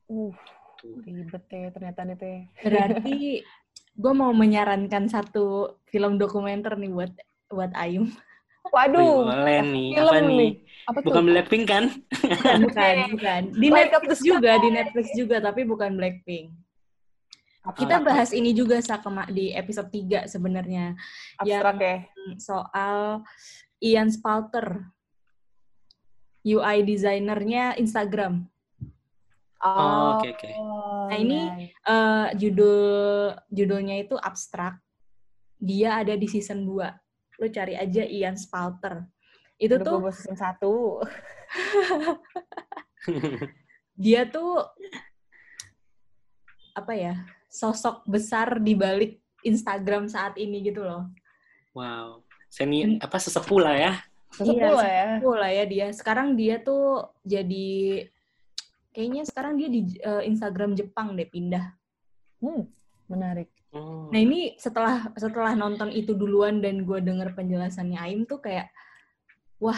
Uh, 0.09 0.33
Tuh. 0.81 0.97
ribet 1.05 1.43
ya 1.51 1.69
ternyata 1.69 2.01
nih 2.07 2.17
teh. 2.17 2.39
Berarti 2.65 3.15
gue 4.01 4.13
mau 4.15 4.31
menyarankan 4.33 5.05
satu 5.11 5.77
film 5.91 6.17
dokumenter 6.17 6.73
nih 6.79 6.89
buat 6.89 7.13
buat 7.49 7.71
Ayum. 7.77 8.09
Waduh, 8.69 9.25
boleh 9.25 9.59
nih. 9.65 9.87
film 9.97 10.13
Apa 10.13 10.19
nih? 10.21 10.37
nih. 10.37 10.51
Apa 10.85 10.97
tuh? 11.01 11.05
Bukan 11.09 11.23
Blackpink 11.25 11.65
kan? 11.65 11.83
Bukan, 12.21 12.57
bukan, 12.69 12.95
bukan. 13.17 13.41
Di 13.57 13.67
Netflix 13.71 14.17
juga, 14.21 14.51
di 14.61 14.69
Netflix 14.69 15.05
juga, 15.17 15.37
tapi 15.41 15.61
bukan 15.65 15.97
Blackpink. 15.97 16.53
Kita 17.75 17.99
Ah. 17.99 18.03
bahas 18.03 18.31
ini 18.31 18.55
juga 18.55 18.79
Sakema 18.79 19.27
di 19.29 19.51
episode 19.53 19.91
3 19.91 20.25
sebenarnya 20.25 20.95
abstrak 21.37 21.75
ya. 21.77 21.97
soal 22.39 23.21
Ian 23.83 24.09
Spalter. 24.09 24.89
UI 26.39 26.87
designernya 26.87 27.75
Instagram. 27.75 28.47
Oh, 29.59 30.15
oke, 30.15 30.39
oke. 30.39 30.49
Nah, 31.11 31.17
ini 31.19 31.67
eh, 31.67 32.27
judul 32.39 33.35
judulnya 33.51 33.99
itu 33.99 34.15
abstrak. 34.15 34.79
Dia 35.59 35.99
ada 35.99 36.15
di 36.15 36.31
season 36.31 36.63
2. 36.63 37.43
Lo 37.43 37.47
cari 37.51 37.75
aja 37.75 38.07
Ian 38.07 38.39
Spalter. 38.39 39.03
Itu 39.59 39.75
Udah 39.75 39.83
tuh 39.83 39.99
season 40.15 40.39
satu. 40.39 41.03
dia 43.99 44.23
tuh 44.31 44.63
apa 46.71 46.93
ya? 46.95 47.19
Sosok 47.49 48.05
besar 48.05 48.61
di 48.61 48.77
balik 48.77 49.19
Instagram 49.41 50.05
saat 50.07 50.37
ini 50.37 50.61
gitu 50.61 50.85
loh. 50.85 51.09
Wow. 51.73 52.23
Seni 52.49 52.97
apa 53.01 53.17
sesepuh 53.17 53.59
lah 53.61 53.75
ya. 53.77 53.93
Sesepuh 54.33 54.57
Iya, 54.57 54.69
lah 54.73 54.89
ya. 54.89 55.09
Sepuh 55.17 55.35
lah 55.37 55.51
ya 55.51 55.63
dia. 55.65 55.87
Sekarang 55.93 56.27
dia 56.37 56.55
tuh 56.61 57.09
jadi 57.25 57.69
kayaknya 58.93 59.23
sekarang 59.25 59.53
dia 59.57 59.69
di 59.69 59.81
eh, 59.97 60.23
Instagram 60.25 60.73
Jepang 60.77 61.17
deh 61.17 61.29
pindah. 61.29 61.73
Hmm, 62.41 62.69
menarik. 63.09 63.49
Oh. 63.69 64.09
Nah 64.09 64.19
ini 64.19 64.57
setelah 64.57 65.13
setelah 65.13 65.53
nonton 65.53 65.93
itu 65.93 66.17
duluan 66.17 66.57
dan 66.57 66.85
gue 66.89 66.99
denger 67.05 67.37
penjelasannya 67.37 68.01
Aim 68.01 68.25
tuh 68.25 68.41
kayak 68.41 68.73
wah 69.61 69.77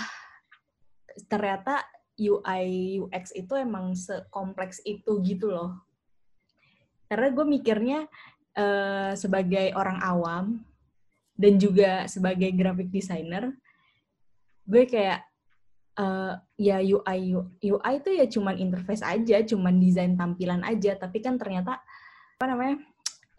ternyata 1.28 1.84
UI 2.16 3.02
UX 3.04 3.36
itu 3.36 3.52
emang 3.60 3.92
sekompleks 3.98 4.80
itu 4.88 5.20
gitu 5.28 5.52
loh. 5.52 5.76
Karena 7.12 7.28
gue 7.28 7.44
mikirnya 7.44 8.00
eh, 8.56 9.12
sebagai 9.20 9.76
orang 9.76 10.00
awam 10.00 10.64
dan 11.36 11.60
juga 11.60 12.08
sebagai 12.08 12.56
graphic 12.56 12.88
designer, 12.88 13.52
gue 14.64 14.88
kayak 14.88 15.20
eh, 16.00 16.34
ya 16.56 16.80
UI 16.80 17.36
UI 17.68 17.94
itu 18.00 18.10
ya 18.16 18.26
cuman 18.32 18.56
interface 18.56 19.04
aja, 19.04 19.44
cuman 19.44 19.76
desain 19.76 20.16
tampilan 20.16 20.64
aja, 20.64 20.96
tapi 20.96 21.20
kan 21.20 21.36
ternyata 21.36 21.84
apa 22.40 22.46
namanya 22.48 22.80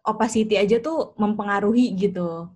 opacity 0.05 0.61
aja 0.61 0.77
tuh 0.85 1.16
mempengaruhi 1.16 1.97
gitu. 1.97 2.53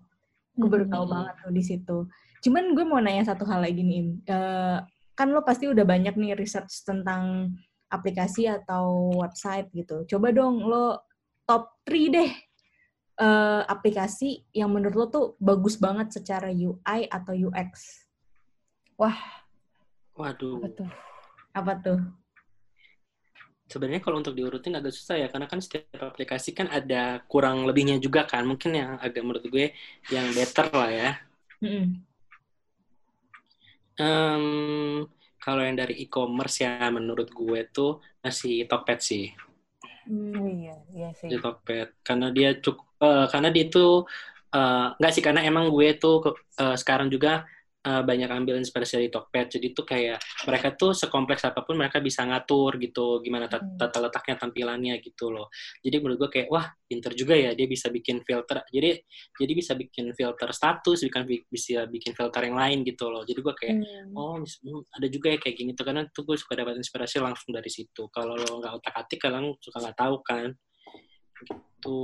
Gue 0.52 0.68
baru 0.68 0.84
tahu 0.84 1.04
Hmm. 1.08 1.12
banget 1.16 1.34
tuh 1.40 1.52
di 1.56 1.62
situ. 1.64 1.98
Cuman 2.44 2.76
gue 2.76 2.84
mau 2.84 3.00
nanya 3.00 3.24
satu 3.24 3.48
hal 3.48 3.64
lagi 3.64 3.80
nih, 3.80 3.96
Im. 4.04 4.08
Eh, 4.28 4.78
kan 5.16 5.32
lo 5.32 5.40
pasti 5.40 5.64
udah 5.64 5.84
banyak 5.88 6.12
nih 6.12 6.36
research 6.36 6.84
tentang 6.84 7.56
aplikasi 7.90 8.50
atau 8.50 9.14
website 9.22 9.70
gitu. 9.72 10.06
Coba 10.06 10.34
dong 10.34 10.66
lo 10.66 11.06
top 11.46 11.78
3 11.86 12.16
deh 12.16 12.30
eh, 13.16 13.62
aplikasi 13.66 14.44
yang 14.52 14.74
menurut 14.74 14.96
lo 14.96 15.06
tuh 15.08 15.26
bagus 15.38 15.78
banget 15.78 16.12
secara 16.12 16.50
UI 16.50 17.08
atau 17.08 17.32
UX. 17.32 18.02
Waduh. 20.16 20.60
Apa 20.64 20.68
tuh? 20.72 20.90
Apa 21.52 21.72
tuh? 21.80 22.00
Sebenarnya 23.66 23.98
kalau 23.98 24.22
untuk 24.22 24.38
diurutin 24.38 24.78
agak 24.78 24.94
susah 24.94 25.18
ya, 25.18 25.26
karena 25.26 25.50
kan 25.50 25.58
setiap 25.58 26.14
aplikasi 26.14 26.54
kan 26.54 26.70
ada 26.70 27.18
kurang 27.26 27.66
lebihnya 27.66 27.98
juga 27.98 28.22
kan. 28.22 28.46
Mungkin 28.46 28.78
yang 28.78 28.90
agak 29.02 29.26
menurut 29.26 29.44
gue 29.50 29.74
yang 30.14 30.30
better 30.32 30.70
lah 30.70 30.90
ya. 30.90 31.10
Mm-mm. 31.60 31.86
Em, 33.96 34.46
kalau 35.46 35.62
yang 35.62 35.78
dari 35.78 35.94
e-commerce 36.02 36.66
ya 36.66 36.90
menurut 36.90 37.30
gue 37.30 37.60
tuh 37.70 38.02
masih 38.24 38.66
Tokped 38.66 38.98
sih. 38.98 39.30
Hmm. 40.06 40.34
iya, 40.62 40.74
iya 40.94 41.10
sih. 41.18 41.26
di 41.30 41.36
Tokped 41.38 41.88
karena 42.06 42.26
dia 42.30 42.50
cukup 42.62 42.86
eh, 43.02 43.26
karena 43.30 43.48
dia 43.54 43.64
itu 43.70 43.86
eh, 44.54 44.86
nggak 44.98 45.12
sih 45.14 45.22
karena 45.26 45.40
emang 45.46 45.64
gue 45.74 45.88
tuh 46.02 46.14
eh, 46.62 46.76
sekarang 46.78 47.08
juga 47.14 47.46
eh, 47.86 48.02
banyak 48.02 48.26
ambil 48.26 48.58
inspirasi 48.58 48.98
dari 48.98 49.08
Tokped. 49.14 49.46
Jadi 49.54 49.66
tuh 49.70 49.86
kayak 49.86 50.18
mereka 50.50 50.74
tuh 50.74 50.90
sekompleks 50.90 51.46
apa 51.46 51.62
pun 51.62 51.78
mereka 51.78 52.02
bisa 52.02 52.26
ngatur 52.26 52.82
gitu 52.82 53.22
gimana 53.22 53.46
Hmm. 53.46 53.78
tata 53.78 54.02
letaknya 54.02 54.36
tampilannya 54.42 54.98
gitu 54.98 55.30
loh. 55.30 55.46
Jadi 55.80 55.96
menurut 56.02 56.26
gue 56.26 56.30
kayak 56.34 56.48
wah 56.50 56.66
pinter 56.82 57.14
juga 57.14 57.38
ya 57.38 57.54
dia 57.54 57.66
bisa 57.70 57.86
bikin 57.88 58.26
filter. 58.26 58.66
Jadi 58.74 58.98
jadi 59.38 59.52
bisa 59.54 59.72
bikin 59.78 60.10
filter 60.18 60.50
status 60.50 60.98
bisa 61.46 61.86
bikin 61.86 62.12
filter 62.18 62.42
yang 62.42 62.58
lain 62.58 62.82
gitu 62.82 63.06
loh. 63.06 63.22
Jadi 63.22 63.38
gue 63.38 63.54
kayak 63.54 63.76
Hmm. 63.76 64.18
oh 64.18 64.42
hmm, 64.42 64.82
ada 64.98 65.06
juga 65.06 65.30
ya 65.30 65.38
kayak 65.38 65.56
gini 65.56 65.70
tuh. 65.78 65.86
Karena 65.86 66.02
tuh 66.10 66.26
gue 66.26 66.34
suka 66.34 66.58
dapat 66.58 66.74
inspirasi 66.82 67.22
langsung 67.22 67.54
dari 67.54 67.70
situ. 67.70 68.10
Kalau 68.10 68.34
lo 68.34 68.58
nggak 68.58 68.72
otak 68.82 68.94
atik 68.98 69.22
kalian 69.22 69.54
suka 69.62 69.78
nggak 69.78 69.98
tahu 69.98 70.16
kan. 70.26 70.50
Gitu 71.36 71.98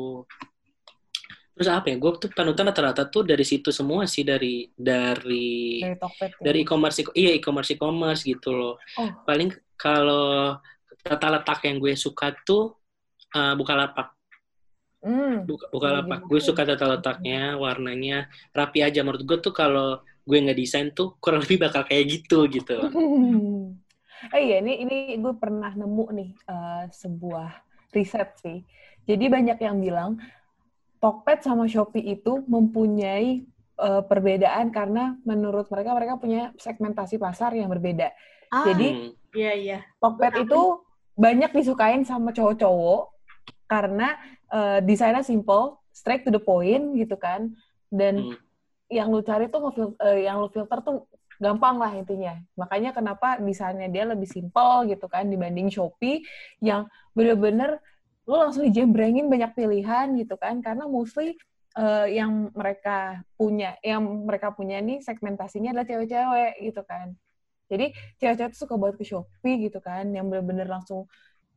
terus 1.53 1.69
apa 1.69 1.87
ya 1.89 1.97
gue 1.97 2.11
tuh 2.17 2.31
panutan 2.33 2.65
rata-rata 2.65 3.05
tuh 3.05 3.23
dari 3.23 3.45
situ 3.45 3.69
semua 3.69 4.09
sih 4.09 4.25
dari 4.25 4.65
dari 4.73 5.81
Dari 5.81 5.97
Tokped. 5.97 6.31
ya. 6.33 6.43
dari 6.43 6.59
e-commerce 6.65 6.99
iya 7.13 7.31
e-commerce 7.33 7.71
e-commerce 7.73 8.23
gitu 8.23 8.51
loh 8.51 8.75
Oh. 8.97 9.09
paling 9.23 9.53
kalau 9.77 10.57
tata 10.99 11.29
letak 11.29 11.61
yang 11.65 11.77
gue 11.77 11.93
suka 11.93 12.33
tuh 12.43 12.73
uh, 13.31 13.53
Bukalapak 13.55 14.17
Hmm. 15.03 15.43
Buka, 15.43 15.67
Iya, 15.67 15.73
Bukalapak 15.75 16.19
gitu. 16.23 16.29
gue 16.31 16.41
suka 16.41 16.63
tata 16.63 16.87
letaknya 16.87 17.59
warnanya 17.59 18.31
rapi 18.51 18.87
aja 18.87 19.03
menurut 19.03 19.27
gue 19.27 19.39
tuh 19.41 19.51
kalau 19.51 19.99
gue 19.99 20.39
nggak 20.39 20.55
desain 20.55 20.95
tuh 20.95 21.19
kurang 21.19 21.43
lebih 21.43 21.59
bakal 21.59 21.83
kayak 21.83 22.07
gitu 22.07 22.47
gitu 22.47 22.79
Oh 22.79 24.39
iya, 24.39 24.63
ini 24.63 24.79
ini 24.79 24.97
gue 25.19 25.35
pernah 25.35 25.75
nemu 25.75 26.07
nih 26.15 26.31
eh, 26.47 26.85
sebuah 26.89 27.51
riset 27.91 28.31
sih. 28.39 28.63
Jadi 29.03 29.25
banyak 29.27 29.59
yang 29.59 29.83
bilang 29.83 30.23
Tokped 31.03 31.43
sama 31.43 31.67
Shopee 31.67 32.15
itu 32.15 32.47
mempunyai 32.47 33.43
eh, 33.73 34.03
perbedaan 34.07 34.71
karena 34.71 35.19
menurut 35.27 35.67
mereka 35.67 35.91
mereka 35.91 36.15
punya 36.15 36.55
segmentasi 36.55 37.19
pasar 37.19 37.51
yang 37.51 37.67
berbeda. 37.67 38.15
Ah, 38.47 38.71
Jadi 38.71 38.89
Hmm. 38.95 39.11
iya 39.35 39.53
iya. 39.59 39.79
Tokped 39.99 40.39
itu 40.39 40.61
banyak 41.19 41.51
disukain 41.51 42.07
sama 42.07 42.31
cowok-cowok 42.31 43.11
karena 43.67 44.15
eh, 44.53 44.79
desainnya 44.85 45.25
simple, 45.25 45.81
straight 45.91 46.23
to 46.23 46.31
the 46.31 46.39
point 46.39 46.95
gitu 46.95 47.17
kan. 47.17 47.51
Dan 47.91 48.23
Hmm. 48.23 48.39
yang 48.87 49.09
lu 49.11 49.25
cari 49.25 49.49
tuh 49.49 49.65
ngefil- 49.65 49.99
eh, 49.99 50.29
yang 50.31 50.39
lu 50.39 50.53
filter 50.53 50.79
tuh 50.79 51.09
gampang 51.41 51.81
lah 51.81 51.91
intinya. 51.97 52.37
Makanya 52.55 52.93
kenapa 52.93 53.41
desainnya 53.41 53.89
dia 53.89 54.05
lebih 54.07 54.29
simple 54.29 54.87
gitu 54.87 55.09
kan 55.09 55.27
dibanding 55.27 55.73
Shopee 55.73 56.23
yang 56.63 56.87
bener-bener 57.17 57.81
lu 58.23 58.35
langsung 58.39 58.63
dijembrengin 58.67 59.27
banyak 59.27 59.51
pilihan 59.59 60.15
gitu 60.15 60.39
kan 60.39 60.63
karena 60.63 60.87
mostly 60.87 61.35
eh, 61.75 62.07
yang 62.15 62.55
mereka 62.55 63.27
punya 63.35 63.75
yang 63.83 64.03
mereka 64.23 64.55
punya 64.55 64.79
nih 64.79 65.03
segmentasinya 65.03 65.75
adalah 65.75 65.87
cewek-cewek 65.89 66.53
gitu 66.63 66.83
kan. 66.87 67.15
Jadi 67.67 67.91
cewek-cewek 68.21 68.51
tuh 68.55 68.61
suka 68.69 68.75
banget 68.79 68.97
ke 69.01 69.05
Shopee 69.09 69.57
gitu 69.67 69.79
kan 69.83 70.07
yang 70.13 70.31
bener-bener 70.31 70.69
langsung 70.69 71.09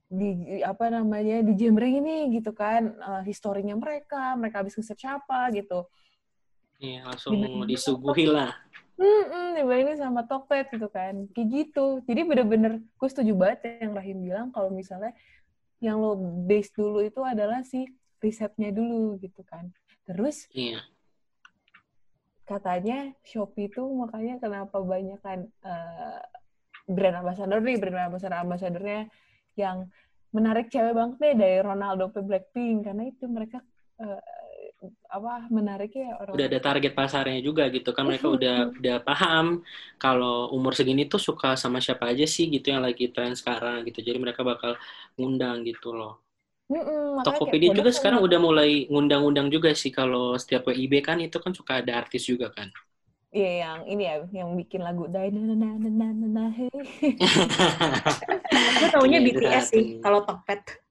di 0.06 0.62
apa 0.62 0.94
namanya 0.94 1.42
dijembrengin 1.42 2.06
nih 2.06 2.24
gitu 2.42 2.56
kan 2.56 2.94
eh, 2.98 3.22
historinya 3.30 3.78
mereka, 3.78 4.34
mereka 4.34 4.66
habis 4.66 4.74
nge-search 4.74 5.06
apa 5.06 5.54
gitu. 5.54 5.86
Iya, 6.82 7.08
langsung 7.08 7.40
disuguhi 7.64 8.28
lah. 8.28 8.52
Hmm, 8.96 9.60
dibandingin 9.60 10.00
sama 10.00 10.24
Tokped 10.24 10.72
gitu 10.72 10.88
kan. 10.88 11.28
Kayak 11.36 11.48
gitu. 11.52 12.00
Jadi 12.08 12.22
bener-bener, 12.24 12.80
gue 12.80 13.10
setuju 13.12 13.36
banget 13.36 13.84
yang 13.84 13.92
Rahim 13.92 14.18
bilang 14.24 14.48
kalau 14.56 14.72
misalnya 14.72 15.12
yang 15.86 16.02
lo 16.02 16.18
base 16.50 16.74
dulu 16.74 17.06
itu 17.06 17.22
adalah 17.22 17.62
si 17.62 17.86
risetnya 18.18 18.74
dulu 18.74 19.22
gitu 19.22 19.46
kan. 19.46 19.70
Terus 20.10 20.50
Iya. 20.50 20.82
katanya 22.46 23.14
Shopee 23.26 23.70
itu 23.70 23.82
makanya 23.94 24.42
kenapa 24.42 24.78
banyak 24.82 25.18
kan 25.22 25.46
eh, 25.66 26.22
brand 26.90 27.22
ambassador 27.22 27.62
nih, 27.62 27.78
brand 27.78 28.10
ambassador 28.10 28.38
ambassadornya 28.42 29.10
yang 29.58 29.90
menarik 30.34 30.68
cewek 30.74 30.94
banget 30.94 31.18
deh 31.22 31.36
dari 31.38 31.58
Ronaldo 31.64 32.12
ke 32.12 32.22
Blackpink 32.22 32.86
karena 32.86 33.04
itu 33.10 33.26
mereka 33.30 33.62
eh, 34.02 34.22
apa 35.16 35.32
menariknya 35.56 36.08
orang 36.24 36.36
Udah 36.36 36.46
ada 36.52 36.60
target 36.68 36.92
pasarnya 37.00 37.40
juga 37.48 37.64
gitu 37.76 37.90
kan 37.96 38.04
mereka 38.10 38.28
udah 38.38 38.56
udah 38.80 38.96
paham 39.08 39.46
kalau 40.04 40.52
umur 40.56 40.72
segini 40.78 41.02
tuh 41.14 41.22
suka 41.28 41.50
sama 41.64 41.78
siapa 41.86 42.04
aja 42.12 42.26
sih 42.36 42.46
gitu 42.56 42.66
yang 42.74 42.84
lagi 42.88 43.04
tren 43.14 43.32
sekarang 43.40 43.78
gitu. 43.88 44.00
Jadi 44.08 44.18
mereka 44.24 44.42
bakal 44.52 44.72
ngundang 45.18 45.58
gitu 45.70 45.88
loh. 46.00 46.12
Mm-mm, 46.72 47.18
Tokopedia 47.26 47.72
juga 47.78 47.92
sekarang 47.98 48.20
udah 48.28 48.40
mulai 48.48 48.70
ngundang-undang 48.92 49.48
juga 49.56 49.70
sih 49.82 49.92
kalau 50.00 50.26
setiap 50.42 50.64
WIB 50.72 50.94
kan 51.08 51.18
itu 51.28 51.38
kan 51.44 51.52
suka 51.60 51.72
ada 51.84 51.92
artis 52.02 52.24
juga 52.32 52.48
kan. 52.58 52.68
Iya 53.36 53.50
yang 53.62 53.80
ini 53.92 54.02
ya 54.10 54.16
yang 54.40 54.50
bikin 54.60 54.82
lagu 54.88 55.04
Dai 55.14 55.28
na 55.36 55.42
na 55.50 55.56
na 55.62 55.68
na 56.00 56.08
na 56.22 56.28
na. 56.36 56.44
Gue 58.80 58.90
taunya 58.94 59.20
Iya, 59.20 59.26
BTS 59.26 59.66
sih 59.74 59.84
kalau 60.04 60.20
Tokped. 60.28 60.85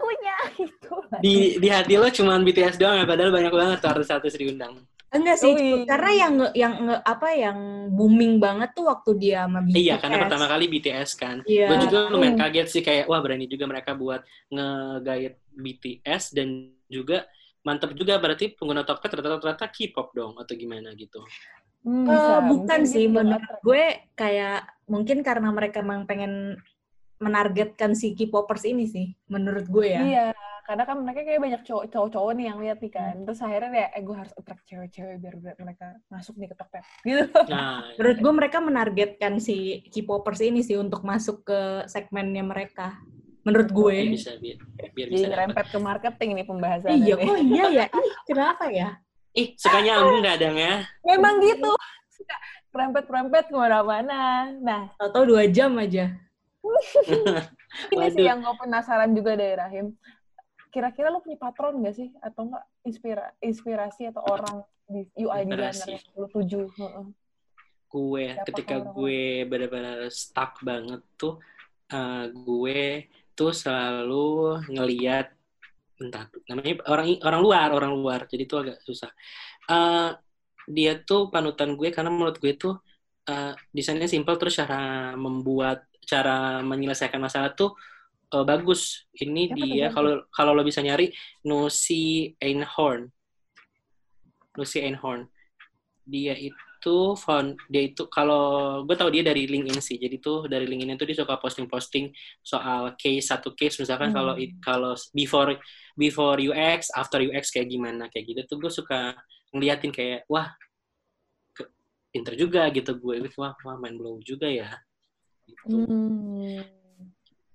Lagunya 0.00 0.36
itu. 0.64 0.94
di 1.20 1.34
di 1.60 1.68
hati 1.68 1.94
lo 2.00 2.08
cuman 2.08 2.40
BTS 2.40 2.80
doang 2.80 3.04
ya 3.04 3.04
padahal 3.04 3.28
banyak 3.28 3.52
banget 3.52 3.78
tuh 3.84 3.90
artis-artis 3.92 4.40
diundang. 4.40 4.80
Enggak 5.10 5.42
sih, 5.42 5.50
iya. 5.50 5.82
karena 5.90 6.10
yang 6.14 6.34
yang 6.54 6.74
apa 7.02 7.34
yang 7.34 7.90
booming 7.90 8.38
banget 8.38 8.70
tuh 8.78 8.86
waktu 8.86 9.10
dia 9.18 9.44
sama 9.44 9.58
BTS. 9.66 9.82
Iya, 9.82 9.94
karena 9.98 10.16
pertama 10.22 10.46
kali 10.46 10.64
BTS 10.70 11.10
kan. 11.18 11.36
Iya. 11.44 11.66
Gue 11.66 11.78
juga 11.84 11.98
lumayan 12.14 12.38
kaget 12.38 12.68
sih 12.70 12.82
kayak 12.86 13.10
wah 13.10 13.18
berani 13.18 13.50
juga 13.50 13.66
mereka 13.66 13.98
buat 13.98 14.22
ngegait 14.54 15.34
BTS 15.50 16.30
dan 16.30 16.70
juga 16.86 17.26
mantep 17.66 17.92
juga 17.98 18.22
berarti 18.22 18.54
pengguna 18.54 18.86
Tokped 18.86 19.10
rata-rata 19.10 19.66
K-pop 19.68 20.14
dong 20.14 20.38
atau 20.38 20.54
gimana 20.54 20.94
gitu. 20.94 21.20
Hmm, 21.82 22.06
bisa. 22.06 22.44
bukan 22.44 22.80
Mungkin 22.84 22.92
sih, 22.92 23.04
juga 23.08 23.16
menurut 23.24 23.54
gue 23.64 23.84
kayak 24.14 24.58
mungkin 24.86 25.18
karena 25.24 25.48
mereka 25.48 25.80
memang 25.80 26.04
pengen 26.04 26.60
menargetkan 27.20 27.92
si 27.92 28.16
K-popers 28.16 28.64
ini 28.64 28.88
sih, 28.88 29.12
menurut 29.28 29.68
gue 29.68 29.86
ya. 29.92 30.00
Iya, 30.00 30.26
karena 30.64 30.82
kan 30.88 30.96
mereka 31.04 31.20
kayak 31.28 31.40
banyak 31.44 31.62
cowok- 31.68 31.86
cowok-cowok 31.92 32.32
nih 32.32 32.46
yang 32.48 32.58
lihat 32.64 32.78
nih 32.80 32.92
kan. 32.92 33.12
Hmm. 33.20 33.24
Terus 33.28 33.40
akhirnya 33.44 33.70
ya, 33.76 33.88
eh 33.92 34.02
gue 34.02 34.16
harus 34.16 34.32
attract 34.32 34.64
cewek-cewek 34.64 35.16
biar 35.20 35.34
biar 35.36 35.56
mereka 35.60 35.86
masuk 36.08 36.34
nih 36.40 36.48
ke 36.48 36.56
Tokped. 36.56 36.84
Gitu. 37.06 37.24
Nah, 37.52 37.84
Menurut 38.00 38.18
gue 38.24 38.32
mereka 38.32 38.58
menargetkan 38.64 39.32
si 39.36 39.84
K-popers 39.92 40.40
ini 40.40 40.64
sih 40.64 40.80
untuk 40.80 41.04
masuk 41.04 41.44
ke 41.44 41.84
segmennya 41.92 42.40
mereka. 42.40 42.96
Menurut 43.44 43.68
gue. 43.68 43.96
biar 44.00 44.16
bisa 44.16 44.32
biar, 44.40 44.58
biar 44.96 45.06
Jadi 45.12 45.16
bisa 45.16 45.26
ngerempet 45.28 45.66
ke 45.68 45.78
marketing 45.78 46.30
nih 46.40 46.46
pembahasannya. 46.48 46.96
Iya, 47.04 47.14
kok 47.20 47.36
iya 47.44 47.64
ya? 47.68 47.86
Ih, 48.00 48.14
kenapa 48.24 48.64
ya? 48.72 48.88
Ih, 49.36 49.48
suka 49.60 49.78
nyambung 49.84 50.24
kadang 50.24 50.56
ya. 50.56 50.74
Memang 51.04 51.36
gitu. 51.44 51.70
Suka 52.08 52.36
Rempet-rempet 52.70 53.50
ke 53.50 53.56
mana-mana. 53.58 54.46
Nah, 54.62 54.82
Tahu-tahu 54.96 55.34
dua 55.36 55.44
jam 55.50 55.74
aja. 55.76 56.14
Ini 57.94 58.06
sih 58.12 58.24
yang 58.24 58.44
gue 58.44 58.54
penasaran 58.60 59.10
juga 59.12 59.34
dari 59.34 59.56
Rahim. 59.56 59.86
Kira-kira 60.70 61.10
lo 61.10 61.18
punya 61.24 61.38
patron 61.40 61.82
gak 61.82 61.96
sih? 61.96 62.12
Atau 62.22 62.50
enggak 62.50 62.64
inspira 62.86 63.26
inspirasi 63.42 64.10
atau 64.12 64.22
orang 64.24 64.62
di 64.86 65.06
UI 65.18 65.46
designer 65.46 65.70
Inspirasi. 65.70 65.90
yang 65.90 66.18
lo 66.18 66.26
tuju? 66.30 66.60
Gue 67.90 68.24
Siapa 68.34 68.46
ketika 68.46 68.74
orang-orang? 68.78 68.94
gue 68.94 69.20
benar-benar 69.50 69.98
stuck 70.10 70.52
banget 70.62 71.02
tuh 71.18 71.42
eh, 71.90 72.24
gue 72.30 72.80
tuh 73.34 73.50
selalu 73.50 74.62
ngeliat 74.70 75.26
entah 76.00 76.32
namanya 76.48 76.80
orang 76.88 77.18
orang 77.20 77.40
luar 77.44 77.68
orang 77.76 77.92
luar 77.92 78.20
jadi 78.24 78.44
tuh 78.48 78.58
agak 78.64 78.78
susah 78.84 79.10
Eh, 79.70 80.10
dia 80.70 80.92
tuh 81.02 81.30
panutan 81.30 81.78
gue 81.78 81.88
karena 81.94 82.10
menurut 82.10 82.38
gue 82.42 82.54
tuh 82.58 82.74
eh, 83.26 83.54
desainnya 83.70 84.10
simple 84.10 84.34
terus 84.38 84.58
cara 84.58 85.14
membuat 85.14 85.86
cara 86.06 86.60
menyelesaikan 86.64 87.20
masalah 87.20 87.52
tuh 87.54 87.74
eh, 88.34 88.44
bagus. 88.46 89.06
Ini 89.14 89.50
Siapa 89.50 89.56
dia 89.58 89.86
kalau 89.92 90.12
kalau 90.32 90.52
lo 90.56 90.62
bisa 90.66 90.80
nyari 90.82 91.10
Nusi 91.46 92.34
Einhorn. 92.40 93.10
Nusi 94.58 94.82
Einhorn. 94.82 95.28
Dia 96.06 96.34
itu 96.34 96.96
found 97.14 97.60
dia 97.68 97.92
itu 97.92 98.08
kalau 98.08 98.80
gue 98.88 98.96
tahu 98.96 99.12
dia 99.12 99.20
dari 99.20 99.44
LinkedIn 99.44 99.78
sih 99.84 100.00
jadi 100.00 100.16
tuh 100.16 100.48
dari 100.48 100.64
LinkedIn 100.64 100.96
itu 100.96 101.04
dia 101.04 101.18
suka 101.20 101.36
posting-posting 101.36 102.08
soal 102.40 102.96
case 102.96 103.28
satu 103.30 103.52
case. 103.54 103.78
Misalkan 103.78 104.10
Hmm. 104.10 104.16
kalau 104.16 104.34
kalau 104.64 104.92
before 105.12 105.60
before 105.94 106.40
UX 106.40 106.88
after 106.96 107.20
UX 107.20 107.52
kayak 107.52 107.68
gimana 107.68 108.08
kayak 108.08 108.24
gitu 108.32 108.40
tuh 108.48 108.56
gue 108.64 108.72
suka 108.72 109.12
ngeliatin 109.52 109.92
kayak 109.92 110.24
wah 110.26 110.50
pinter 112.10 112.34
juga 112.34 112.66
gitu. 112.74 112.96
Gue 112.98 113.22
wah 113.38 113.54
wah 113.62 113.76
main 113.78 113.94
blow 113.94 114.18
juga 114.24 114.48
ya 114.50 114.74
gitu 115.50 115.82
Hmm. 115.82 116.62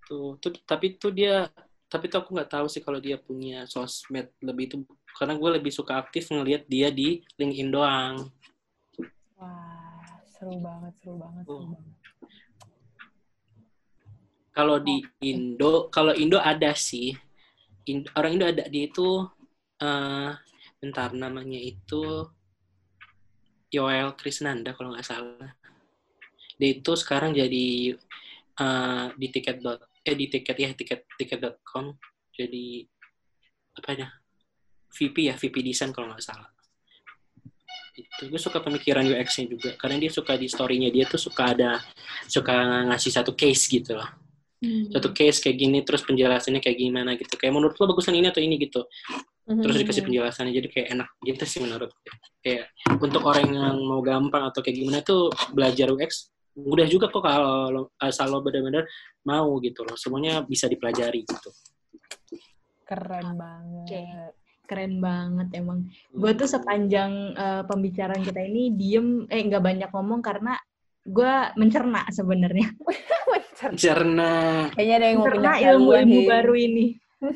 tuh 0.06 0.38
tuh 0.38 0.52
tapi 0.68 0.96
tuh 1.02 1.10
dia 1.10 1.50
tapi 1.89 2.06
tuh 2.12 2.22
aku 2.22 2.36
nggak 2.36 2.52
tahu 2.52 2.68
sih 2.70 2.82
kalau 2.84 3.02
dia 3.02 3.18
punya 3.18 3.66
sosmed 3.66 4.30
lebih 4.43 4.70
itu 4.70 4.78
karena 5.16 5.34
gue 5.34 5.50
lebih 5.58 5.72
suka 5.74 5.98
aktif 5.98 6.30
ngelihat 6.30 6.68
dia 6.68 6.91
di 6.93 7.24
LinkedIn 7.39 7.70
doang 7.72 8.30
Wah, 9.36 10.24
seru 10.24 10.56
banget, 10.64 10.93
seru 11.04 11.20
banget, 11.20 11.43
seru 11.43 11.60
Oh. 11.60 11.68
banget. 11.76 11.96
Kalau 14.56 14.80
di 14.80 15.04
Indo, 15.20 15.91
kalau 15.91 16.16
Indo 16.16 16.39
ada 16.39 16.72
sih. 16.72 17.12
In- 17.91 18.08
orang 18.16 18.39
Indo 18.39 18.48
ada 18.48 18.64
dia 18.72 18.88
itu 18.88 19.28
eh 19.84 20.32
bentar 20.80 21.12
namanya 21.12 21.60
itu 21.60 22.32
Yoel 23.76 24.16
Krisnanda 24.16 24.72
kalau 24.72 24.96
nggak 24.96 25.04
salah. 25.04 25.52
Dia 26.56 26.70
itu 26.76 26.91
sekarang 26.95 27.36
jadi 27.36 27.95
eh, 28.56 29.06
di 29.16 29.28
tiket 29.32 29.60
dot 29.60 29.82
eh 30.06 30.14
di 30.14 30.30
tiket 30.30 30.56
ya 30.56 30.70
tiket 30.72 31.01
tiket.com 31.18 31.97
jadi 32.32 32.86
apa 33.76 33.89
ya 33.97 34.08
VP 34.95 35.16
ya 35.28 35.36
VP 35.36 35.56
design 35.60 35.91
kalau 35.91 36.14
nggak 36.14 36.24
salah. 36.24 36.47
Itu 37.95 38.28
gue 38.28 38.39
suka 38.39 38.60
pemikiran 38.60 39.08
UX-nya 39.08 39.47
juga. 39.47 39.72
Karena 39.80 39.99
dia 39.99 40.12
suka 40.12 40.36
di 40.36 40.47
story-nya 40.47 40.91
dia 40.91 41.08
tuh 41.08 41.20
suka 41.20 41.56
ada 41.56 41.80
suka 42.28 42.86
ngasih 42.91 43.12
satu 43.12 43.32
case 43.36 43.68
gitu 43.68 43.95
loh. 43.95 44.08
Satu 44.91 45.12
case 45.12 45.43
kayak 45.43 45.58
gini 45.60 45.80
terus 45.84 46.03
penjelasannya 46.03 46.60
kayak 46.64 46.78
gimana 46.80 47.16
gitu. 47.20 47.36
Kayak 47.36 47.53
menurut 47.56 47.76
lo 47.76 47.86
bagusan 47.91 48.16
ini 48.16 48.32
atau 48.32 48.39
ini 48.43 48.56
gitu. 48.60 48.88
Terus 49.45 49.76
dikasih 49.78 50.01
Hmm. 50.03 50.10
penjelasannya 50.12 50.53
jadi 50.58 50.68
kayak 50.72 50.88
enak 50.95 51.10
gitu 51.22 51.43
sih 51.45 51.60
menurut 51.64 51.91
gue. 51.91 52.14
kayak 52.45 52.70
untuk 53.01 53.26
orang 53.26 53.49
yang 53.49 53.78
mau 53.82 54.01
gampang 54.06 54.43
atau 54.49 54.62
kayak 54.62 54.78
gimana 54.78 55.01
tuh 55.01 55.34
belajar 55.53 55.89
UX 55.89 56.30
mudah 56.56 56.88
juga 56.88 57.08
kok 57.08 57.20
kalau 57.20 57.56
lo, 57.68 57.82
asal 57.99 58.32
lo 58.32 58.39
benar-benar 58.39 58.88
mau 59.24 59.60
gitu 59.60 59.84
loh 59.84 59.95
semuanya 59.95 60.39
bisa 60.41 60.66
dipelajari 60.66 61.22
gitu 61.22 61.51
Keren 62.86 63.34
banget. 63.34 64.34
Keren 64.66 64.97
banget 64.97 65.47
emang. 65.53 65.89
Gue 66.10 66.32
tuh 66.34 66.45
sepanjang 66.45 67.34
eh, 67.34 67.64
pembicaraan 67.66 68.22
kita 68.22 68.41
ini 68.41 68.74
diem, 68.74 69.26
eh 69.26 69.41
nggak 69.41 69.58
banyak 69.60 69.89
ngomong 69.89 70.22
karena 70.22 70.53
gue 71.01 71.34
mencerna 71.58 72.06
sebenarnya. 72.10 72.70
cerna 73.82 74.70
Kayaknya 74.70 74.95
ada 74.95 75.06
yang 75.06 75.18
mau 75.18 75.26
Mencerna 75.26 75.51
ilmu-ilmu 75.66 76.14
nih. 76.16 76.28
baru 76.30 76.53
ini. 76.56 76.86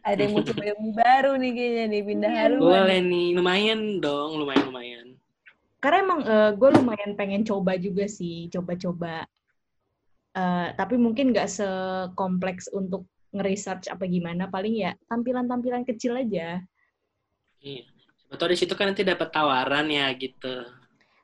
Ada 0.00 0.16
yang 0.16 0.32
mau 0.32 0.40
coba 0.40 0.62
ilmu 0.64 0.88
baru 0.96 1.32
nih 1.36 1.50
kayaknya 1.52 1.84
nih 1.86 2.02
pindah 2.02 2.30
Iya, 2.30 2.40
haluan. 2.48 2.72
boleh 2.72 2.98
nih 3.04 3.26
lumayan 3.36 3.80
dong 4.00 4.30
lumayan 4.40 4.64
lumayan 4.64 5.06
Karena 5.80 5.98
emang 6.04 6.20
gue 6.60 6.68
lumayan 6.76 7.16
pengen 7.16 7.42
coba 7.42 7.74
juga 7.80 8.04
sih, 8.04 8.52
coba-coba. 8.52 9.24
Eh, 10.30 10.68
tapi 10.76 10.94
mungkin 10.94 11.32
nggak 11.34 11.48
sekompleks 11.50 12.70
untuk 12.70 13.08
nge-research 13.34 13.90
apa 13.90 14.04
gimana. 14.06 14.46
Paling 14.46 14.76
ya 14.76 14.92
tampilan-tampilan 15.08 15.82
kecil 15.88 16.20
aja. 16.20 16.60
iya 17.60 17.84
tahu 18.30 18.54
di 18.54 18.58
situ 18.62 18.72
kan 18.78 18.94
nanti 18.94 19.02
dapat 19.02 19.28
tawaran 19.34 19.90
ya 19.90 20.06
gitu 20.14 20.62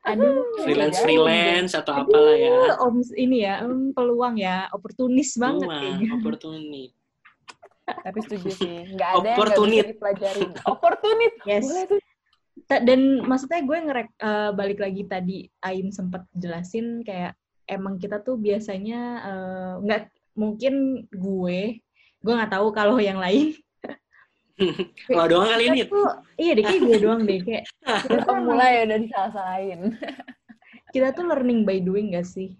Aduh, 0.04 0.42
freelance 0.66 0.98
jauh 1.00 1.06
freelance 1.06 1.72
atau 1.78 2.02
apalah 2.02 2.34
ya 2.34 2.76
Om 2.82 2.96
ini 3.14 3.46
ya, 3.46 3.62
em, 3.62 3.94
peluang 3.94 4.34
ya, 4.36 4.66
oportunis 4.74 5.38
banget 5.38 5.64
Peluang, 5.70 5.80
kayaknya. 5.80 6.08
opportunity 6.18 6.84
Tapi 7.86 8.18
setuju 8.26 8.48
sih. 8.50 8.76
Nggak 8.98 9.10
ada 9.10 9.14
yang 9.14 9.22
nggak 9.22 9.22
bisa 9.22 9.30
Opportunity. 9.38 9.86
dipelajarin. 9.94 10.50
Opportunity. 10.66 11.38
Yes. 11.46 11.62
Boleh 11.62 11.84
tuh. 11.86 12.00
Ta- 12.66 12.82
Dan 12.82 13.22
maksudnya 13.22 13.62
gue 13.62 13.78
ngerek 13.78 14.08
eh, 14.18 14.50
balik 14.52 14.78
lagi 14.82 15.02
tadi 15.06 15.38
Aim 15.62 15.94
sempat 15.94 16.26
jelasin 16.34 17.06
kayak 17.06 17.38
emang 17.66 17.98
kita 17.98 18.18
tuh 18.20 18.34
biasanya 18.36 19.00
eh, 19.22 19.72
nggak 19.86 20.02
mungkin 20.34 21.06
gue 21.08 21.78
gue 22.20 22.32
nggak 22.34 22.52
tahu 22.52 22.74
kalau 22.74 22.98
yang 22.98 23.22
lain 23.22 23.54
Kalau 25.06 25.28
doang 25.28 25.52
kali 25.52 25.68
ini 25.68 25.84
tuh 25.84 26.08
iya 26.34 26.56
deh 26.56 26.64
kayak 26.64 26.80
gue 26.80 26.96
doang 26.98 27.22
deh 27.22 27.40
kayak 27.44 27.64
kita 28.08 28.24
tuh, 28.24 28.36
Mulai 28.40 28.88
udah 28.88 28.98
disalah-salahin. 28.98 29.80
kita 30.96 31.12
tuh 31.12 31.24
learning 31.28 31.68
by 31.68 31.76
doing 31.78 32.10
gak 32.10 32.24
sih 32.24 32.56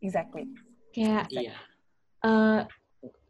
Exactly. 0.00 0.48
kayak 0.90 1.28
iya 1.30 1.54
eh, 2.24 2.60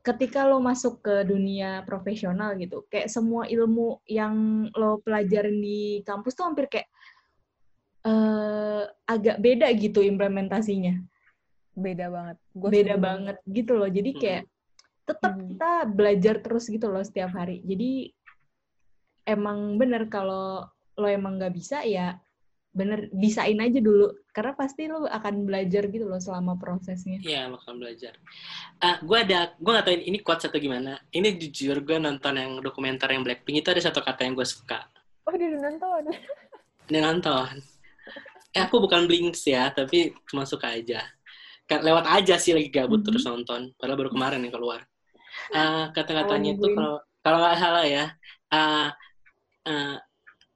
ketika 0.08 0.48
lo 0.48 0.56
masuk 0.64 1.04
ke 1.04 1.28
dunia 1.28 1.84
profesional 1.84 2.56
gitu, 2.56 2.88
kayak 2.88 3.12
semua 3.12 3.44
ilmu 3.44 4.00
yang 4.08 4.64
lo 4.72 5.04
pelajarin 5.04 5.60
di 5.60 6.00
kampus 6.08 6.32
tuh 6.32 6.48
hampir 6.48 6.64
kayak 6.72 6.88
eh 8.08 8.84
agak 9.04 9.36
beda 9.42 9.68
gitu 9.76 10.00
implementasinya, 10.00 10.96
Beda 11.78 12.10
banget. 12.10 12.36
Gua 12.56 12.68
beda 12.72 12.94
setuju. 12.96 13.04
banget 13.06 13.36
gitu 13.46 13.72
loh. 13.78 13.90
Jadi 13.90 14.10
kayak 14.16 14.44
tetap 15.06 15.32
Hmm. 15.36 15.48
kita 15.54 15.70
belajar 15.88 16.34
terus 16.42 16.64
gitu 16.68 16.86
loh 16.90 17.04
setiap 17.04 17.30
hari. 17.32 17.62
Jadi 17.62 18.12
emang 19.28 19.76
bener 19.76 20.08
kalau 20.08 20.64
lo 20.98 21.06
emang 21.06 21.38
nggak 21.38 21.54
bisa 21.54 21.84
ya 21.86 22.18
bener 22.78 23.10
bisain 23.10 23.58
aja 23.58 23.82
dulu 23.82 24.14
karena 24.30 24.54
pasti 24.54 24.86
lo 24.86 25.02
akan 25.02 25.42
belajar 25.42 25.90
gitu 25.90 26.06
loh 26.06 26.22
selama 26.22 26.54
prosesnya. 26.54 27.18
Iya, 27.18 27.50
bakal 27.50 27.74
belajar. 27.74 28.14
Ah, 28.78 29.02
gue 29.02 29.18
ada, 29.18 29.50
gue 29.58 29.70
gak 29.74 29.84
tahu 29.84 29.94
ini, 29.98 30.04
ini 30.14 30.18
quotes 30.22 30.46
atau 30.46 30.62
gimana. 30.62 31.02
Ini 31.10 31.34
jujur 31.34 31.82
gue 31.82 31.98
nonton 31.98 32.38
yang 32.38 32.62
dokumenter 32.62 33.10
yang 33.10 33.26
Blackpink 33.26 33.66
itu 33.66 33.68
ada 33.74 33.82
satu 33.82 33.98
kata 33.98 34.22
yang 34.22 34.38
gue 34.38 34.46
suka. 34.46 34.86
Oh, 35.26 35.34
dia 35.34 35.50
udah 35.50 35.60
nonton. 35.66 36.02
Dia 36.86 37.00
nonton. 37.02 37.50
Eh, 38.54 38.62
aku 38.62 38.80
bukan 38.80 39.04
Blinks 39.04 39.44
ya, 39.44 39.68
tapi 39.74 40.14
cuma 40.30 40.46
suka 40.46 40.72
aja. 40.72 41.02
Ka- 41.68 41.84
Lewat 41.84 42.08
aja 42.08 42.40
sih 42.40 42.56
lagi 42.56 42.72
gabut 42.72 43.02
Mhm. 43.02 43.06
terus 43.10 43.26
nonton. 43.26 43.74
Padahal 43.76 43.98
baru 43.98 44.10
kemarin 44.14 44.40
yang 44.40 44.54
keluar. 44.54 44.86
Ah, 45.52 45.90
kata-katanya 45.92 46.56
itu 46.56 46.64
nungguin. 46.64 46.78
kalau 46.78 46.96
kalau 47.20 47.38
nggak 47.44 47.58
salah 47.60 47.84
ya, 47.84 48.04
ah, 48.48 48.88
ah, 49.68 49.96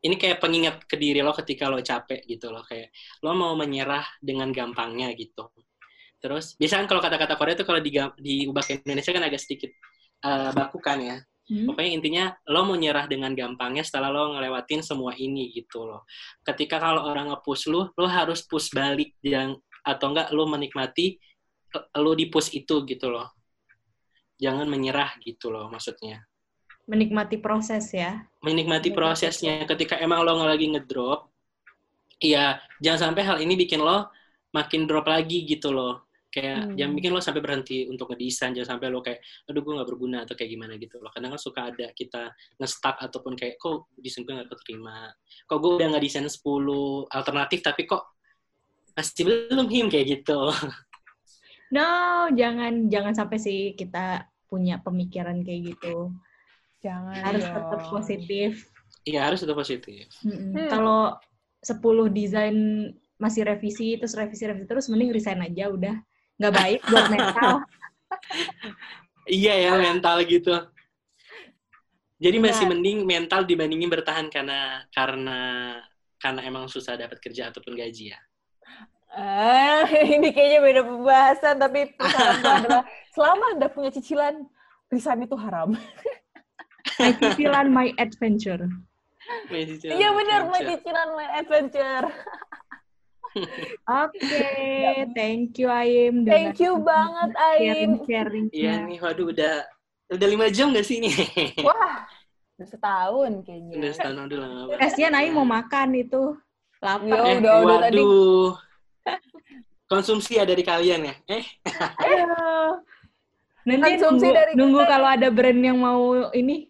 ini 0.03 0.15
kayak 0.19 0.43
pengingat 0.43 0.83
ke 0.85 0.99
diri 0.99 1.23
lo 1.23 1.31
ketika 1.31 1.71
lo 1.71 1.79
capek 1.79 2.27
gitu 2.27 2.51
loh 2.51 2.67
kayak 2.67 2.91
lo 3.23 3.33
mau 3.39 3.55
menyerah 3.55 4.03
dengan 4.19 4.51
gampangnya 4.51 5.15
gitu. 5.15 5.47
Terus 6.19 6.55
biasanya 6.59 6.87
kan 6.87 6.89
kalau 6.91 7.03
kata-kata 7.03 7.35
Korea 7.39 7.55
itu 7.59 7.67
kalau 7.67 7.81
diubah 8.19 8.63
ke 8.63 8.83
Indonesia 8.83 9.11
kan 9.15 9.25
agak 9.27 9.41
sedikit 9.43 9.71
eh, 10.23 10.51
baku 10.55 10.79
kan 10.83 10.99
ya. 11.03 11.19
Hmm? 11.51 11.67
Pokoknya 11.67 11.91
intinya 11.91 12.25
lo 12.51 12.63
mau 12.63 12.79
nyerah 12.79 13.11
dengan 13.11 13.35
gampangnya 13.35 13.83
setelah 13.83 14.15
lo 14.15 14.39
ngelewatin 14.39 14.83
semua 14.87 15.15
ini 15.19 15.51
gitu 15.51 15.87
loh. 15.87 16.07
Ketika 16.47 16.79
kalau 16.79 17.03
orang 17.07 17.35
nge-push 17.35 17.67
lo, 17.71 17.91
lo 17.99 18.07
harus 18.07 18.47
push 18.47 18.71
balik 18.71 19.19
yang 19.27 19.59
atau 19.83 20.15
enggak 20.15 20.31
lo 20.31 20.47
menikmati 20.47 21.19
eh, 21.75 21.87
lo 21.99 22.15
di 22.15 22.31
push 22.31 22.55
itu 22.55 22.87
gitu 22.87 23.07
loh. 23.11 23.35
Jangan 24.39 24.67
menyerah 24.67 25.19
gitu 25.23 25.51
loh 25.51 25.71
maksudnya. 25.71 26.23
Menikmati 26.91 27.39
proses 27.39 27.91
ya. 27.95 28.27
Menikmati 28.43 28.91
Iya, 28.91 28.97
prosesnya 28.99 29.55
ketika 29.71 29.95
emang 30.03 30.27
lo 30.27 30.35
lagi 30.43 30.67
ngedrop, 30.67 31.31
iya 32.19 32.59
jangan 32.83 33.11
sampai 33.11 33.23
hal 33.23 33.39
ini 33.39 33.55
bikin 33.55 33.79
lo 33.79 34.11
makin 34.51 34.85
drop 34.91 35.07
lagi 35.07 35.47
gitu 35.47 35.71
loh. 35.71 36.11
Kayak 36.33 36.65
Hmm. 36.65 36.75
jangan 36.81 36.93
bikin 36.97 37.11
lo 37.13 37.21
sampai 37.21 37.43
berhenti 37.45 37.87
untuk 37.87 38.11
ngedesain, 38.11 38.57
jangan 38.57 38.77
sampai 38.77 38.89
lo 38.89 38.99
kayak 39.05 39.21
aduh 39.47 39.61
gue 39.63 39.73
nggak 39.79 39.89
berguna 39.89 40.19
atau 40.25 40.35
kayak 40.35 40.51
gimana 40.51 40.75
gitu 40.81 40.97
loh. 40.99 41.13
Kadang 41.13 41.31
kan 41.37 41.41
suka 41.41 41.61
ada 41.71 41.87
kita 41.95 42.33
nge-stuck 42.59 42.97
ataupun 42.99 43.37
kayak 43.39 43.61
kok 43.61 43.93
desain 44.01 44.25
gue 44.27 44.35
nggak 44.35 44.49
keterima. 44.51 45.13
Kok 45.47 45.59
gue 45.61 45.71
udah 45.79 45.87
nggak 45.93 46.03
desain 46.03 46.27
10 46.27 47.07
alternatif 47.13 47.61
tapi 47.63 47.85
kok 47.87 48.03
masih 48.97 49.23
belum 49.29 49.67
him 49.71 49.87
kayak 49.93 50.07
gitu. 50.21 50.51
No, 51.73 52.29
jangan 52.37 52.93
jangan 52.93 53.15
sampai 53.17 53.39
sih 53.41 53.73
kita 53.73 54.29
punya 54.51 54.81
pemikiran 54.85 55.41
kayak 55.41 55.77
gitu. 55.77 56.13
Jangan 56.83 57.15
Harus 57.23 57.45
dong. 57.47 57.55
tetap 57.55 57.81
positif. 57.89 58.51
Iya 59.03 59.21
harus 59.27 59.39
tetap 59.43 59.57
positif. 59.57 60.07
Hmm. 60.23 60.55
Kalau 60.67 61.15
10 61.63 61.79
desain 62.11 62.55
masih 63.19 63.47
revisi 63.47 63.95
terus 63.99 64.19
revisi 64.19 64.43
revisi 64.47 64.67
terus 64.67 64.91
mending 64.91 65.15
resign 65.15 65.39
aja 65.43 65.71
udah 65.71 65.95
nggak 66.43 66.55
baik 66.55 66.81
buat 66.91 67.07
mental. 67.07 67.63
Iya 69.25 69.55
ya 69.59 69.73
mental 69.79 70.27
gitu. 70.27 70.55
Jadi 72.19 72.37
masih 72.39 72.67
Nah. 72.67 72.79
mending 72.79 72.99
mental 73.03 73.43
dibandingin 73.43 73.91
bertahan 73.91 74.31
karena 74.31 74.87
karena 74.95 75.39
karena 76.19 76.41
emang 76.47 76.71
susah 76.71 76.95
dapat 76.95 77.19
kerja 77.19 77.51
ataupun 77.51 77.75
gaji 77.75 78.15
ya. 78.15 78.19
Ah, 79.13 79.83
ini 80.15 80.31
kayaknya 80.31 80.59
beda 80.63 80.83
pembahasan, 80.87 81.55
tapi 81.59 81.91
adalah 81.99 82.87
selama 83.15 83.45
Anda 83.59 83.67
punya 83.69 83.91
cicilan, 83.91 84.47
resign 84.89 85.27
itu 85.27 85.35
haram. 85.37 85.75
My 86.99 87.13
cicilan 87.13 87.67
my 87.69 87.89
adventure. 87.97 88.67
Iya 89.83 90.09
benar, 90.13 90.41
my 90.49 90.61
cicilan, 90.63 91.09
my 91.15 91.29
adventure. 91.37 92.07
Oke, 93.89 94.45
thank 95.17 95.57
you 95.57 95.73
Aim. 95.73 96.29
Thank 96.29 96.61
you 96.61 96.77
banget, 96.79 97.33
Aim. 97.57 97.91
Sharing 98.05 98.53
Iya 98.53 98.85
nih, 98.85 99.01
waduh 99.01 99.33
udah 99.33 99.65
udah 100.13 100.27
lima 100.29 100.53
jam 100.53 100.77
gak 100.77 100.85
sih 100.85 101.01
ini? 101.01 101.09
Wah, 101.67 102.05
udah 102.61 102.69
setahun 102.69 103.31
udah 103.41 103.45
kayaknya. 103.49 103.93
setahun 103.97 104.29
udah 104.29 104.39
lama. 104.39 104.77
Kasihan 104.77 105.17
Aim 105.17 105.33
mau 105.33 105.49
makan 105.49 105.97
itu. 105.97 106.37
Lapar. 106.83 107.09
Yo, 107.09 107.17
Eh, 107.25 107.37
udah, 107.41 107.55
udah 107.65 107.79
tadi. 107.89 107.97
waduh. 108.03 108.51
Konsumsi 109.89 110.37
ada 110.37 110.53
di 110.53 110.65
kalian 110.65 111.01
ya? 111.05 111.15
Eh, 111.31 111.45
Aduh. 112.01 112.81
Nanti 113.63 113.97
Konsumsi 113.97 114.27
nunggu, 114.27 114.37
dari 114.37 114.53
nunggu 114.59 114.81
kalau 114.85 115.09
ada 115.09 115.29
brand 115.31 115.61
yang 115.63 115.79
mau 115.79 116.29
ini. 116.35 116.69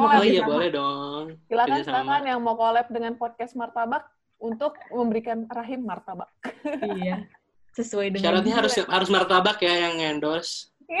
Oh, 0.00 0.08
oh, 0.08 0.24
iya 0.24 0.40
sama. 0.40 0.50
boleh 0.56 0.68
dong. 0.72 1.24
Silakan 1.44 1.76
Kerja 1.76 1.84
sama. 1.84 1.96
silakan 2.00 2.22
yang 2.24 2.40
mau 2.40 2.56
collab 2.56 2.86
dengan 2.88 3.12
podcast 3.20 3.52
Martabak, 3.52 4.04
untuk 4.40 4.72
memberikan 4.88 5.44
rahim 5.52 5.84
martabak. 5.84 6.32
iya. 6.96 7.28
Sesuai 7.76 8.10
dengan 8.10 8.40
Syaratnya 8.40 8.54
harus 8.56 8.74
harus 8.82 9.08
martabak 9.12 9.62
ya 9.62 9.88
yang 9.88 10.16
endorse. 10.16 10.72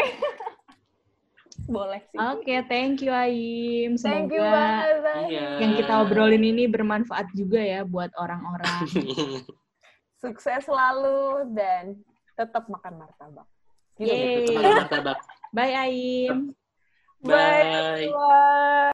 Boleh 1.66 2.02
sih. 2.10 2.18
Oke, 2.18 2.62
thank 2.70 3.02
you 3.02 3.10
Aim. 3.10 3.98
Thank 3.98 4.30
you 4.30 4.42
banget. 4.42 5.30
Iya. 5.30 5.48
yang 5.60 5.72
kita 5.76 5.92
obrolin 6.02 6.42
ini 6.42 6.66
bermanfaat 6.70 7.30
juga 7.34 7.58
ya 7.58 7.82
buat 7.82 8.10
orang-orang. 8.16 8.86
Sukses 10.22 10.68
selalu 10.68 11.50
dan 11.56 11.96
tetap 12.36 12.68
makan 12.68 13.02
martabak. 13.02 13.48
Gitu. 13.98 14.10
Yeay. 14.10 14.46
Tetap 14.46 14.88
martabak. 14.88 15.18
Bye 15.50 15.74
Aim. 15.74 16.54
Bye. 17.22 18.12
Bye. 18.12 18.92